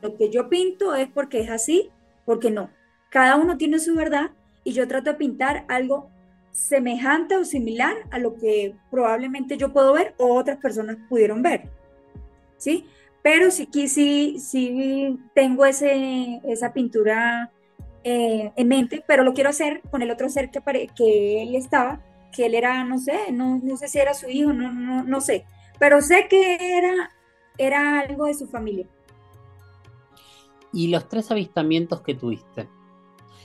lo 0.00 0.16
que 0.16 0.30
yo 0.30 0.48
pinto 0.48 0.94
es 0.94 1.08
porque 1.08 1.40
es 1.40 1.50
así, 1.50 1.90
porque 2.24 2.52
no. 2.52 2.70
Cada 3.10 3.34
uno 3.34 3.56
tiene 3.56 3.80
su 3.80 3.96
verdad 3.96 4.30
y 4.62 4.72
yo 4.72 4.86
trato 4.86 5.10
de 5.10 5.16
pintar 5.16 5.64
algo 5.66 6.11
semejante 6.52 7.36
o 7.36 7.44
similar 7.44 7.96
a 8.10 8.18
lo 8.18 8.36
que 8.36 8.74
probablemente 8.90 9.56
yo 9.56 9.72
puedo 9.72 9.94
ver 9.94 10.14
o 10.18 10.34
otras 10.34 10.58
personas 10.58 10.96
pudieron 11.08 11.42
ver. 11.42 11.70
¿Sí? 12.58 12.86
Pero 13.22 13.50
sí, 13.50 13.68
sí, 13.88 14.38
sí 14.38 15.18
tengo 15.34 15.64
ese, 15.64 16.40
esa 16.44 16.72
pintura 16.72 17.50
eh, 18.04 18.52
en 18.56 18.68
mente, 18.68 19.02
pero 19.06 19.22
lo 19.22 19.32
quiero 19.32 19.50
hacer 19.50 19.80
con 19.90 20.02
el 20.02 20.10
otro 20.10 20.28
ser 20.28 20.50
que, 20.50 20.60
que 20.96 21.42
él 21.42 21.54
estaba, 21.54 22.00
que 22.32 22.46
él 22.46 22.54
era, 22.54 22.84
no 22.84 22.98
sé, 22.98 23.30
no, 23.32 23.60
no 23.62 23.76
sé 23.76 23.88
si 23.88 23.98
era 23.98 24.12
su 24.12 24.28
hijo, 24.28 24.52
no, 24.52 24.72
no, 24.72 25.04
no 25.04 25.20
sé, 25.20 25.46
pero 25.78 26.00
sé 26.00 26.26
que 26.28 26.78
era, 26.78 27.10
era 27.58 28.00
algo 28.00 28.26
de 28.26 28.34
su 28.34 28.48
familia. 28.48 28.86
¿Y 30.72 30.88
los 30.88 31.08
tres 31.08 31.30
avistamientos 31.30 32.00
que 32.00 32.14
tuviste? 32.14 32.68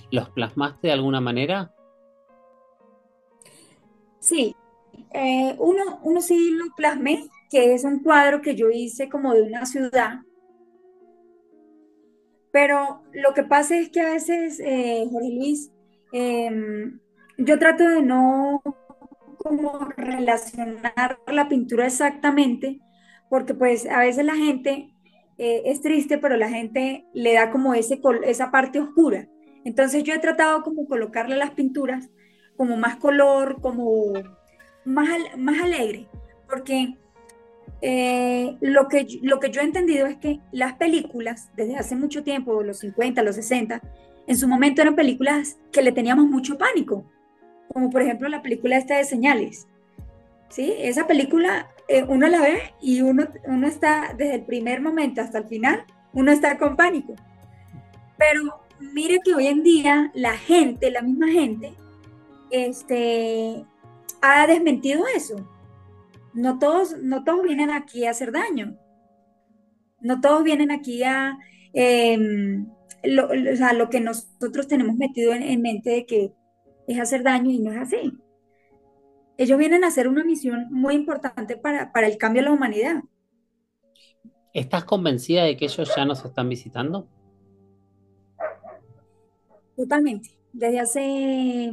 ¿Los 0.10 0.30
plasmaste 0.30 0.88
de 0.88 0.94
alguna 0.94 1.22
manera? 1.22 1.72
Sí, 4.28 4.58
eh, 5.14 5.56
uno, 5.58 6.02
uno 6.04 6.20
sí 6.22 6.52
lo 6.52 6.66
plasmé, 6.76 7.30
que 7.50 7.74
es 7.74 7.86
un 7.86 8.04
cuadro 8.04 8.42
que 8.42 8.56
yo 8.56 8.70
hice 8.70 9.08
como 9.08 9.34
de 9.34 9.44
una 9.44 9.66
ciudad. 9.66 10.20
Pero 12.52 13.04
lo 13.14 13.34
que 13.34 13.44
pasa 13.44 13.78
es 13.78 13.90
que 13.90 14.02
a 14.02 14.10
veces, 14.12 14.60
eh, 14.60 15.08
Jorge 15.10 15.30
Luis, 15.30 15.72
em, 16.12 17.00
yo 17.38 17.58
trato 17.58 17.86
de 17.88 18.02
no 18.02 18.62
como 19.38 19.80
relacionar 19.96 21.20
la 21.28 21.48
pintura 21.48 21.86
exactamente, 21.86 22.82
porque 23.30 23.54
pues 23.54 23.86
a 23.86 24.00
veces 24.00 24.26
la 24.26 24.36
gente 24.36 24.90
eh, 25.38 25.62
es 25.66 25.82
triste, 25.82 26.18
pero 26.18 26.36
la 26.36 26.50
gente 26.50 27.06
le 27.14 27.34
da 27.34 27.50
como 27.50 27.74
ese, 27.76 28.02
esa 28.26 28.52
parte 28.52 28.82
oscura. 28.82 29.30
Entonces 29.64 30.04
yo 30.04 30.14
he 30.14 30.20
tratado 30.20 30.64
como 30.64 30.86
colocarle 30.86 31.38
las 31.38 31.52
pinturas 31.52 32.10
como 32.58 32.76
más 32.76 32.98
color, 32.98 33.62
como 33.62 34.14
más, 34.84 35.10
más 35.38 35.62
alegre, 35.62 36.08
porque 36.50 36.96
eh, 37.82 38.58
lo, 38.62 38.88
que, 38.88 39.06
lo 39.22 39.40
que 39.40 39.52
yo 39.52 39.62
he 39.62 39.66
entendido 39.66 40.08
es 40.08 40.18
que 40.18 40.40
las 40.52 40.74
películas, 40.74 41.50
desde 41.56 41.76
hace 41.76 41.96
mucho 41.96 42.24
tiempo, 42.24 42.64
los 42.64 42.80
50, 42.80 43.22
los 43.24 43.36
60, 43.36 43.82
en 44.26 44.38
su 44.38 44.48
momento 44.48 44.82
eran 44.82 44.96
películas 44.96 45.58
que 45.72 45.82
le 45.82 45.92
teníamos 45.92 46.28
mucho 46.28 46.58
pánico, 46.58 47.06
como 47.72 47.90
por 47.90 48.02
ejemplo 48.02 48.28
la 48.28 48.42
película 48.42 48.78
esta 48.78 48.98
de 48.98 49.06
Señales. 49.06 49.68
¿sí? 50.50 50.74
Esa 50.80 51.06
película 51.08 51.70
eh, 51.88 52.04
uno 52.08 52.28
la 52.28 52.42
ve 52.42 52.74
y 52.82 53.02
uno, 53.02 53.28
uno 53.46 53.68
está 53.68 54.14
desde 54.18 54.36
el 54.36 54.44
primer 54.44 54.82
momento 54.82 55.22
hasta 55.22 55.38
el 55.38 55.46
final, 55.46 55.86
uno 56.14 56.32
está 56.32 56.58
con 56.58 56.76
pánico. 56.76 57.16
Pero 58.18 58.62
mire 58.80 59.20
que 59.24 59.36
hoy 59.36 59.48
en 59.48 59.64
día 59.64 60.12
la 60.14 60.36
gente, 60.36 60.92
la 60.92 61.02
misma 61.02 61.28
gente, 61.28 61.74
este, 62.50 63.66
ha 64.22 64.48
desmentido 64.48 65.06
eso. 65.16 65.36
No 66.34 66.60
todos, 66.60 66.98
no 67.00 67.24
todos 67.24 67.44
vienen 67.44 67.72
aquí 67.72 68.06
a 68.06 68.12
hacer 68.12 68.32
daño. 68.32 68.78
No 70.02 70.22
todos 70.22 70.44
vienen 70.44 70.72
aquí 70.72 71.04
a, 71.04 71.38
em, 71.74 72.68
lo, 73.04 73.28
o 73.30 73.56
sea, 73.56 73.74
lo 73.74 73.90
que 73.90 74.00
nosotros 74.00 74.68
tenemos 74.68 74.96
metido 74.96 75.34
en, 75.34 75.62
mente 75.62 75.90
de 75.90 76.06
que 76.06 76.34
es 76.88 77.00
hacer 77.00 77.24
daño 77.24 77.50
y 77.50 77.60
no 77.60 77.72
es 77.72 77.78
así. 77.78 78.14
Ellos 79.38 79.58
vienen 79.58 79.84
a 79.84 79.88
hacer 79.88 80.08
una 80.08 80.24
misión 80.24 80.68
muy 80.72 80.96
importante 80.96 81.58
para, 81.58 81.92
para 81.92 82.08
el 82.08 82.18
cambio 82.18 82.42
de 82.42 82.50
la 82.50 82.54
humanidad. 82.54 83.04
¿Estás 84.54 84.86
convencida 84.86 85.44
de 85.44 85.56
que 85.58 85.66
ellos 85.66 85.92
ya 85.96 86.06
nos 86.06 86.26
están 86.26 86.50
visitando? 86.50 87.08
Totalmente. 89.76 90.32
Desde 90.54 90.80
hace, 90.80 91.72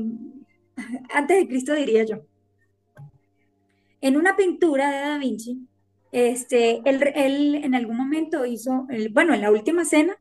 antes 1.11 1.39
de 1.39 1.49
Cristo 1.49 1.75
diría 1.75 2.05
yo. 2.05 2.23
En 4.01 4.17
una 4.17 4.37
pintura 4.37 4.91
de 4.91 4.99
Da 4.99 5.19
Vinci, 5.19 5.67
este, 6.13 6.83
él, 6.85 7.55
en 7.55 7.75
algún 7.75 7.97
momento 7.97 8.45
hizo, 8.47 8.87
bueno, 9.13 9.35
en 9.35 9.41
la 9.41 9.51
última 9.51 9.85
cena, 9.85 10.17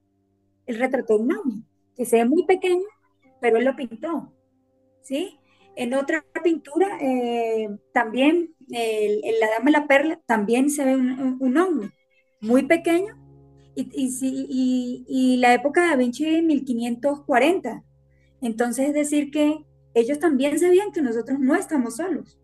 él 0.66 0.80
retrató 0.80 1.18
un 1.18 1.34
ovni, 1.34 1.64
que 1.96 2.06
se 2.06 2.18
ve 2.18 2.26
muy 2.26 2.46
pequeño, 2.46 2.86
pero 3.42 3.58
él 3.58 3.66
lo 3.66 3.76
pintó, 3.76 4.34
¿sí? 5.02 5.38
En 5.76 5.94
otra 5.94 6.24
pintura, 6.44 6.98
eh, 7.02 7.68
también, 7.94 8.56
en 8.70 9.40
La 9.40 9.50
Dama 9.50 9.66
de 9.66 9.72
la 9.72 9.88
Perla, 9.88 10.22
también 10.26 10.70
se 10.70 10.86
ve 10.86 10.96
un, 10.96 11.38
un 11.40 11.92
muy 12.42 12.64
pequeño, 12.64 13.16
y, 13.76 13.90
y, 13.92 15.06
y, 15.08 15.38
la 15.38 15.54
época 15.54 15.82
de 15.82 15.88
Da 15.90 15.96
Vinci 15.96 16.42
1540. 16.42 17.84
Entonces, 18.42 18.90
es 18.90 18.94
decir 18.94 19.32
que 19.32 19.66
ellos 19.94 20.20
también 20.20 20.60
sabían 20.60 20.92
que 20.92 21.02
nosotros 21.02 21.40
no 21.40 21.56
estamos 21.56 21.98
solos. 21.98 22.40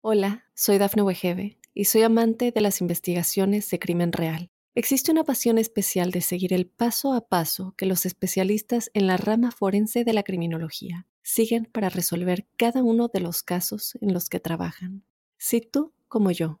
Hola, 0.00 0.44
soy 0.54 0.78
Dafne 0.78 1.02
Wegebe 1.02 1.58
y 1.74 1.84
soy 1.84 2.02
amante 2.02 2.50
de 2.52 2.60
las 2.60 2.80
investigaciones 2.80 3.68
de 3.70 3.78
crimen 3.78 4.12
real. 4.12 4.50
Existe 4.74 5.10
una 5.10 5.24
pasión 5.24 5.58
especial 5.58 6.12
de 6.12 6.20
seguir 6.20 6.52
el 6.52 6.66
paso 6.66 7.12
a 7.12 7.28
paso 7.28 7.74
que 7.76 7.84
los 7.84 8.06
especialistas 8.06 8.90
en 8.94 9.06
la 9.06 9.16
rama 9.16 9.50
forense 9.50 10.04
de 10.04 10.12
la 10.12 10.22
criminología 10.22 11.06
siguen 11.22 11.64
para 11.66 11.88
resolver 11.88 12.46
cada 12.56 12.82
uno 12.82 13.08
de 13.08 13.20
los 13.20 13.42
casos 13.42 13.98
en 14.00 14.12
los 14.12 14.28
que 14.28 14.40
trabajan. 14.40 15.04
Si 15.36 15.60
tú, 15.60 15.92
como 16.06 16.30
yo, 16.30 16.60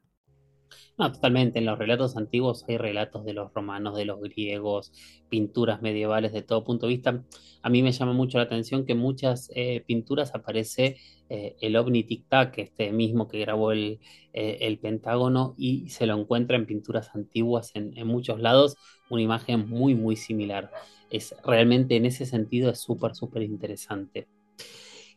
No, 1.01 1.11
totalmente. 1.11 1.57
En 1.57 1.65
los 1.65 1.79
relatos 1.79 2.15
antiguos 2.15 2.63
hay 2.67 2.77
relatos 2.77 3.25
de 3.25 3.33
los 3.33 3.51
romanos, 3.55 3.97
de 3.97 4.05
los 4.05 4.21
griegos, 4.21 4.93
pinturas 5.29 5.81
medievales 5.81 6.31
de 6.31 6.43
todo 6.43 6.63
punto 6.63 6.85
de 6.85 6.93
vista. 6.93 7.23
A 7.63 7.69
mí 7.71 7.81
me 7.81 7.91
llama 7.91 8.13
mucho 8.13 8.37
la 8.37 8.43
atención 8.43 8.85
que 8.85 8.91
en 8.91 8.99
muchas 8.99 9.49
eh, 9.55 9.83
pinturas 9.87 10.35
aparece 10.35 10.97
eh, 11.27 11.55
el 11.59 11.75
ovni 11.75 12.03
Tic 12.03 12.27
Tac, 12.29 12.55
este 12.59 12.91
mismo 12.91 13.27
que 13.27 13.39
grabó 13.39 13.71
el, 13.71 13.99
eh, 14.33 14.59
el, 14.61 14.77
Pentágono, 14.77 15.55
y 15.57 15.89
se 15.89 16.05
lo 16.05 16.15
encuentra 16.19 16.55
en 16.55 16.67
pinturas 16.67 17.09
antiguas 17.15 17.71
en, 17.73 17.97
en 17.97 18.05
muchos 18.05 18.39
lados, 18.39 18.77
una 19.09 19.23
imagen 19.23 19.67
muy, 19.67 19.95
muy 19.95 20.15
similar. 20.15 20.69
Es 21.09 21.35
realmente 21.43 21.95
en 21.95 22.05
ese 22.05 22.27
sentido 22.27 22.69
es 22.69 22.79
súper, 22.79 23.15
súper 23.15 23.41
interesante. 23.41 24.27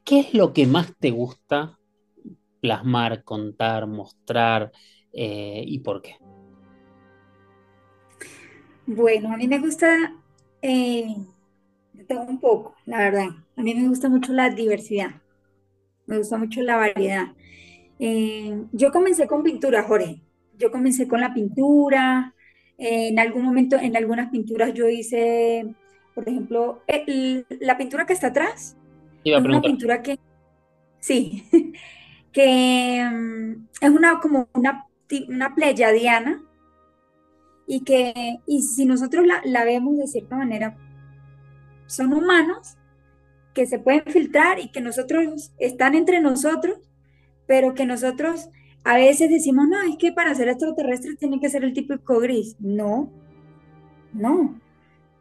¿Qué 0.03 0.20
es 0.20 0.33
lo 0.33 0.55
que 0.55 0.66
más 0.66 0.94
te 0.99 1.11
gusta 1.11 1.79
plasmar, 2.62 3.23
contar, 3.23 3.87
mostrar? 3.87 4.73
Eh, 5.14 5.62
y 5.66 5.79
por 5.79 6.03
qué? 6.03 6.16
Bueno, 8.87 9.33
a 9.33 9.37
mí 9.37 9.46
me 9.46 9.61
gusta 9.61 10.12
eh, 10.61 11.14
todo 12.09 12.22
un 12.22 12.40
poco, 12.40 12.74
la 12.85 12.98
verdad. 12.98 13.29
A 13.57 13.62
mí 13.62 13.74
me 13.74 13.88
gusta 13.88 14.09
mucho 14.09 14.33
la 14.33 14.50
diversidad, 14.50 15.22
me 16.07 16.18
gusta 16.18 16.37
mucho 16.37 16.61
la 16.62 16.77
variedad. 16.77 17.29
Eh, 18.00 18.64
yo 18.72 18.90
comencé 18.90 19.27
con 19.29 19.44
pintura, 19.44 19.85
Jorge. 19.85 20.20
Yo 20.59 20.70
comencé 20.70 21.07
con 21.09 21.20
la 21.20 21.33
pintura. 21.33 22.35
en 22.77 23.18
algún 23.20 23.44
momento, 23.44 23.77
en 23.77 23.96
algunas 23.96 24.31
pinturas 24.31 24.74
yo 24.74 24.88
hice, 24.88 25.64
por 26.14 26.29
ejemplo, 26.29 26.83
la 27.61 27.79
pintura 27.79 28.05
que 28.05 28.12
está 28.12 28.29
atrás. 28.29 28.77
Iba 29.22 29.38
una 29.38 29.62
pintura 29.62 30.03
que, 30.03 30.18
sí, 30.98 31.44
que 32.33 33.09
mm, 33.11 33.68
es 33.81 33.90
una 33.90 34.18
como 34.20 34.48
una 34.55 34.87
una 35.29 35.55
pleyadiana 35.55 36.43
y 37.67 37.85
que, 37.85 38.38
y 38.47 38.62
si 38.62 38.85
nosotros 38.85 39.25
la, 39.45 39.64
vemos 39.64 39.97
de 39.97 40.07
cierta 40.07 40.37
manera, 40.37 40.77
son 41.87 42.12
humanos 42.12 42.77
que 43.55 43.67
se 43.67 43.79
pueden 43.79 44.05
filtrar 44.07 44.59
y 44.59 44.71
que 44.71 44.81
nosotros 44.81 45.53
están 45.59 45.95
entre 45.95 46.21
nosotros, 46.21 46.79
pero 47.47 47.75
que 47.75 47.87
nosotros 47.87 48.49
a 48.85 48.97
veces 48.97 49.31
decimos, 49.31 49.67
no, 49.69 49.81
es 49.83 49.97
que 49.97 50.12
para 50.12 50.35
ser 50.35 50.49
extraterrestres 50.49 51.19
tiene 51.19 51.40
que 51.40 51.49
ser 51.49 51.64
el 51.64 51.73
típico 51.73 52.19
gris. 52.21 52.57
No, 52.59 53.11
no. 54.12 54.61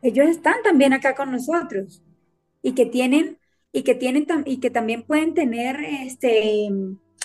Ellos 0.01 0.27
están 0.27 0.55
también 0.63 0.91
acá 0.93 1.15
con 1.15 1.31
nosotros 1.31 2.03
y 2.61 2.73
que 2.73 2.85
tienen 2.85 3.37
y 3.71 3.83
que 3.83 3.95
tienen 3.95 4.27
y 4.45 4.57
que 4.59 4.69
también 4.69 5.03
pueden 5.03 5.33
tener 5.33 5.77
este 5.83 6.69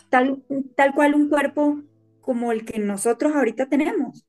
tal, 0.08 0.42
tal 0.76 0.94
cual 0.94 1.14
un 1.14 1.28
cuerpo 1.28 1.82
como 2.28 2.52
el 2.52 2.66
que 2.66 2.78
nosotros 2.78 3.34
ahorita 3.34 3.70
tenemos, 3.70 4.26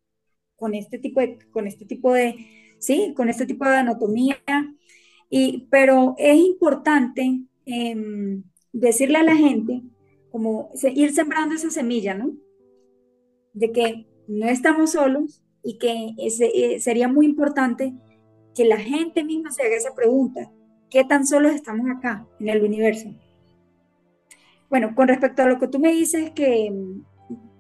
con 0.56 0.74
este 0.74 1.00
tipo 1.00 1.20
de, 1.20 1.38
con 1.52 1.68
este 1.68 1.84
tipo 1.84 2.14
de, 2.14 2.34
sí, 2.80 3.14
con 3.14 3.28
este 3.28 3.46
tipo 3.46 3.66
de 3.66 3.76
anatomía. 3.76 4.38
Y, 5.30 5.68
pero 5.70 6.16
es 6.18 6.38
importante 6.38 7.42
em, 7.66 8.44
decirle 8.72 9.18
a 9.18 9.24
la 9.24 9.36
gente, 9.36 9.82
como 10.32 10.72
ir 10.82 11.14
sembrando 11.14 11.56
esa 11.56 11.70
semilla, 11.72 12.14
¿no? 12.14 12.32
De 13.52 13.74
que 13.74 14.08
no 14.30 14.48
estamos 14.48 14.92
solos 14.92 15.44
y 15.62 15.78
que 15.78 16.14
eh, 16.18 16.80
sería 16.80 17.10
muy 17.10 17.26
importante 17.26 17.94
que 18.56 18.64
la 18.64 18.78
gente 18.78 19.26
misma 19.26 19.52
se 19.52 19.64
haga 19.64 19.76
esa 19.76 19.94
pregunta, 19.94 20.50
¿qué 20.90 21.04
tan 21.04 21.28
solos 21.28 21.52
estamos 21.52 21.86
acá 21.90 22.26
en 22.40 22.48
el 22.48 22.64
universo? 22.64 23.14
Bueno, 24.70 24.96
con 24.96 25.10
respecto 25.10 25.42
a 25.42 25.48
lo 25.48 25.60
que 25.60 25.68
tú 25.68 25.80
me 25.80 25.92
dices 25.92 26.32
que 26.32 26.72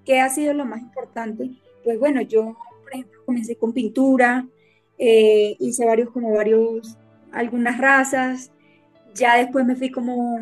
¿Qué 0.10 0.19
ha 0.19 0.30
sido 0.30 0.56
lo 0.56 0.65
más 0.65 0.82
importante? 0.82 1.52
Pues 1.84 2.00
bueno, 2.00 2.24
yo, 2.24 2.58
por 2.82 2.91
ejemplo, 2.91 3.22
comencé 3.28 3.58
con 3.58 3.74
pintura, 3.74 4.48
eh, 4.98 5.56
hice 5.60 5.86
varios, 5.86 6.10
como 6.10 6.34
varios, 6.34 6.98
algunas 7.32 7.78
razas, 7.78 8.52
ya 9.13 9.38
después 9.38 9.67
me 9.67 9.76
fui 9.76 9.91
como 9.91 10.39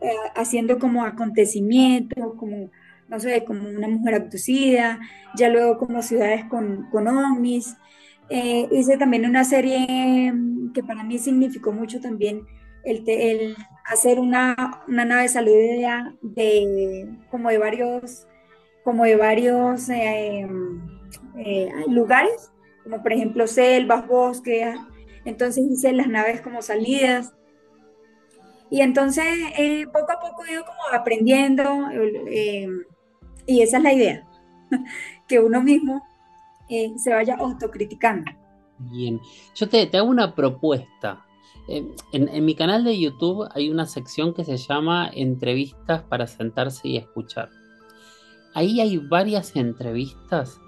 eh, 0.00 0.14
haciendo 0.36 0.78
como 0.78 1.04
acontecimientos, 1.04 2.34
como, 2.36 2.70
no 3.08 3.18
sé, 3.18 3.42
como 3.42 3.68
una 3.68 3.88
mujer 3.88 4.14
abducida, 4.14 5.00
ya 5.36 5.48
luego 5.48 5.76
como 5.76 6.00
ciudades 6.00 6.44
con, 6.44 6.88
con 6.92 7.08
ovnis. 7.08 7.74
Eh, 8.28 8.68
hice 8.70 8.96
también 8.96 9.26
una 9.26 9.42
serie 9.42 10.32
que 10.72 10.84
para 10.84 11.02
mí 11.02 11.18
significó 11.18 11.72
mucho 11.72 12.00
también 12.00 12.46
el, 12.84 13.02
el 13.08 13.56
hacer 13.86 14.20
una, 14.20 14.84
una 14.86 15.04
nave 15.04 15.26
saludera 15.26 16.14
de 16.22 17.08
como 17.28 17.48
de 17.48 17.58
varios 17.58 18.28
como 18.84 19.04
de 19.04 19.16
varios 19.16 19.88
eh, 19.88 20.46
eh, 21.38 21.70
lugares, 21.88 22.52
como 22.82 23.02
por 23.02 23.12
ejemplo 23.12 23.46
selvas, 23.46 24.06
bosques, 24.06 24.76
entonces 25.24 25.64
hice 25.68 25.92
las 25.92 26.06
naves 26.06 26.42
como 26.42 26.60
salidas. 26.60 27.32
Y 28.70 28.82
entonces 28.82 29.24
eh, 29.58 29.86
poco 29.86 30.12
a 30.12 30.20
poco 30.20 30.44
he 30.44 30.52
ido 30.52 30.64
como 30.64 30.80
aprendiendo 30.92 31.64
y 33.46 33.62
esa 33.62 33.78
es 33.78 33.82
la 33.82 33.92
idea, 33.92 34.26
que 35.28 35.40
uno 35.40 35.62
mismo 35.62 36.02
se 36.68 37.12
vaya 37.12 37.36
autocriticando. 37.36 38.30
Bien, 38.78 39.20
yo 39.54 39.68
te, 39.68 39.86
te 39.86 39.96
hago 39.96 40.08
una 40.08 40.34
propuesta. 40.34 41.24
En, 41.68 41.94
en, 42.12 42.44
mi 42.44 42.54
canal 42.54 42.84
de 42.84 42.98
YouTube 42.98 43.48
hay 43.54 43.70
una 43.70 43.86
sección 43.86 44.34
que 44.34 44.44
se 44.44 44.58
llama 44.58 45.08
Entrevistas 45.14 46.02
para 46.02 46.26
sentarse 46.26 46.88
y 46.88 46.96
escuchar. 46.98 47.48
Ahí 48.54 48.80
hay 48.80 48.98
varias 48.98 49.56
entrevistas 49.56 50.60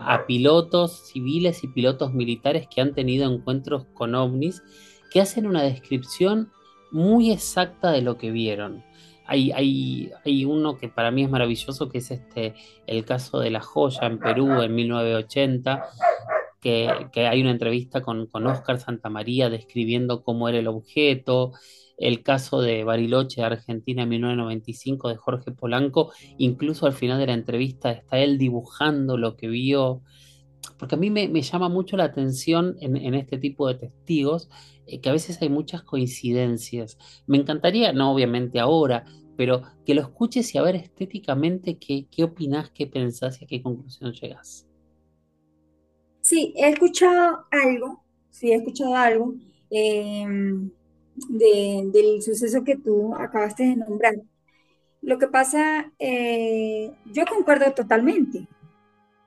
a 0.00 0.26
pilotos 0.26 1.08
civiles 1.08 1.64
y 1.64 1.68
pilotos 1.68 2.14
militares 2.14 2.68
que 2.72 2.80
han 2.80 2.94
tenido 2.94 3.32
encuentros 3.32 3.84
con 3.94 4.14
ovnis 4.14 4.62
que 5.10 5.20
hacen 5.20 5.46
una 5.46 5.62
descripción 5.62 6.52
muy 6.92 7.32
exacta 7.32 7.90
de 7.90 8.02
lo 8.02 8.16
que 8.16 8.30
vieron. 8.30 8.84
hay, 9.26 9.50
hay, 9.52 10.12
hay, 10.24 10.44
uno 10.44 10.76
que 10.76 10.88
para 10.88 11.10
mí 11.10 11.24
es 11.24 11.30
maravilloso, 11.30 11.88
que 11.88 11.98
es 11.98 12.10
este, 12.10 12.54
el 12.86 13.04
caso 13.04 13.40
de 13.40 13.50
la 13.50 13.60
joya 13.60 14.06
en 14.06 14.18
Perú 14.18 14.62
en 14.62 14.74
1980, 14.74 15.84
que, 16.60 16.88
hay 17.16 17.40
una 17.40 17.50
entrevista 17.50 18.02
con, 18.02 18.26
con 18.26 18.46
Oscar 18.46 18.78
Santamaría 18.78 19.50
describiendo 19.50 20.22
cómo 20.22 20.48
era 20.48 20.58
el 20.58 20.68
objeto, 20.68 21.52
el 22.02 22.22
caso 22.22 22.60
de 22.60 22.84
Bariloche, 22.84 23.42
Argentina, 23.42 24.02
en 24.02 24.08
1995, 24.08 25.08
de 25.08 25.16
Jorge 25.16 25.52
Polanco, 25.52 26.12
incluso 26.36 26.86
al 26.86 26.92
final 26.92 27.18
de 27.18 27.28
la 27.28 27.34
entrevista 27.34 27.92
está 27.92 28.18
él 28.18 28.38
dibujando 28.38 29.16
lo 29.16 29.36
que 29.36 29.48
vio, 29.48 30.02
porque 30.78 30.96
a 30.96 30.98
mí 30.98 31.10
me, 31.10 31.28
llama 31.42 31.68
mucho 31.68 31.96
la 31.96 32.04
atención 32.04 32.76
en, 32.80 33.14
este 33.14 33.38
tipo 33.38 33.68
de 33.68 33.76
testigos, 33.76 34.50
eh, 34.86 35.00
que 35.00 35.08
a 35.08 35.12
veces 35.12 35.40
hay 35.40 35.48
muchas 35.48 35.84
coincidencias. 35.84 36.98
Me 37.26 37.38
encantaría, 37.38 37.92
no 37.92 38.12
obviamente 38.12 38.58
ahora, 38.58 39.04
pero 39.36 39.62
que 39.86 39.94
lo 39.94 40.02
escuches 40.02 40.54
y 40.54 40.58
a 40.58 40.62
ver 40.62 40.74
estéticamente 40.74 41.78
qué, 41.78 42.06
qué 42.10 42.24
opinás, 42.24 42.70
qué 42.70 42.88
pensás 42.88 43.40
y 43.40 43.44
a 43.44 43.48
qué 43.48 43.62
conclusión 43.62 44.12
llegas. 44.12 44.66
Sí, 46.20 46.52
he 46.56 46.68
escuchado 46.68 47.44
algo, 47.50 48.04
sí, 48.30 48.50
he 48.50 48.56
escuchado 48.56 48.94
algo. 48.94 49.34
Eh, 49.70 50.26
del 51.28 52.22
suceso 52.22 52.64
que 52.64 52.76
tú 52.76 53.14
acabaste 53.14 53.64
de 53.64 53.76
nombrar. 53.76 54.14
Lo 55.02 55.18
que 55.18 55.26
pasa, 55.26 55.92
eh, 55.98 56.92
yo 57.06 57.24
concuerdo 57.26 57.72
totalmente, 57.72 58.46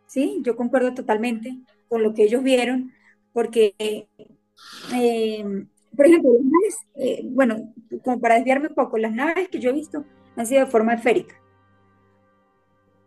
¿sí? 0.08 0.40
Yo 0.42 0.56
concuerdo 0.56 0.94
totalmente 0.94 1.58
con 1.90 2.02
lo 2.02 2.14
que 2.14 2.24
ellos 2.24 2.44
vieron, 2.44 2.94
porque, 3.34 3.76
eh, 3.80 5.68
por 5.96 6.06
ejemplo, 6.06 6.32
eh, 6.96 7.22
bueno, 7.26 7.74
como 8.04 8.20
para 8.22 8.36
desviarme 8.36 8.70
un 8.70 8.76
poco, 8.76 8.98
las 8.98 9.14
naves 9.14 9.50
que 9.50 9.60
yo 9.60 9.72
he 9.72 9.74
visto 9.74 10.06
han 10.36 10.48
sido 10.48 10.62
de 10.66 10.72
forma 10.72 10.94
esférica. 10.94 11.36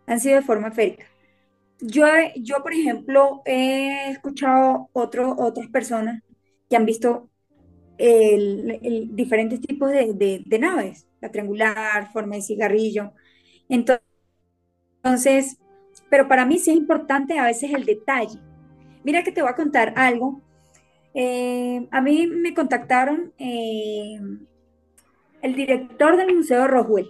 Han 0.05 0.19
sido 0.19 0.35
de 0.35 0.41
forma 0.43 0.69
esférica. 0.69 1.05
Yo, 1.81 2.05
yo 2.35 2.61
por 2.61 2.73
ejemplo, 2.73 3.41
he 3.45 4.11
escuchado 4.11 4.89
otro, 4.93 5.35
otras 5.37 5.67
personas 5.69 6.21
que 6.69 6.75
han 6.75 6.85
visto 6.85 7.29
el, 7.99 9.15
diferentes 9.15 9.61
tipos 9.61 9.91
de, 9.91 10.57
naves, 10.59 11.07
la 11.21 11.29
triangular, 11.29 12.11
forma 12.11 12.35
de 12.35 12.41
cigarrillo. 12.41 13.13
Entonces, 13.67 15.57
pero 16.09 16.27
para 16.27 16.45
mí 16.45 16.57
sí 16.57 16.71
es 16.71 16.77
importante 16.77 17.37
a 17.37 17.45
veces 17.45 17.71
el 17.73 17.85
detalle. 17.85 18.39
Mira 19.03 19.23
que 19.23 19.31
te 19.31 19.41
voy 19.41 19.51
a 19.51 19.55
contar 19.55 19.93
algo. 19.97 20.41
Eh, 21.13 21.87
a 21.91 22.01
mí 22.01 22.27
me 22.27 22.53
contactaron 22.53 23.33
eh, 23.37 24.19
el 25.41 25.55
director 25.55 26.17
del 26.17 26.35
Museo 26.35 26.67
Roswell. 26.67 27.09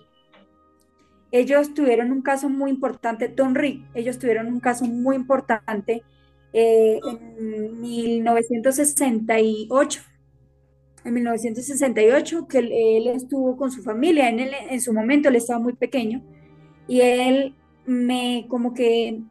Ellos 1.31 1.73
tuvieron 1.75 2.11
un 2.11 2.23
caso 2.23 2.49
muy 2.49 2.71
importante, 2.71 3.29
Tom 3.29 3.53
Rick, 3.53 3.83
ellos 3.93 4.17
tuvieron 4.17 4.47
un 4.47 4.59
caso 4.59 4.85
muy 4.85 5.15
importante 5.15 6.01
eh, 6.53 6.99
en 7.03 7.79
1968 7.79 10.01
en 11.03 11.13
1968, 11.13 12.47
que 12.47 12.59
él, 12.59 13.07
estuvo 13.07 13.57
con 13.57 13.71
su 13.71 13.81
familia, 13.83 14.29
en, 14.29 14.39
en 14.39 14.81
su 14.81 14.93
momento 14.93 15.29
él 15.29 15.35
estaba 15.35 15.59
muy 15.59 15.73
pequeño, 15.73 16.23
y 16.87 17.01
él 17.01 17.55
me 17.85 18.45
como 18.49 18.73
que, 18.73 19.21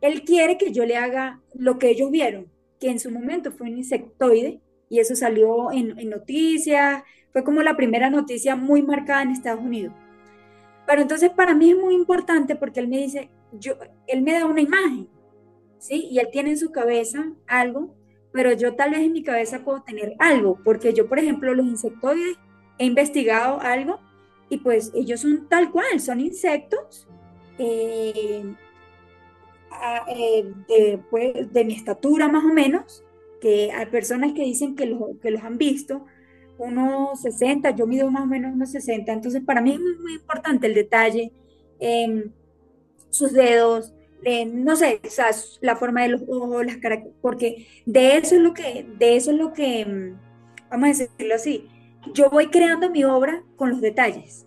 él 0.00 0.24
quiere 0.24 0.58
que 0.58 0.72
yo 0.72 0.84
le 0.84 0.96
haga 0.96 1.40
lo 1.54 1.78
que 1.78 1.90
ellos 1.90 2.10
vieron, 2.10 2.46
que 2.80 2.90
en 2.90 3.00
su 3.00 3.10
momento 3.10 3.52
fue 3.52 3.68
un 3.68 3.78
insectoide, 3.78 4.60
y 4.88 5.00
eso 5.00 5.14
salió 5.14 5.70
en, 5.72 5.98
en 5.98 6.10
noticias, 6.10 7.02
fue 7.32 7.44
como 7.44 7.62
la 7.62 7.76
primera 7.76 8.10
noticia 8.10 8.56
muy 8.56 8.82
marcada 8.82 9.22
en 9.22 9.30
Estados 9.30 9.60
Unidos. 9.60 9.94
Pero 10.86 11.02
entonces 11.02 11.30
para 11.30 11.54
mí 11.54 11.70
es 11.70 11.76
muy 11.76 11.94
importante 11.94 12.56
porque 12.56 12.80
él 12.80 12.88
me 12.88 12.98
dice, 12.98 13.30
yo, 13.52 13.74
él 14.06 14.22
me 14.22 14.32
da 14.32 14.46
una 14.46 14.62
imagen, 14.62 15.08
¿sí? 15.78 16.08
Y 16.10 16.18
él 16.18 16.28
tiene 16.32 16.50
en 16.50 16.58
su 16.58 16.72
cabeza 16.72 17.30
algo 17.46 17.94
pero 18.32 18.52
yo 18.52 18.74
tal 18.74 18.90
vez 18.90 19.00
en 19.00 19.12
mi 19.12 19.22
cabeza 19.22 19.64
puedo 19.64 19.82
tener 19.82 20.14
algo, 20.18 20.58
porque 20.64 20.92
yo, 20.92 21.08
por 21.08 21.18
ejemplo, 21.18 21.54
los 21.54 21.66
insectoides, 21.66 22.36
he 22.78 22.84
investigado 22.84 23.60
algo 23.60 23.98
y 24.48 24.58
pues 24.58 24.92
ellos 24.94 25.20
son 25.20 25.48
tal 25.48 25.70
cual, 25.70 26.00
son 26.00 26.20
insectos 26.20 27.08
eh, 27.58 28.44
eh, 30.68 30.98
pues, 31.10 31.52
de, 31.52 31.64
mi 31.64 31.74
estatura 31.74 32.28
más 32.28 32.44
o 32.44 32.52
menos, 32.52 33.04
que 33.40 33.70
hay 33.72 33.86
personas 33.86 34.32
que 34.32 34.42
dicen 34.42 34.74
que, 34.74 34.96
que 35.20 35.30
los 35.30 35.42
han 35.42 35.58
visto, 35.58 36.04
unos 36.58 37.20
60, 37.20 37.70
yo 37.70 37.86
mido 37.86 38.10
más 38.10 38.24
o 38.24 38.26
menos 38.26 38.52
unos 38.52 38.70
60, 38.70 39.12
entonces 39.12 39.42
para 39.44 39.60
mí 39.60 39.72
es 39.72 39.78
muy, 39.78 40.14
importante 40.14 40.66
el 40.66 40.74
detalle, 40.74 41.32
em, 41.78 42.32
sus 43.10 43.32
dedos, 43.32 43.94
no 44.46 44.76
sé, 44.76 45.00
o 45.04 45.10
sea, 45.10 45.30
la 45.60 45.76
forma 45.76 46.02
de 46.02 46.08
los 46.08 46.22
ojos, 46.28 46.66
las 46.66 46.78
porque 47.20 47.66
de 47.86 48.16
eso 48.16 48.36
es 48.36 48.40
lo 48.40 48.54
que, 48.54 48.86
de 48.98 49.16
eso 49.16 49.30
es 49.30 49.36
lo 49.36 49.52
que, 49.52 49.84
mm, 49.84 50.70
vamos 50.70 50.84
a 50.84 51.04
decirlo 51.04 51.34
así, 51.34 51.68
yo 52.14 52.30
voy 52.30 52.48
creando 52.48 52.90
mi 52.90 53.04
obra 53.04 53.42
con 53.56 53.70
los 53.70 53.80
detalles. 53.80 54.46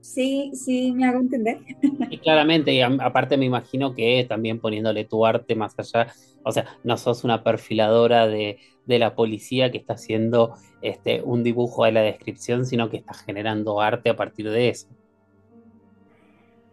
Sí, 0.00 0.52
sí, 0.54 0.92
me 0.92 1.04
hago 1.04 1.18
entender. 1.18 1.58
Y 2.10 2.18
claramente, 2.18 2.72
y 2.72 2.80
aparte 2.80 3.36
me 3.36 3.44
imagino 3.44 3.94
que 3.94 4.24
también 4.28 4.60
poniéndole 4.60 5.04
tu 5.04 5.26
arte 5.26 5.56
más 5.56 5.74
allá, 5.78 6.12
o 6.44 6.52
sea, 6.52 6.78
no 6.84 6.96
sos 6.96 7.24
una 7.24 7.42
perfiladora 7.42 8.28
de, 8.28 8.58
de 8.86 8.98
la 8.98 9.14
policía 9.16 9.72
que 9.72 9.78
está 9.78 9.94
haciendo 9.94 10.54
este, 10.80 11.22
un 11.22 11.42
dibujo 11.42 11.84
de 11.84 11.92
la 11.92 12.02
descripción, 12.02 12.64
sino 12.64 12.88
que 12.88 12.98
está 12.98 13.14
generando 13.14 13.80
arte 13.80 14.10
a 14.10 14.16
partir 14.16 14.48
de 14.48 14.68
eso. 14.68 14.86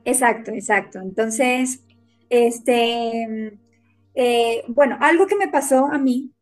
Exacto, 0.06 0.52
exacto. 0.52 1.00
Entonces, 1.00 1.84
este, 2.30 3.58
eh, 4.16 4.64
bueno, 4.68 4.98
algo 5.02 5.28
que 5.28 5.36
me 5.36 5.48
pasó 5.48 5.88
a 5.88 5.98
mí, 5.98 6.34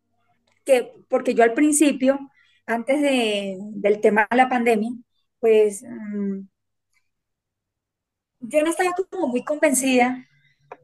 que 0.65 0.93
porque 1.10 1.36
yo 1.36 1.43
al 1.43 1.54
principio, 1.54 2.19
antes 2.67 3.02
del 3.02 4.02
tema 4.02 4.28
de 4.32 4.38
la 4.38 4.50
pandemia, 4.50 4.91
pues 5.39 5.84
mm, 5.84 6.41
yo 8.39 8.62
no 8.63 8.69
estaba 8.71 8.91
como 9.10 9.28
muy 9.28 9.43
convencida 9.43 10.28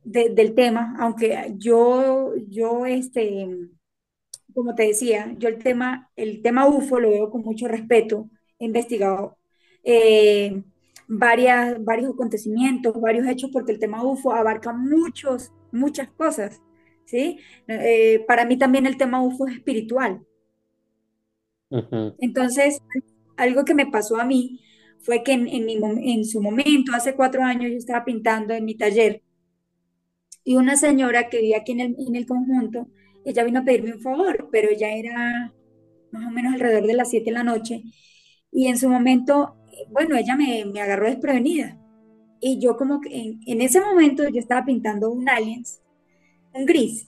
del 0.04 0.56
tema, 0.56 0.96
aunque 1.00 1.54
yo, 1.58 2.34
yo, 2.50 2.86
este, 2.86 3.48
como 4.54 4.76
te 4.76 4.84
decía, 4.88 5.34
yo 5.38 5.50
el 5.50 5.60
tema, 5.60 6.10
el 6.16 6.42
tema 6.42 6.68
UFO 6.68 7.00
lo 7.00 7.10
veo 7.12 7.30
con 7.30 7.42
mucho 7.44 7.68
respeto, 7.68 8.30
he 8.60 8.66
investigado. 8.66 9.38
Eh, 9.84 10.64
varias, 11.08 11.84
varios 11.84 12.14
acontecimientos, 12.14 13.00
varios 13.00 13.28
hechos, 13.28 13.50
porque 13.52 13.72
el 13.72 13.80
tema 13.80 14.04
UFO 14.04 14.34
abarca 14.34 14.74
muchos, 14.74 15.52
muchas 15.72 16.10
cosas, 16.10 16.62
¿sí? 17.06 17.40
Eh, 17.68 18.24
para 18.28 18.46
mí 18.46 18.58
también 18.58 18.86
el 18.86 18.98
tema 18.98 19.22
UFO 19.22 19.48
es 19.48 19.56
espiritual. 19.56 20.22
Entonces, 22.20 22.82
algo 23.36 23.66
que 23.66 23.74
me 23.74 23.88
pasó 23.88 24.18
a 24.18 24.26
mí 24.26 24.62
fue 25.00 25.24
que 25.24 25.34
en, 25.34 25.48
en, 25.48 26.26
su 26.26 26.42
momento, 26.42 26.94
hace 26.94 27.16
cuatro 27.16 27.44
años, 27.44 27.72
yo 27.72 27.78
estaba 27.78 28.06
pintando 28.06 28.54
en 28.54 28.66
mi 28.66 28.76
taller 28.76 29.22
y 30.44 30.56
una 30.56 30.78
señora 30.78 31.30
que 31.30 31.42
vivía 31.42 31.58
aquí 31.58 31.74
en 31.74 31.82
el, 31.82 31.96
en 32.00 32.16
el 32.16 32.26
conjunto, 32.26 32.88
ella 33.26 33.44
vino 33.44 33.60
a 33.60 33.66
pedirme 33.66 33.94
un 33.94 34.02
favor, 34.02 34.48
pero 34.50 34.70
ya 34.72 34.92
era 34.92 35.54
más 36.12 36.26
o 36.26 36.32
menos 36.32 36.54
alrededor 36.54 36.88
de 36.88 36.94
las 36.94 37.10
7 37.10 37.26
de 37.26 37.32
la 37.32 37.44
noche 37.44 37.84
y 38.52 38.68
en 38.68 38.78
su 38.78 38.90
momento 38.90 39.58
bueno, 39.90 40.16
ella 40.16 40.36
me, 40.36 40.64
agarró 40.82 41.08
desprevenida. 41.08 41.78
Y 42.40 42.60
yo 42.60 42.78
como 42.78 43.02
que 43.02 43.38
en, 43.46 43.62
ese 43.62 43.82
momento 43.82 44.28
yo 44.30 44.40
estaba 44.40 44.66
pintando 44.66 45.10
un 45.10 45.28
aliens, 45.28 45.82
un 46.54 46.66
gris. 46.66 47.08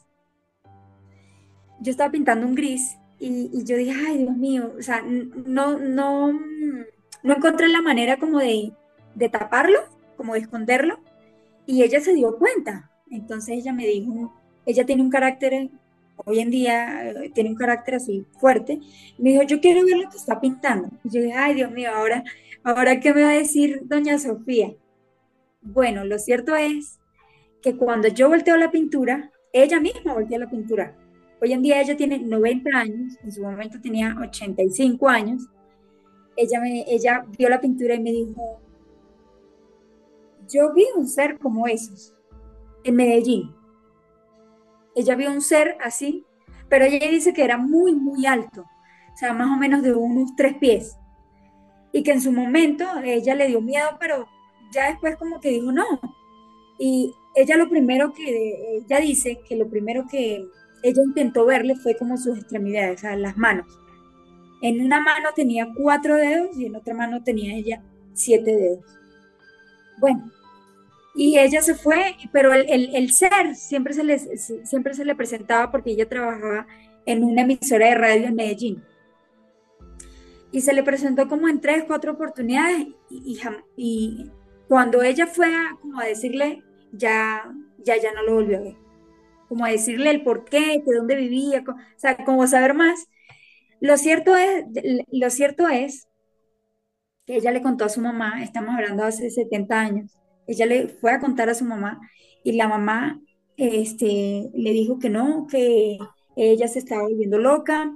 Yo 1.81 1.91
estaba 1.91 2.11
pintando 2.11 2.45
un 2.47 2.55
gris 2.55 2.97
y, 3.19 3.63
yo 3.63 3.77
dije, 3.77 3.93
ay 4.07 4.19
Dios 4.19 4.35
mío, 4.35 4.73
o 4.77 4.81
sea, 4.81 5.01
no, 5.01 5.77
no, 5.77 6.33
no 6.33 7.35
encontré 7.35 7.67
la 7.67 7.81
manera 7.81 8.17
como 8.17 8.39
de, 8.39 8.71
de 9.15 9.29
taparlo, 9.29 9.79
como 10.17 10.33
de 10.33 10.39
esconderlo. 10.39 10.99
Y 11.65 11.83
ella 11.83 12.01
se 12.01 12.13
dio 12.13 12.37
cuenta. 12.37 12.91
Entonces 13.11 13.57
ella 13.59 13.73
me 13.73 13.85
dijo, 13.85 14.33
ella 14.65 14.85
tiene 14.85 15.03
un 15.03 15.09
carácter 15.09 15.69
hoy 16.25 16.39
en 16.39 16.49
día 16.49 17.09
eh, 17.09 17.31
tiene 17.33 17.49
un 17.49 17.55
carácter 17.55 17.95
así 17.95 18.25
fuerte, 18.39 18.79
me 19.17 19.31
dijo, 19.31 19.43
yo 19.43 19.59
quiero 19.59 19.85
ver 19.85 19.97
lo 19.97 20.09
que 20.09 20.17
está 20.17 20.39
pintando. 20.39 20.89
Y 21.03 21.09
yo 21.09 21.21
dije, 21.21 21.33
ay 21.35 21.55
Dios 21.55 21.71
mío, 21.71 21.89
ahora, 21.93 22.23
ahora 22.69 22.99
qué 22.99 23.13
me 23.13 23.23
va 23.23 23.31
a 23.31 23.37
decir 23.37 23.81
doña 23.83 24.17
Sofía. 24.17 24.75
Bueno, 25.61 26.05
lo 26.05 26.17
cierto 26.19 26.55
es 26.55 26.99
que 27.61 27.75
cuando 27.75 28.07
yo 28.07 28.29
volteo 28.29 28.57
la 28.57 28.71
pintura, 28.71 29.31
ella 29.53 29.79
misma 29.79 30.13
voltea 30.13 30.39
la 30.39 30.49
pintura. 30.49 30.95
Hoy 31.41 31.53
en 31.53 31.61
día 31.61 31.81
ella 31.81 31.95
tiene 31.95 32.19
90 32.19 32.69
años, 32.77 33.17
en 33.23 33.31
su 33.31 33.41
momento 33.41 33.79
tenía 33.81 34.15
85 34.21 35.07
años. 35.09 35.47
Ella, 36.35 36.61
me, 36.61 36.85
ella 36.87 37.25
vio 37.37 37.49
la 37.49 37.59
pintura 37.59 37.95
y 37.95 37.99
me 37.99 38.11
dijo, 38.11 38.61
yo 40.47 40.73
vi 40.73 40.85
un 40.95 41.07
ser 41.07 41.37
como 41.37 41.67
esos 41.67 42.13
en 42.83 42.95
Medellín 42.95 43.59
ella 44.99 45.15
vio 45.15 45.31
un 45.31 45.41
ser 45.41 45.77
así, 45.81 46.25
pero 46.67 46.85
ella 46.85 47.09
dice 47.09 47.33
que 47.33 47.43
era 47.43 47.57
muy, 47.57 47.95
muy 47.95 48.25
alto, 48.25 48.61
o 48.61 49.17
sea, 49.17 49.33
más 49.33 49.47
o 49.47 49.57
menos 49.57 49.81
de 49.81 49.93
unos 49.93 50.35
tres 50.35 50.55
pies. 50.55 50.97
Y 51.91 52.03
que 52.03 52.11
en 52.11 52.21
su 52.21 52.31
momento 52.31 52.85
ella 53.03 53.35
le 53.35 53.47
dio 53.47 53.61
miedo, 53.61 53.97
pero 53.99 54.27
ya 54.71 54.89
después 54.89 55.17
como 55.17 55.39
que 55.39 55.49
dijo 55.49 55.71
no. 55.71 55.85
Y 56.77 57.13
ella 57.35 57.57
lo 57.57 57.69
primero 57.69 58.13
que, 58.13 58.77
ella 58.77 58.99
dice 58.99 59.39
que 59.47 59.55
lo 59.55 59.69
primero 59.69 60.05
que 60.09 60.45
ella 60.83 61.01
intentó 61.03 61.45
verle 61.45 61.75
fue 61.75 61.95
como 61.97 62.17
sus 62.17 62.37
extremidades, 62.37 62.99
o 62.99 63.01
sea, 63.01 63.15
las 63.15 63.37
manos. 63.37 63.67
En 64.61 64.81
una 64.81 64.99
mano 64.99 65.29
tenía 65.35 65.67
cuatro 65.75 66.15
dedos 66.15 66.57
y 66.57 66.65
en 66.65 66.75
otra 66.75 66.93
mano 66.93 67.23
tenía 67.23 67.55
ella 67.55 67.81
siete 68.13 68.55
dedos. 68.55 68.85
Bueno, 69.97 70.31
y 71.15 71.37
ella 71.37 71.61
se 71.61 71.75
fue, 71.75 72.15
pero 72.31 72.53
el, 72.53 73.11
ser 73.11 73.55
siempre 73.55 73.93
se, 73.93 74.03
le, 74.03 74.19
siempre 74.19 74.93
se 74.93 75.05
le 75.05 75.15
presentaba 75.15 75.71
porque 75.71 75.91
ella 75.91 76.07
trabajaba 76.07 76.67
en 77.05 77.23
una 77.23 77.41
emisora 77.41 77.87
de 77.87 77.95
radio 77.95 78.27
en 78.27 78.35
Medellín. 78.35 78.83
Y 80.51 80.61
se 80.61 80.73
le 80.73 80.83
presentó 80.83 81.27
como 81.27 81.47
en 81.47 81.61
tres, 81.61 81.83
cuatro 81.85 82.13
oportunidades 82.13 82.87
y, 83.09 83.39
y, 83.77 84.31
cuando 84.67 85.01
ella 85.01 85.27
fue 85.27 85.47
a, 85.47 85.77
como 85.81 85.99
a 85.99 86.05
decirle, 86.05 86.63
ya, 86.91 87.51
ya, 87.79 87.97
ya 87.97 88.13
no 88.13 88.23
lo 88.23 88.35
volvió 88.35 88.57
a 88.57 88.61
ver. 88.61 88.75
Como 89.47 89.65
a 89.65 89.69
decirle 89.69 90.11
el 90.11 90.23
por 90.23 90.45
qué, 90.45 90.81
de 90.85 90.95
dónde 90.95 91.15
vivía, 91.15 91.63
o 91.67 91.75
sea, 91.97 92.23
como 92.23 92.45
saber 92.47 92.73
más. 92.73 93.07
Lo 93.79 93.97
cierto 93.97 94.35
es, 94.35 94.65
lo 95.11 95.29
cierto 95.29 95.67
es 95.67 96.07
que 97.25 97.37
ella 97.37 97.51
le 97.51 97.61
contó 97.61 97.85
a 97.85 97.89
su 97.89 98.01
mamá, 98.01 98.43
estamos 98.43 98.75
hablando 98.75 99.03
hace 99.03 99.29
70 99.29 99.79
años, 99.79 100.19
ella 100.47 100.65
le 100.65 100.87
fue 100.87 101.11
a 101.11 101.19
contar 101.19 101.49
a 101.49 101.53
su 101.53 101.63
mamá 101.63 101.99
y 102.43 102.53
la 102.53 102.67
mamá 102.67 103.21
este, 103.57 104.49
le 104.53 104.71
dijo 104.71 104.99
que 104.99 105.09
no, 105.09 105.45
que 105.47 105.97
ella 106.35 106.67
se 106.67 106.79
estaba 106.79 107.03
volviendo 107.03 107.37
loca, 107.37 107.95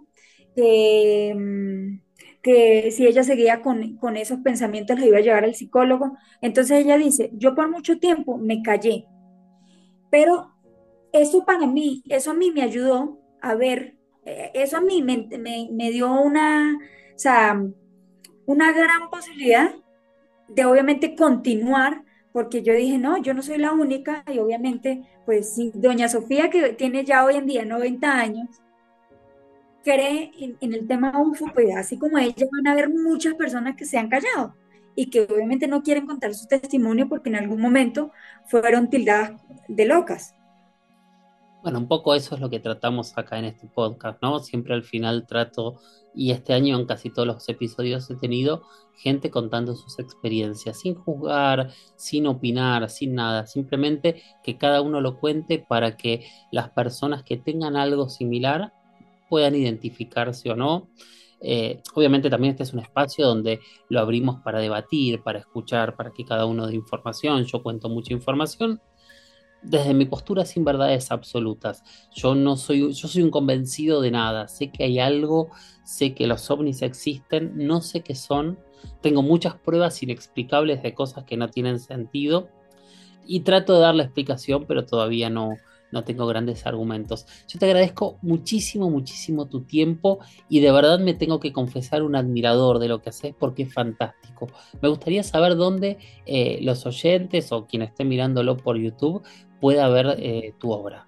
que, 0.55 1.33
mm, 1.35 2.02
que 2.43 2.91
si 2.91 3.07
ella 3.07 3.23
seguía 3.23 3.61
con, 3.61 3.95
con 3.97 4.17
esos 4.17 4.39
pensamientos 4.39 4.99
la 4.99 5.05
iba 5.07 5.17
a 5.17 5.21
llevar 5.21 5.45
al 5.45 5.55
psicólogo. 5.55 6.17
Entonces 6.41 6.83
ella 6.83 6.97
dice, 6.97 7.31
yo 7.33 7.55
por 7.55 7.71
mucho 7.71 7.97
tiempo 7.99 8.37
me 8.37 8.61
callé, 8.61 9.07
pero 10.11 10.51
eso 11.13 11.45
para 11.45 11.65
mí, 11.65 12.03
eso 12.09 12.31
a 12.31 12.33
mí 12.33 12.51
me 12.51 12.61
ayudó 12.63 13.19
a 13.41 13.55
ver, 13.55 13.95
eh, 14.25 14.51
eso 14.53 14.77
a 14.77 14.81
mí 14.81 15.01
me, 15.01 15.27
me, 15.71 15.91
dio 15.91 16.11
una, 16.11 16.77
o 17.15 17.19
sea, 17.19 17.61
una 18.45 18.71
gran 18.73 19.09
posibilidad 19.09 19.73
de 20.49 20.65
obviamente 20.65 21.15
continuar, 21.15 22.03
porque 22.33 22.61
yo 22.61 22.73
dije, 22.73 22.97
no, 22.97 23.17
yo 23.21 23.33
no 23.33 23.41
soy 23.41 23.57
la 23.57 23.71
única, 23.71 24.23
y 24.27 24.39
obviamente, 24.39 25.03
pues 25.25 25.53
sí, 25.53 25.71
doña 25.75 26.09
Sofía, 26.09 26.49
que 26.49 26.73
tiene 26.73 27.05
ya 27.05 27.23
hoy 27.25 27.35
en 27.35 27.45
día 27.45 27.63
90 27.63 28.11
años, 28.11 28.62
cree 29.83 30.31
en, 30.39 30.73
el 30.73 30.87
tema 30.87 31.21
UFO, 31.21 31.45
pues 31.53 31.75
así 31.75 31.97
como 31.97 32.17
ella 32.17 32.47
van 32.51 32.67
a 32.67 32.71
haber 32.71 32.89
muchas 32.89 33.35
personas 33.35 33.75
que 33.75 33.85
se 33.85 33.97
han 33.97 34.09
callado 34.09 34.55
y 34.95 35.09
que 35.09 35.21
obviamente 35.21 35.67
no 35.67 35.83
quieren 35.83 36.05
contar 36.05 36.33
su 36.33 36.47
testimonio 36.47 37.09
porque 37.09 37.29
en 37.29 37.35
algún 37.35 37.61
momento 37.61 38.11
fueron 38.45 38.89
tildadas 38.89 39.41
de 39.67 39.85
locas. 39.85 40.35
Bueno, 41.63 41.79
un 41.79 41.87
poco 41.87 42.13
eso 42.13 42.35
es 42.35 42.41
lo 42.41 42.49
que 42.49 42.59
tratamos 42.59 43.17
acá 43.17 43.39
en 43.39 43.45
este 43.45 43.67
podcast, 43.67 44.21
¿no? 44.21 44.39
Siempre 44.39 44.73
al 44.73 44.83
final 44.83 45.25
trato, 45.25 45.79
y 46.13 46.31
este 46.31 46.53
año 46.53 46.77
en 46.77 46.85
casi 46.85 47.09
todos 47.09 47.25
los 47.25 47.47
episodios 47.47 48.09
he 48.09 48.15
tenido 48.15 48.63
gente 48.97 49.31
contando 49.31 49.73
sus 49.73 49.97
experiencias, 49.97 50.81
sin 50.81 50.93
juzgar, 50.93 51.71
sin 51.95 52.27
opinar, 52.27 52.89
sin 52.89 53.15
nada, 53.15 53.47
simplemente 53.47 54.21
que 54.43 54.57
cada 54.57 54.81
uno 54.81 54.99
lo 54.99 55.19
cuente 55.19 55.57
para 55.57 55.95
que 55.95 56.27
las 56.51 56.69
personas 56.69 57.23
que 57.23 57.37
tengan 57.37 57.77
algo 57.77 58.09
similar 58.09 58.73
puedan 59.33 59.55
identificarse 59.55 60.51
o 60.51 60.55
no. 60.55 60.91
Eh, 61.41 61.81
obviamente 61.95 62.29
también 62.29 62.51
este 62.51 62.61
es 62.61 62.71
un 62.71 62.81
espacio 62.81 63.25
donde 63.25 63.59
lo 63.89 63.99
abrimos 63.99 64.41
para 64.43 64.59
debatir, 64.59 65.23
para 65.23 65.39
escuchar, 65.39 65.95
para 65.95 66.11
que 66.11 66.23
cada 66.23 66.45
uno 66.45 66.67
dé 66.67 66.75
información. 66.75 67.43
Yo 67.45 67.63
cuento 67.63 67.89
mucha 67.89 68.13
información 68.13 68.79
desde 69.63 69.95
mi 69.95 70.05
postura 70.05 70.45
sin 70.45 70.63
verdades 70.63 71.09
absolutas. 71.09 71.83
Yo 72.13 72.35
no 72.35 72.57
soy, 72.57 72.93
yo 72.93 73.07
soy 73.07 73.23
un 73.23 73.31
convencido 73.31 74.01
de 74.01 74.11
nada. 74.11 74.47
Sé 74.47 74.71
que 74.71 74.83
hay 74.83 74.99
algo, 74.99 75.49
sé 75.83 76.13
que 76.13 76.27
los 76.27 76.51
ovnis 76.51 76.83
existen, 76.83 77.53
no 77.55 77.81
sé 77.81 78.01
qué 78.01 78.13
son. 78.13 78.59
Tengo 79.01 79.23
muchas 79.23 79.55
pruebas 79.55 80.03
inexplicables 80.03 80.83
de 80.83 80.93
cosas 80.93 81.23
que 81.23 81.37
no 81.37 81.49
tienen 81.49 81.79
sentido 81.79 82.49
y 83.25 83.39
trato 83.39 83.73
de 83.73 83.79
dar 83.79 83.95
la 83.95 84.03
explicación, 84.03 84.65
pero 84.67 84.85
todavía 84.85 85.31
no, 85.31 85.57
no 85.93 86.03
tengo 86.03 86.27
grandes 86.27 86.65
argumentos. 86.65 87.25
Yo 87.47 87.59
te 87.59 87.65
agradezco 87.65 88.17
muchísimo, 88.21 88.89
muchísimo 88.89 89.47
tu 89.47 89.63
tiempo 89.63 90.19
y 90.49 90.59
de 90.59 90.71
verdad 90.71 90.99
me 90.99 91.13
tengo 91.13 91.39
que 91.39 91.53
confesar 91.53 92.03
un 92.03 92.15
admirador 92.15 92.79
de 92.79 92.89
lo 92.89 93.01
que 93.01 93.09
haces 93.09 93.33
porque 93.37 93.63
es 93.63 93.73
fantástico. 93.73 94.49
Me 94.81 94.89
gustaría 94.89 95.23
saber 95.23 95.55
dónde 95.55 95.97
eh, 96.25 96.59
los 96.61 96.85
oyentes 96.85 97.51
o 97.51 97.65
quien 97.65 97.83
esté 97.83 98.03
mirándolo 98.03 98.57
por 98.57 98.77
YouTube 98.77 99.23
pueda 99.61 99.87
ver 99.87 100.17
eh, 100.19 100.53
tu 100.59 100.71
obra. 100.71 101.07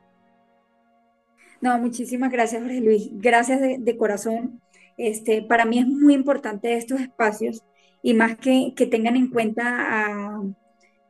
No, 1.60 1.78
muchísimas 1.80 2.32
gracias, 2.32 2.62
Jorge 2.62 2.80
Luis. 2.80 3.10
Gracias 3.14 3.60
de, 3.60 3.98
corazón. 3.98 4.62
Este, 4.98 5.42
para 5.42 5.66
mí 5.66 5.80
es 5.80 5.88
muy 5.88 6.14
importante 6.14 6.78
estos 6.78 7.02
espacios 7.02 7.64
y 8.02 8.14
más 8.14 8.38
que, 8.38 8.74
que 8.76 8.86
tengan 8.86 9.18
en 9.18 9.30
cuenta 9.30 10.40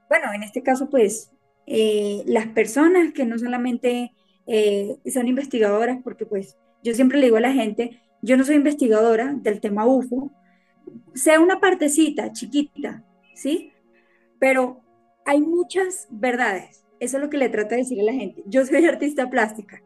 bueno, 0.10 0.34
en 0.34 0.44
este 0.44 0.62
caso, 0.62 0.90
pues 0.90 1.32
eh, 1.68 2.24
las 2.26 2.48
personas 2.48 3.14
que 3.14 3.26
no 3.26 3.38
solamente 3.38 4.12
eh, 4.48 4.98
son 5.12 5.28
investigadoras, 5.28 6.00
porque 6.04 6.26
pues 6.26 6.58
yo 6.84 6.94
siempre 6.94 7.20
le 7.20 7.26
digo 7.26 7.38
a 7.38 7.42
la 7.42 7.54
gente, 7.54 8.00
yo 8.22 8.38
no 8.38 8.44
soy 8.44 8.56
investigadora 8.56 9.34
del 9.34 9.60
tema 9.60 9.86
UFO, 9.86 10.32
sea 11.14 11.40
una 11.40 11.60
partecita 11.60 12.32
chiquita, 12.32 13.04
¿sí? 13.34 13.72
Pero 14.40 14.82
hay 15.26 15.42
muchas 15.42 16.08
verdades, 16.12 16.86
eso 17.00 17.18
es 17.18 17.24
lo 17.24 17.30
que 17.30 17.38
le 17.38 17.50
trato 17.50 17.72
de 17.72 17.82
decir 17.82 18.00
a 18.02 18.04
la 18.04 18.14
gente. 18.14 18.44
Yo 18.46 18.66
soy 18.66 18.86
artista 18.86 19.30
plástica 19.30 19.82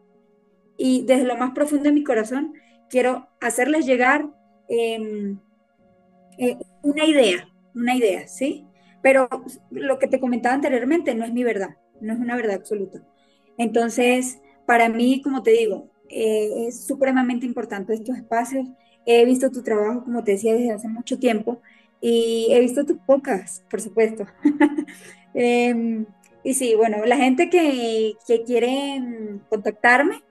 y 0.76 1.04
desde 1.06 1.24
lo 1.24 1.36
más 1.36 1.52
profundo 1.52 1.84
de 1.84 1.92
mi 1.92 2.04
corazón 2.04 2.54
quiero 2.88 3.28
hacerles 3.40 3.86
llegar 3.86 4.28
em, 4.68 5.38
eh, 6.38 6.56
una 6.82 7.04
idea, 7.04 7.48
una 7.74 7.94
idea, 7.94 8.28
¿sí? 8.28 8.66
Pero 9.02 9.28
lo 9.70 9.98
que 9.98 10.06
te 10.06 10.20
comentaba 10.20 10.54
anteriormente 10.54 11.14
no 11.14 11.24
es 11.24 11.32
mi 11.32 11.44
verdad, 11.44 11.76
no 12.00 12.12
es 12.12 12.18
una 12.18 12.36
verdad 12.36 12.56
absoluta. 12.56 13.02
Entonces, 13.56 14.40
para 14.66 14.88
mí, 14.88 15.22
como 15.22 15.42
te 15.42 15.52
digo, 15.52 15.90
eh, 16.08 16.66
es 16.68 16.86
supremamente 16.86 17.46
importante 17.46 17.94
estos 17.94 18.16
espacios. 18.16 18.68
He 19.06 19.24
visto 19.24 19.50
tu 19.50 19.62
trabajo, 19.62 20.04
como 20.04 20.22
te 20.24 20.32
decía, 20.32 20.54
desde 20.54 20.72
hace 20.72 20.88
mucho 20.88 21.18
tiempo 21.18 21.60
y 22.00 22.48
he 22.50 22.60
visto 22.60 22.84
tus 22.84 22.98
pocas, 22.98 23.64
por 23.70 23.80
supuesto. 23.80 24.26
Em, 25.32 26.06
y 26.42 26.54
sí, 26.54 26.74
bueno, 26.74 27.04
la 27.06 27.16
gente 27.16 27.48
que, 27.48 28.14
que 28.26 28.42
quiere 28.42 28.98
mm, 28.98 29.42
contactarme, 29.48 30.24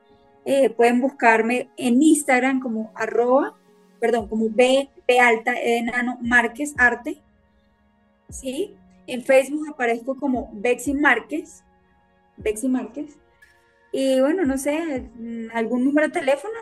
eh, 0.45 0.69
pueden 0.69 0.99
buscarme 0.99 1.69
en 1.77 2.01
Instagram 2.01 2.59
como 2.59 2.91
arroba, 2.95 3.55
perdón, 3.99 4.27
como 4.27 4.49
B, 4.49 4.89
alta, 5.21 5.53
enano 5.59 6.17
Márquez 6.21 6.73
Arte, 6.77 7.21
¿sí? 8.29 8.75
En 9.07 9.23
Facebook 9.23 9.67
aparezco 9.69 10.15
como 10.15 10.49
Bexy 10.53 10.93
Márquez, 10.93 11.63
Bexy 12.37 12.67
Márquez. 12.67 13.17
Y 13.91 14.19
bueno, 14.19 14.45
no 14.45 14.57
sé, 14.57 15.09
algún 15.53 15.83
número 15.83 16.07
de 16.07 16.13
teléfono. 16.13 16.53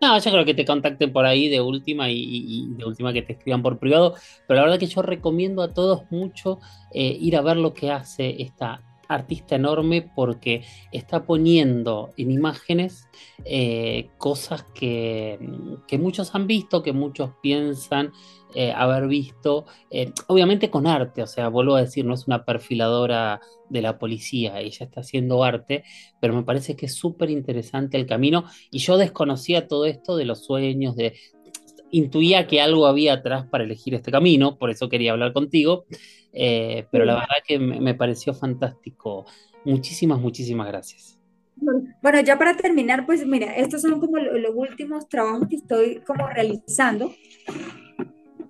No, 0.00 0.18
yo 0.18 0.32
creo 0.32 0.44
que 0.44 0.54
te 0.54 0.64
contacten 0.64 1.12
por 1.12 1.24
ahí 1.24 1.48
de 1.48 1.60
última 1.60 2.10
y, 2.10 2.66
de 2.70 2.84
última 2.84 3.12
que 3.12 3.22
te 3.22 3.34
escriban 3.34 3.62
por 3.62 3.78
privado. 3.78 4.16
Pero 4.48 4.58
la 4.58 4.64
verdad 4.64 4.80
que 4.80 4.86
yo 4.86 5.00
recomiendo 5.02 5.62
a 5.62 5.72
todos 5.72 6.10
mucho 6.10 6.58
eh, 6.92 7.16
ir 7.20 7.36
a 7.36 7.42
ver 7.42 7.56
lo 7.56 7.72
que 7.72 7.92
hace 7.92 8.42
esta 8.42 8.82
artista 9.06 9.54
enorme 9.54 10.02
porque 10.02 10.64
está 10.90 11.24
poniendo 11.24 12.12
en 12.16 12.32
imágenes 12.32 13.08
eh, 13.44 14.08
cosas 14.18 14.64
que, 14.74 15.38
que, 15.86 15.98
muchos 15.98 16.34
han 16.34 16.46
visto, 16.46 16.82
que 16.82 16.92
muchos 16.92 17.30
piensan 17.40 18.12
eh, 18.54 18.72
haber 18.72 19.08
visto, 19.08 19.66
eh, 19.90 20.12
obviamente 20.28 20.70
con 20.70 20.86
arte, 20.86 21.22
o 21.22 21.26
sea, 21.26 21.48
vuelvo 21.48 21.76
a 21.76 21.80
decir, 21.80 22.04
no 22.04 22.14
es 22.14 22.26
una 22.26 22.44
perfiladora 22.44 23.40
de 23.68 23.82
la 23.82 23.98
policía, 23.98 24.60
ella 24.60 24.86
está 24.86 25.00
haciendo 25.00 25.42
arte, 25.44 25.84
pero 26.20 26.34
me 26.34 26.42
parece 26.42 26.76
que 26.76 26.86
es 26.86 26.94
súper 26.94 27.30
interesante 27.30 27.96
el 27.96 28.06
camino 28.06 28.44
y 28.70 28.78
yo 28.78 28.98
desconocía 28.98 29.66
todo 29.66 29.86
esto 29.86 30.16
de 30.16 30.26
los 30.26 30.44
sueños, 30.44 30.96
de, 30.96 31.14
intuía 31.92 32.46
que 32.46 32.60
algo 32.60 32.86
había 32.86 33.14
atrás 33.14 33.46
para 33.46 33.64
elegir 33.64 33.94
este 33.94 34.10
camino, 34.10 34.58
por 34.58 34.70
eso 34.70 34.88
quería 34.88 35.12
hablar 35.12 35.32
contigo, 35.32 35.84
eh, 36.32 36.86
pero 36.90 37.04
la 37.04 37.14
verdad 37.14 37.36
que 37.46 37.58
me, 37.58 37.94
pareció 37.94 38.34
fantástico. 38.34 39.26
Muchísimas, 39.64 40.18
muchísimas 40.18 40.66
gracias. 40.66 41.18
Bueno, 42.02 42.20
ya 42.20 42.38
para 42.38 42.56
terminar, 42.56 43.06
pues 43.06 43.24
mira, 43.26 43.54
estos 43.54 43.82
son 43.82 44.00
como 44.00 44.18
los 44.18 44.52
últimos 44.54 45.08
trabajos 45.08 45.46
que 45.48 45.56
estoy 45.56 46.00
como 46.00 46.26
realizando. 46.26 47.12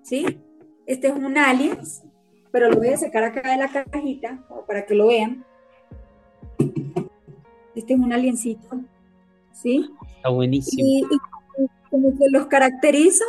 ¿Sí? 0.03 0.41
Este 0.87 1.09
es 1.09 1.15
un 1.15 1.39
aliens, 1.39 2.03
pero 2.51 2.69
lo 2.69 2.77
voy 2.77 2.89
a 2.89 2.97
sacar 2.97 3.25
acá 3.25 3.51
de 3.51 3.57
la 3.57 3.69
cajita 3.69 4.45
para 4.67 4.85
que 4.85 4.95
lo 4.95 5.09
vean. 5.09 5.45
Este 7.75 7.95
es 7.95 8.01
un 8.01 8.13
aliencito, 8.13 8.81
¿sí? 9.53 9.91
Está 10.17 10.29
buenísimo. 10.29 10.87
Y, 10.87 11.07
como 11.91 12.17
que 12.17 12.25
los 12.31 12.47
caracterizo, 12.47 13.25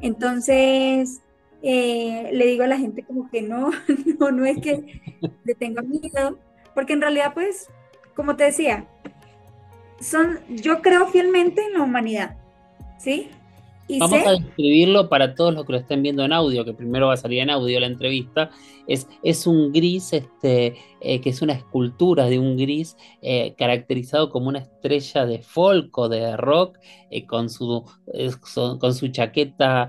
entonces 0.00 1.22
eh, 1.62 2.30
le 2.32 2.46
digo 2.46 2.64
a 2.64 2.66
la 2.66 2.76
gente 2.76 3.04
como 3.04 3.30
que 3.30 3.42
no, 3.42 3.70
no, 4.18 4.30
no 4.32 4.44
es 4.44 4.58
que 4.60 5.00
le 5.44 5.54
tenga 5.54 5.82
miedo, 5.82 6.38
porque 6.74 6.94
en 6.94 7.00
realidad 7.00 7.34
pues, 7.34 7.68
como 8.14 8.36
te 8.36 8.44
decía, 8.44 8.88
son, 10.00 10.40
yo 10.48 10.82
creo 10.82 11.06
fielmente 11.06 11.64
en 11.64 11.74
la 11.74 11.82
humanidad, 11.82 12.36
¿sí? 12.98 13.30
Vamos 13.96 14.26
a 14.26 14.32
describirlo 14.32 15.08
para 15.08 15.34
todos 15.34 15.54
los 15.54 15.64
que 15.64 15.72
lo 15.72 15.78
estén 15.78 16.02
viendo 16.02 16.24
en 16.24 16.32
audio, 16.32 16.64
que 16.64 16.74
primero 16.74 17.06
va 17.06 17.14
a 17.14 17.16
salir 17.16 17.40
en 17.40 17.50
audio 17.50 17.80
la 17.80 17.86
entrevista. 17.86 18.50
Es, 18.86 19.08
es 19.22 19.46
un 19.46 19.72
gris, 19.72 20.12
este, 20.12 20.74
eh, 21.00 21.20
que 21.20 21.30
es 21.30 21.40
una 21.40 21.54
escultura 21.54 22.26
de 22.26 22.38
un 22.38 22.56
gris 22.56 22.96
eh, 23.22 23.54
caracterizado 23.56 24.28
como 24.28 24.48
una 24.48 24.58
estrella 24.58 25.24
de 25.24 25.40
folk 25.40 25.96
o 25.96 26.08
de 26.08 26.36
rock, 26.36 26.78
eh, 27.10 27.26
con, 27.26 27.48
su, 27.48 27.84
con 28.78 28.94
su 28.94 29.08
chaqueta 29.08 29.88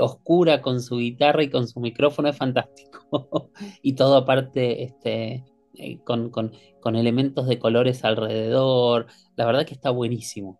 oscura, 0.00 0.60
con 0.60 0.82
su 0.82 0.98
guitarra 0.98 1.42
y 1.42 1.50
con 1.50 1.66
su 1.66 1.80
micrófono. 1.80 2.28
Es 2.28 2.36
fantástico. 2.36 3.50
y 3.82 3.94
todo 3.94 4.16
aparte 4.16 4.82
este, 4.82 5.44
con, 6.04 6.30
con, 6.30 6.52
con 6.80 6.96
elementos 6.96 7.46
de 7.46 7.58
colores 7.58 8.04
alrededor. 8.04 9.06
La 9.36 9.46
verdad 9.46 9.64
que 9.64 9.74
está 9.74 9.90
buenísimo. 9.90 10.58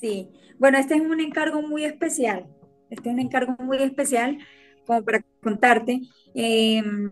Sí, 0.00 0.28
bueno, 0.62 0.78
este 0.78 0.94
es 0.94 1.00
un 1.00 1.18
encargo 1.18 1.60
muy 1.60 1.84
especial. 1.84 2.46
Este 2.88 3.08
es 3.08 3.12
un 3.12 3.18
encargo 3.18 3.56
muy 3.58 3.78
especial, 3.78 4.38
como 4.86 5.04
para 5.04 5.24
contarte. 5.42 6.02
Em, 6.36 7.10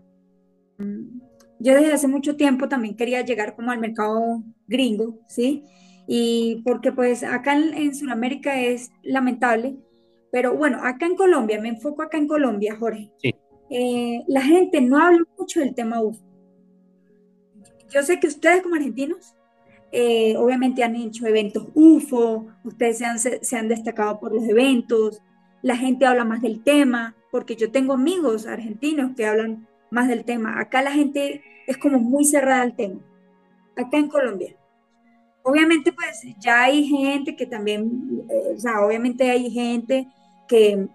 yo 1.59 1.73
desde 1.73 1.91
hace 1.91 2.07
mucho 2.07 2.37
tiempo 2.37 2.69
también 2.69 2.95
quería 2.95 3.25
llegar 3.25 3.53
como 3.57 3.71
al 3.71 3.79
mercado 3.81 4.41
gringo, 4.67 5.19
¿sí? 5.27 5.65
Y 6.07 6.61
porque 6.63 6.93
pues 6.93 7.23
acá 7.25 7.53
en, 7.57 7.93
Sudamérica 7.93 8.57
es 8.57 8.89
lamentable, 9.03 9.75
pero 10.31 10.55
bueno, 10.55 10.79
acá 10.81 11.05
en 11.05 11.17
Colombia, 11.17 11.59
me 11.59 11.67
enfoco 11.67 12.03
acá 12.03 12.17
en 12.17 12.29
Colombia, 12.29 12.77
Jorge. 12.79 13.11
Sí. 13.17 13.35
Eh, 13.69 14.23
la 14.29 14.43
gente 14.43 14.79
no 14.79 14.97
habla 14.97 15.25
mucho 15.37 15.59
del 15.59 15.75
tema 15.75 16.01
UFO. 16.01 16.23
Yo 17.89 18.01
sé 18.01 18.17
que 18.17 18.27
ustedes 18.27 18.61
como 18.61 18.75
argentinos 18.75 19.35
eh, 19.91 20.35
obviamente 20.37 20.83
han 20.83 20.95
hecho 20.95 21.27
eventos 21.27 21.67
UFO, 21.73 22.47
ustedes 22.63 22.99
se 22.99 23.05
han, 23.05 23.19
se 23.19 23.57
han 23.57 23.67
destacado 23.67 24.19
por 24.19 24.33
los 24.33 24.43
eventos, 24.47 25.21
la 25.61 25.75
gente 25.75 26.05
habla 26.05 26.23
más 26.23 26.41
del 26.41 26.63
tema, 26.63 27.15
porque 27.29 27.55
yo 27.55 27.71
tengo 27.71 27.93
amigos 27.93 28.47
argentinos 28.47 29.11
que 29.15 29.25
hablan 29.25 29.67
más 29.89 30.07
del 30.07 30.23
tema. 30.23 30.59
Acá 30.59 30.81
la 30.81 30.91
gente 30.91 31.43
es 31.67 31.77
como 31.77 31.99
muy 31.99 32.25
cerrada 32.25 32.61
al 32.61 32.75
tema, 32.75 33.01
acá 33.75 33.97
en 33.97 34.07
Colombia. 34.07 34.55
Obviamente 35.43 35.91
pues 35.91 36.21
ya 36.39 36.63
hay 36.63 36.85
gente 36.85 37.35
que 37.35 37.45
también, 37.45 38.25
eh, 38.29 38.53
o 38.55 38.59
sea, 38.59 38.85
obviamente 38.85 39.29
hay 39.29 39.49
gente 39.51 40.07
que 40.47 40.87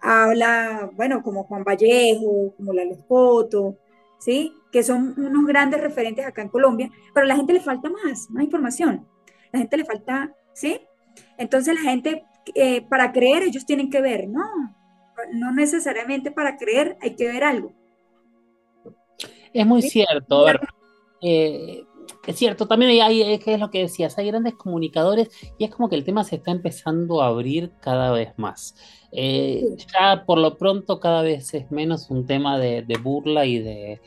habla, 0.00 0.90
bueno, 0.96 1.22
como 1.22 1.44
Juan 1.44 1.64
Vallejo, 1.64 2.54
como 2.56 2.72
la 2.72 2.82
Foto, 3.06 3.76
¿sí? 4.18 4.52
Que 4.70 4.82
son 4.82 5.14
unos 5.16 5.46
grandes 5.46 5.80
referentes 5.80 6.24
acá 6.24 6.42
en 6.42 6.48
Colombia, 6.48 6.90
pero 7.12 7.24
a 7.24 7.28
la 7.28 7.36
gente 7.36 7.52
le 7.52 7.60
falta 7.60 7.90
más, 7.90 8.30
más 8.30 8.44
información. 8.44 9.06
La 9.52 9.58
gente 9.58 9.76
le 9.76 9.84
falta, 9.84 10.32
¿sí? 10.54 10.80
Entonces 11.38 11.74
la 11.74 11.80
gente, 11.80 12.24
eh, 12.54 12.82
para 12.82 13.12
creer, 13.12 13.42
ellos 13.42 13.66
tienen 13.66 13.90
que 13.90 14.00
ver, 14.00 14.28
no, 14.28 14.44
no 15.32 15.52
necesariamente 15.52 16.30
para 16.30 16.56
creer 16.56 16.96
hay 17.00 17.16
que 17.16 17.26
ver 17.28 17.44
algo. 17.44 17.72
Es 19.52 19.66
muy 19.66 19.82
cierto, 19.82 20.46
a 20.46 20.52
ver, 20.52 20.60
eh, 21.20 21.82
es 22.26 22.36
cierto, 22.36 22.66
también 22.66 22.90
hay, 22.90 23.00
hay, 23.00 23.40
es 23.44 23.60
lo 23.60 23.70
que 23.70 23.80
decías, 23.80 24.16
hay 24.18 24.26
grandes 24.26 24.54
comunicadores 24.54 25.30
y 25.58 25.64
es 25.64 25.70
como 25.70 25.88
que 25.88 25.96
el 25.96 26.04
tema 26.04 26.24
se 26.24 26.36
está 26.36 26.50
empezando 26.50 27.22
a 27.22 27.28
abrir 27.28 27.72
cada 27.80 28.12
vez 28.12 28.32
más. 28.36 28.74
Eh, 29.12 29.64
ya 29.92 30.24
por 30.24 30.38
lo 30.38 30.56
pronto 30.56 31.00
cada 31.00 31.22
vez 31.22 31.52
es 31.54 31.70
menos 31.70 32.10
un 32.10 32.26
tema 32.26 32.58
de, 32.58 32.84
burla 33.02 33.46
y 33.46 33.58
de, 33.58 34.00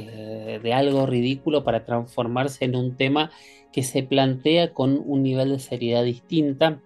de, 0.00 0.72
algo 0.72 1.06
ridículo 1.06 1.64
para 1.64 1.84
transformarse 1.84 2.64
en 2.64 2.76
un 2.76 2.96
tema 2.96 3.30
que 3.72 3.82
se 3.82 4.02
plantea 4.02 4.72
con 4.72 5.02
un 5.04 5.22
nivel 5.22 5.50
de 5.50 5.58
seriedad 5.58 6.04
distinta. 6.04 6.80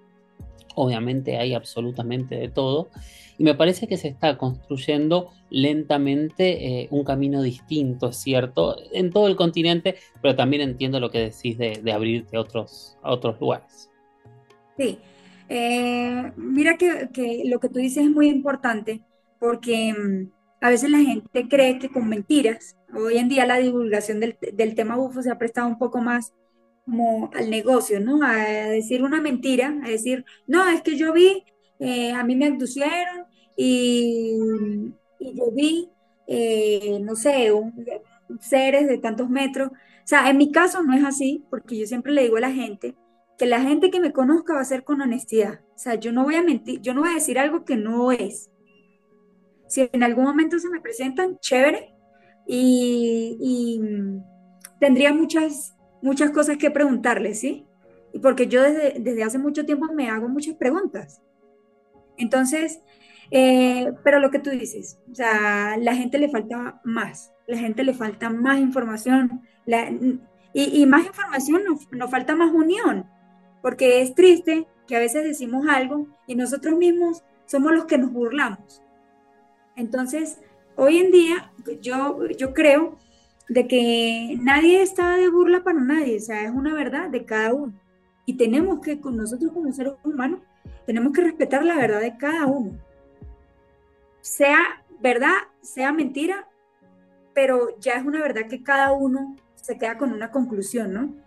Obviamente 0.74 1.36
hay 1.36 1.54
absolutamente 1.54 2.36
de 2.36 2.48
todo. 2.48 2.90
Y 3.38 3.44
me 3.44 3.54
parece 3.54 3.86
que 3.86 3.96
se 3.96 4.08
está 4.08 4.38
construyendo 4.38 5.30
lentamente 5.50 6.82
eh, 6.82 6.88
un 6.90 7.04
camino 7.04 7.42
distinto, 7.42 8.08
es 8.08 8.16
cierto, 8.16 8.76
en 8.92 9.10
todo 9.10 9.28
el 9.28 9.36
continente, 9.36 9.96
pero 10.22 10.34
también 10.34 10.62
entiendo 10.62 11.00
lo 11.00 11.10
que 11.10 11.30
decís 11.30 11.58
de, 11.58 11.92
abrirte 11.92 12.36
a 12.36 12.40
otros, 12.40 12.96
a 13.02 13.12
otros 13.12 13.38
lugares. 13.40 13.90
Sí, 14.78 14.98
eh, 15.48 16.32
mira 16.36 16.76
que, 16.76 17.42
lo 17.44 17.60
que 17.60 17.68
tú 17.68 17.78
dices 17.78 18.04
es 18.04 18.10
muy 18.10 18.28
importante 18.28 19.02
porque 19.38 19.92
mm, 19.92 20.35
a 20.66 20.70
veces 20.70 20.90
la 20.90 20.98
gente 20.98 21.46
cree 21.48 21.78
que 21.78 21.88
con 21.88 22.08
mentiras, 22.08 22.76
hoy 22.92 23.18
en 23.18 23.28
día 23.28 23.46
la 23.46 23.58
divulgación 23.58 24.18
del, 24.18 24.74
tema 24.74 24.98
UFO 24.98 25.22
se 25.22 25.30
ha 25.30 25.38
prestado 25.38 25.68
un 25.68 25.78
poco 25.78 26.00
más 26.00 26.32
como 26.84 27.30
al 27.34 27.50
negocio, 27.50 28.00
¿no? 28.00 28.24
A 28.24 28.34
decir 28.34 29.04
una 29.04 29.20
mentira, 29.20 29.78
a 29.84 29.88
decir, 29.88 30.24
no, 30.48 30.68
es 30.68 30.82
que 30.82 30.96
yo 30.96 31.12
vi, 31.12 31.44
eh, 31.78 32.10
a 32.12 32.24
mí 32.24 32.34
me 32.34 32.46
abducieron 32.46 33.26
y, 33.56 34.36
yo 35.20 35.52
vi, 35.52 35.88
eh, 36.26 36.98
no 37.00 37.14
sé, 37.14 37.52
seres 38.40 38.88
de 38.88 38.98
tantos 38.98 39.30
metros. 39.30 39.70
O 39.70 40.06
sea, 40.08 40.28
en 40.30 40.36
mi 40.36 40.50
caso 40.50 40.82
no 40.82 40.94
es 40.94 41.04
así, 41.04 41.44
porque 41.48 41.78
yo 41.78 41.86
siempre 41.86 42.12
le 42.12 42.22
digo 42.22 42.38
a 42.38 42.40
la 42.40 42.52
gente, 42.52 42.96
que 43.38 43.46
la 43.46 43.60
gente 43.60 43.90
que 43.92 44.00
me 44.00 44.12
conozca 44.12 44.54
va 44.54 44.62
a 44.62 44.64
ser 44.64 44.82
con 44.82 45.00
honestidad. 45.00 45.60
O 45.76 45.78
sea, 45.78 45.94
yo 45.94 46.10
no 46.10 46.24
voy 46.24 46.34
a 46.34 46.42
mentir, 46.42 46.80
yo 46.80 46.92
no 46.92 47.02
voy 47.02 47.10
a 47.10 47.14
decir 47.14 47.38
algo 47.38 47.64
que 47.64 47.76
no 47.76 48.10
es. 48.10 48.50
Si 49.68 49.88
en 49.92 50.02
algún 50.02 50.24
momento 50.24 50.58
se 50.58 50.70
me 50.70 50.80
presentan, 50.80 51.38
chévere, 51.38 51.94
y, 52.46 53.70
tendría 54.78 55.12
muchas, 55.12 55.74
muchas 56.02 56.30
cosas 56.30 56.58
que 56.58 56.70
preguntarles, 56.70 57.40
¿sí? 57.40 57.66
Porque 58.22 58.46
yo 58.46 58.62
desde, 58.62 58.98
desde 59.00 59.22
hace 59.22 59.38
mucho 59.38 59.64
tiempo 59.64 59.92
me 59.92 60.08
hago 60.08 60.28
muchas 60.28 60.54
preguntas. 60.54 61.20
Entonces, 62.16 62.80
eh, 63.30 63.92
pero 64.04 64.20
lo 64.20 64.30
que 64.30 64.38
tú 64.38 64.50
dices, 64.50 64.98
o 65.10 65.14
sea, 65.14 65.76
la 65.76 65.94
gente 65.94 66.18
le 66.18 66.28
falta 66.28 66.80
más, 66.84 67.32
la 67.46 67.58
gente 67.58 67.82
le 67.84 67.94
falta 67.94 68.30
más 68.30 68.58
información, 68.58 69.42
y, 70.52 70.86
más 70.86 71.04
información 71.04 71.62
nos 71.90 72.10
falta 72.10 72.36
más 72.36 72.52
unión 72.52 73.06
porque 73.66 74.00
es 74.00 74.14
triste 74.14 74.64
que 74.86 74.94
a 74.94 75.00
veces 75.00 75.24
decimos 75.24 75.66
algo 75.68 76.06
y 76.28 76.36
nosotros 76.36 76.76
mismos 76.78 77.24
somos 77.46 77.72
los 77.72 77.86
que 77.86 77.98
nos 77.98 78.12
burlamos. 78.12 78.80
Entonces, 79.76 80.38
hoy 80.74 80.98
en 80.98 81.10
día 81.10 81.52
yo, 81.80 82.26
yo 82.28 82.54
creo 82.54 82.98
de 83.48 83.68
que 83.68 84.38
nadie 84.40 84.82
está 84.82 85.16
de 85.16 85.28
burla 85.28 85.62
para 85.62 85.80
nadie, 85.80 86.16
o 86.16 86.20
sea, 86.20 86.42
es 86.42 86.50
una 86.50 86.74
verdad 86.74 87.10
de 87.10 87.24
cada 87.24 87.52
uno. 87.54 87.72
Y 88.24 88.36
tenemos 88.36 88.80
que, 88.80 89.00
con 89.00 89.16
nosotros 89.16 89.52
como 89.52 89.72
seres 89.72 89.94
humanos, 90.02 90.40
tenemos 90.84 91.12
que 91.12 91.20
respetar 91.20 91.64
la 91.64 91.76
verdad 91.76 92.00
de 92.00 92.16
cada 92.16 92.46
uno. 92.46 92.78
Sea 94.20 94.58
verdad, 95.00 95.34
sea 95.60 95.92
mentira, 95.92 96.48
pero 97.34 97.78
ya 97.78 97.92
es 97.92 98.04
una 98.04 98.20
verdad 98.20 98.48
que 98.48 98.62
cada 98.62 98.92
uno 98.92 99.36
se 99.54 99.78
queda 99.78 99.98
con 99.98 100.12
una 100.12 100.30
conclusión, 100.30 100.92
¿no? 100.92 101.25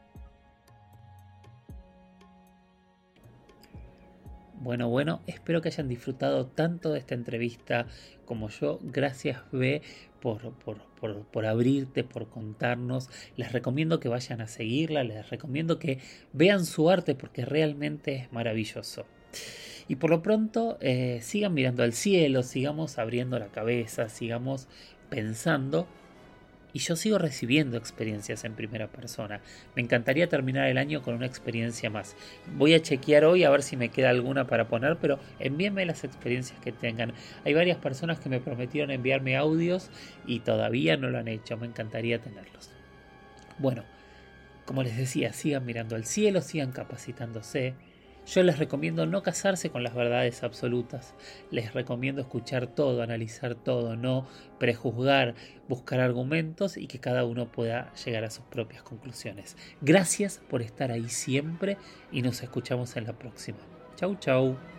Bueno, 4.62 4.89
bueno, 4.89 5.22
espero 5.26 5.62
que 5.62 5.70
hayan 5.70 5.88
disfrutado 5.88 6.45
tanto 6.45 6.91
de 6.91 6.99
esta 6.99 7.16
entrevista 7.16 7.88
como 8.26 8.49
yo. 8.49 8.80
Gracias, 8.84 9.41
B, 9.53 9.82
por, 10.20 10.51
por, 10.51 11.45
abrirte, 11.45 12.03
por 12.03 12.28
contarnos. 12.28 13.10
Les 13.38 13.53
recomiendo 13.53 14.01
que 14.01 14.10
vayan 14.10 14.41
a 14.41 14.47
seguirla, 14.47 15.05
les 15.05 15.30
recomiendo 15.30 15.80
que 15.80 15.99
vean 16.34 16.66
su 16.66 16.89
arte 16.89 17.16
porque 17.16 17.45
realmente 17.45 18.16
es 18.16 18.34
maravilloso. 18.34 19.05
Y 19.88 19.95
por 19.95 20.10
lo 20.10 20.22
pronto, 20.22 20.78
eh, 20.82 21.20
sigan 21.22 21.53
mirando 21.53 21.84
al 21.84 21.93
cielo, 21.93 22.43
sigamos 22.43 22.97
abriendo 22.97 23.39
la 23.39 23.47
cabeza, 23.47 24.10
sigamos 24.10 24.68
pensando 25.10 25.88
y 26.74 26.80
yo 26.80 26.95
sigo 26.95 27.17
recibiendo 27.17 27.78
experiencias 27.78 28.43
en 28.43 28.53
primera 28.53 28.88
persona. 28.88 29.41
Me 29.76 29.82
encantaría 29.82 30.30
terminar 30.30 30.67
el 30.67 30.78
año 30.78 31.01
con 31.01 31.15
una 31.15 31.26
experiencia 31.26 31.89
más. 31.89 32.15
Voy 32.55 32.74
a 32.74 32.82
chequear 32.82 33.26
hoy 33.26 33.43
a 33.43 33.49
ver 33.49 33.63
si 33.63 33.78
me 33.78 33.89
queda 33.89 34.09
alguna 34.09 34.47
para 34.47 34.67
poner, 34.67 34.97
pero 34.97 35.20
envíenme 35.39 35.86
las 35.86 36.03
experiencias 36.03 36.59
que 36.59 36.72
tengan. 36.72 37.13
Hay 37.45 37.53
varias 37.53 37.78
personas 37.78 38.20
que 38.20 38.30
me 38.30 38.39
prometieron 38.39 38.91
enviarme 38.91 39.38
audios 39.38 39.89
y 40.26 40.41
todavía 40.41 40.97
no 40.97 41.09
lo 41.09 41.17
han 41.17 41.28
hecho. 41.28 41.57
Me 41.57 41.67
encantaría 41.67 42.20
tenerlos. 42.20 42.72
Bueno, 43.57 43.84
como 44.65 44.84
les 44.84 44.97
decía, 44.97 45.34
sigan 45.34 45.65
mirando 45.65 45.95
al 45.95 46.05
cielo, 46.05 46.41
sigan 46.41 46.72
capacitándose 46.72 47.74
yo 48.34 48.43
les 48.43 48.59
recomiendo 48.59 49.05
no 49.05 49.23
casarse 49.23 49.69
con 49.69 49.84
las 49.84 49.95
verdades 49.95 50.43
absolutas. 50.43 51.15
Les 51.51 51.73
recomiendo 51.73 52.21
escuchar 52.21 52.67
todo, 52.67 53.01
analizar 53.01 53.55
todo, 53.55 53.95
no 53.95 54.27
prejuzgar, 54.59 55.36
buscar 55.67 55.99
argumentos 55.99 56.77
y 56.77 56.88
que 56.88 56.99
cada 56.99 57.25
uno 57.25 57.51
pueda 57.51 57.93
llegar 58.05 58.23
a 58.23 58.30
sus 58.30 58.45
propias 58.45 58.84
conclusiones. 58.84 59.57
Gracias 59.82 60.41
por 60.49 60.61
estar 60.61 60.91
ahí 60.91 61.09
siempre 61.09 61.77
y 62.11 62.21
nos 62.21 62.43
escuchamos 62.43 62.95
en 62.97 63.05
la 63.05 63.13
próxima. 63.13 63.59
Chau, 63.95 64.15
chau. 64.15 64.78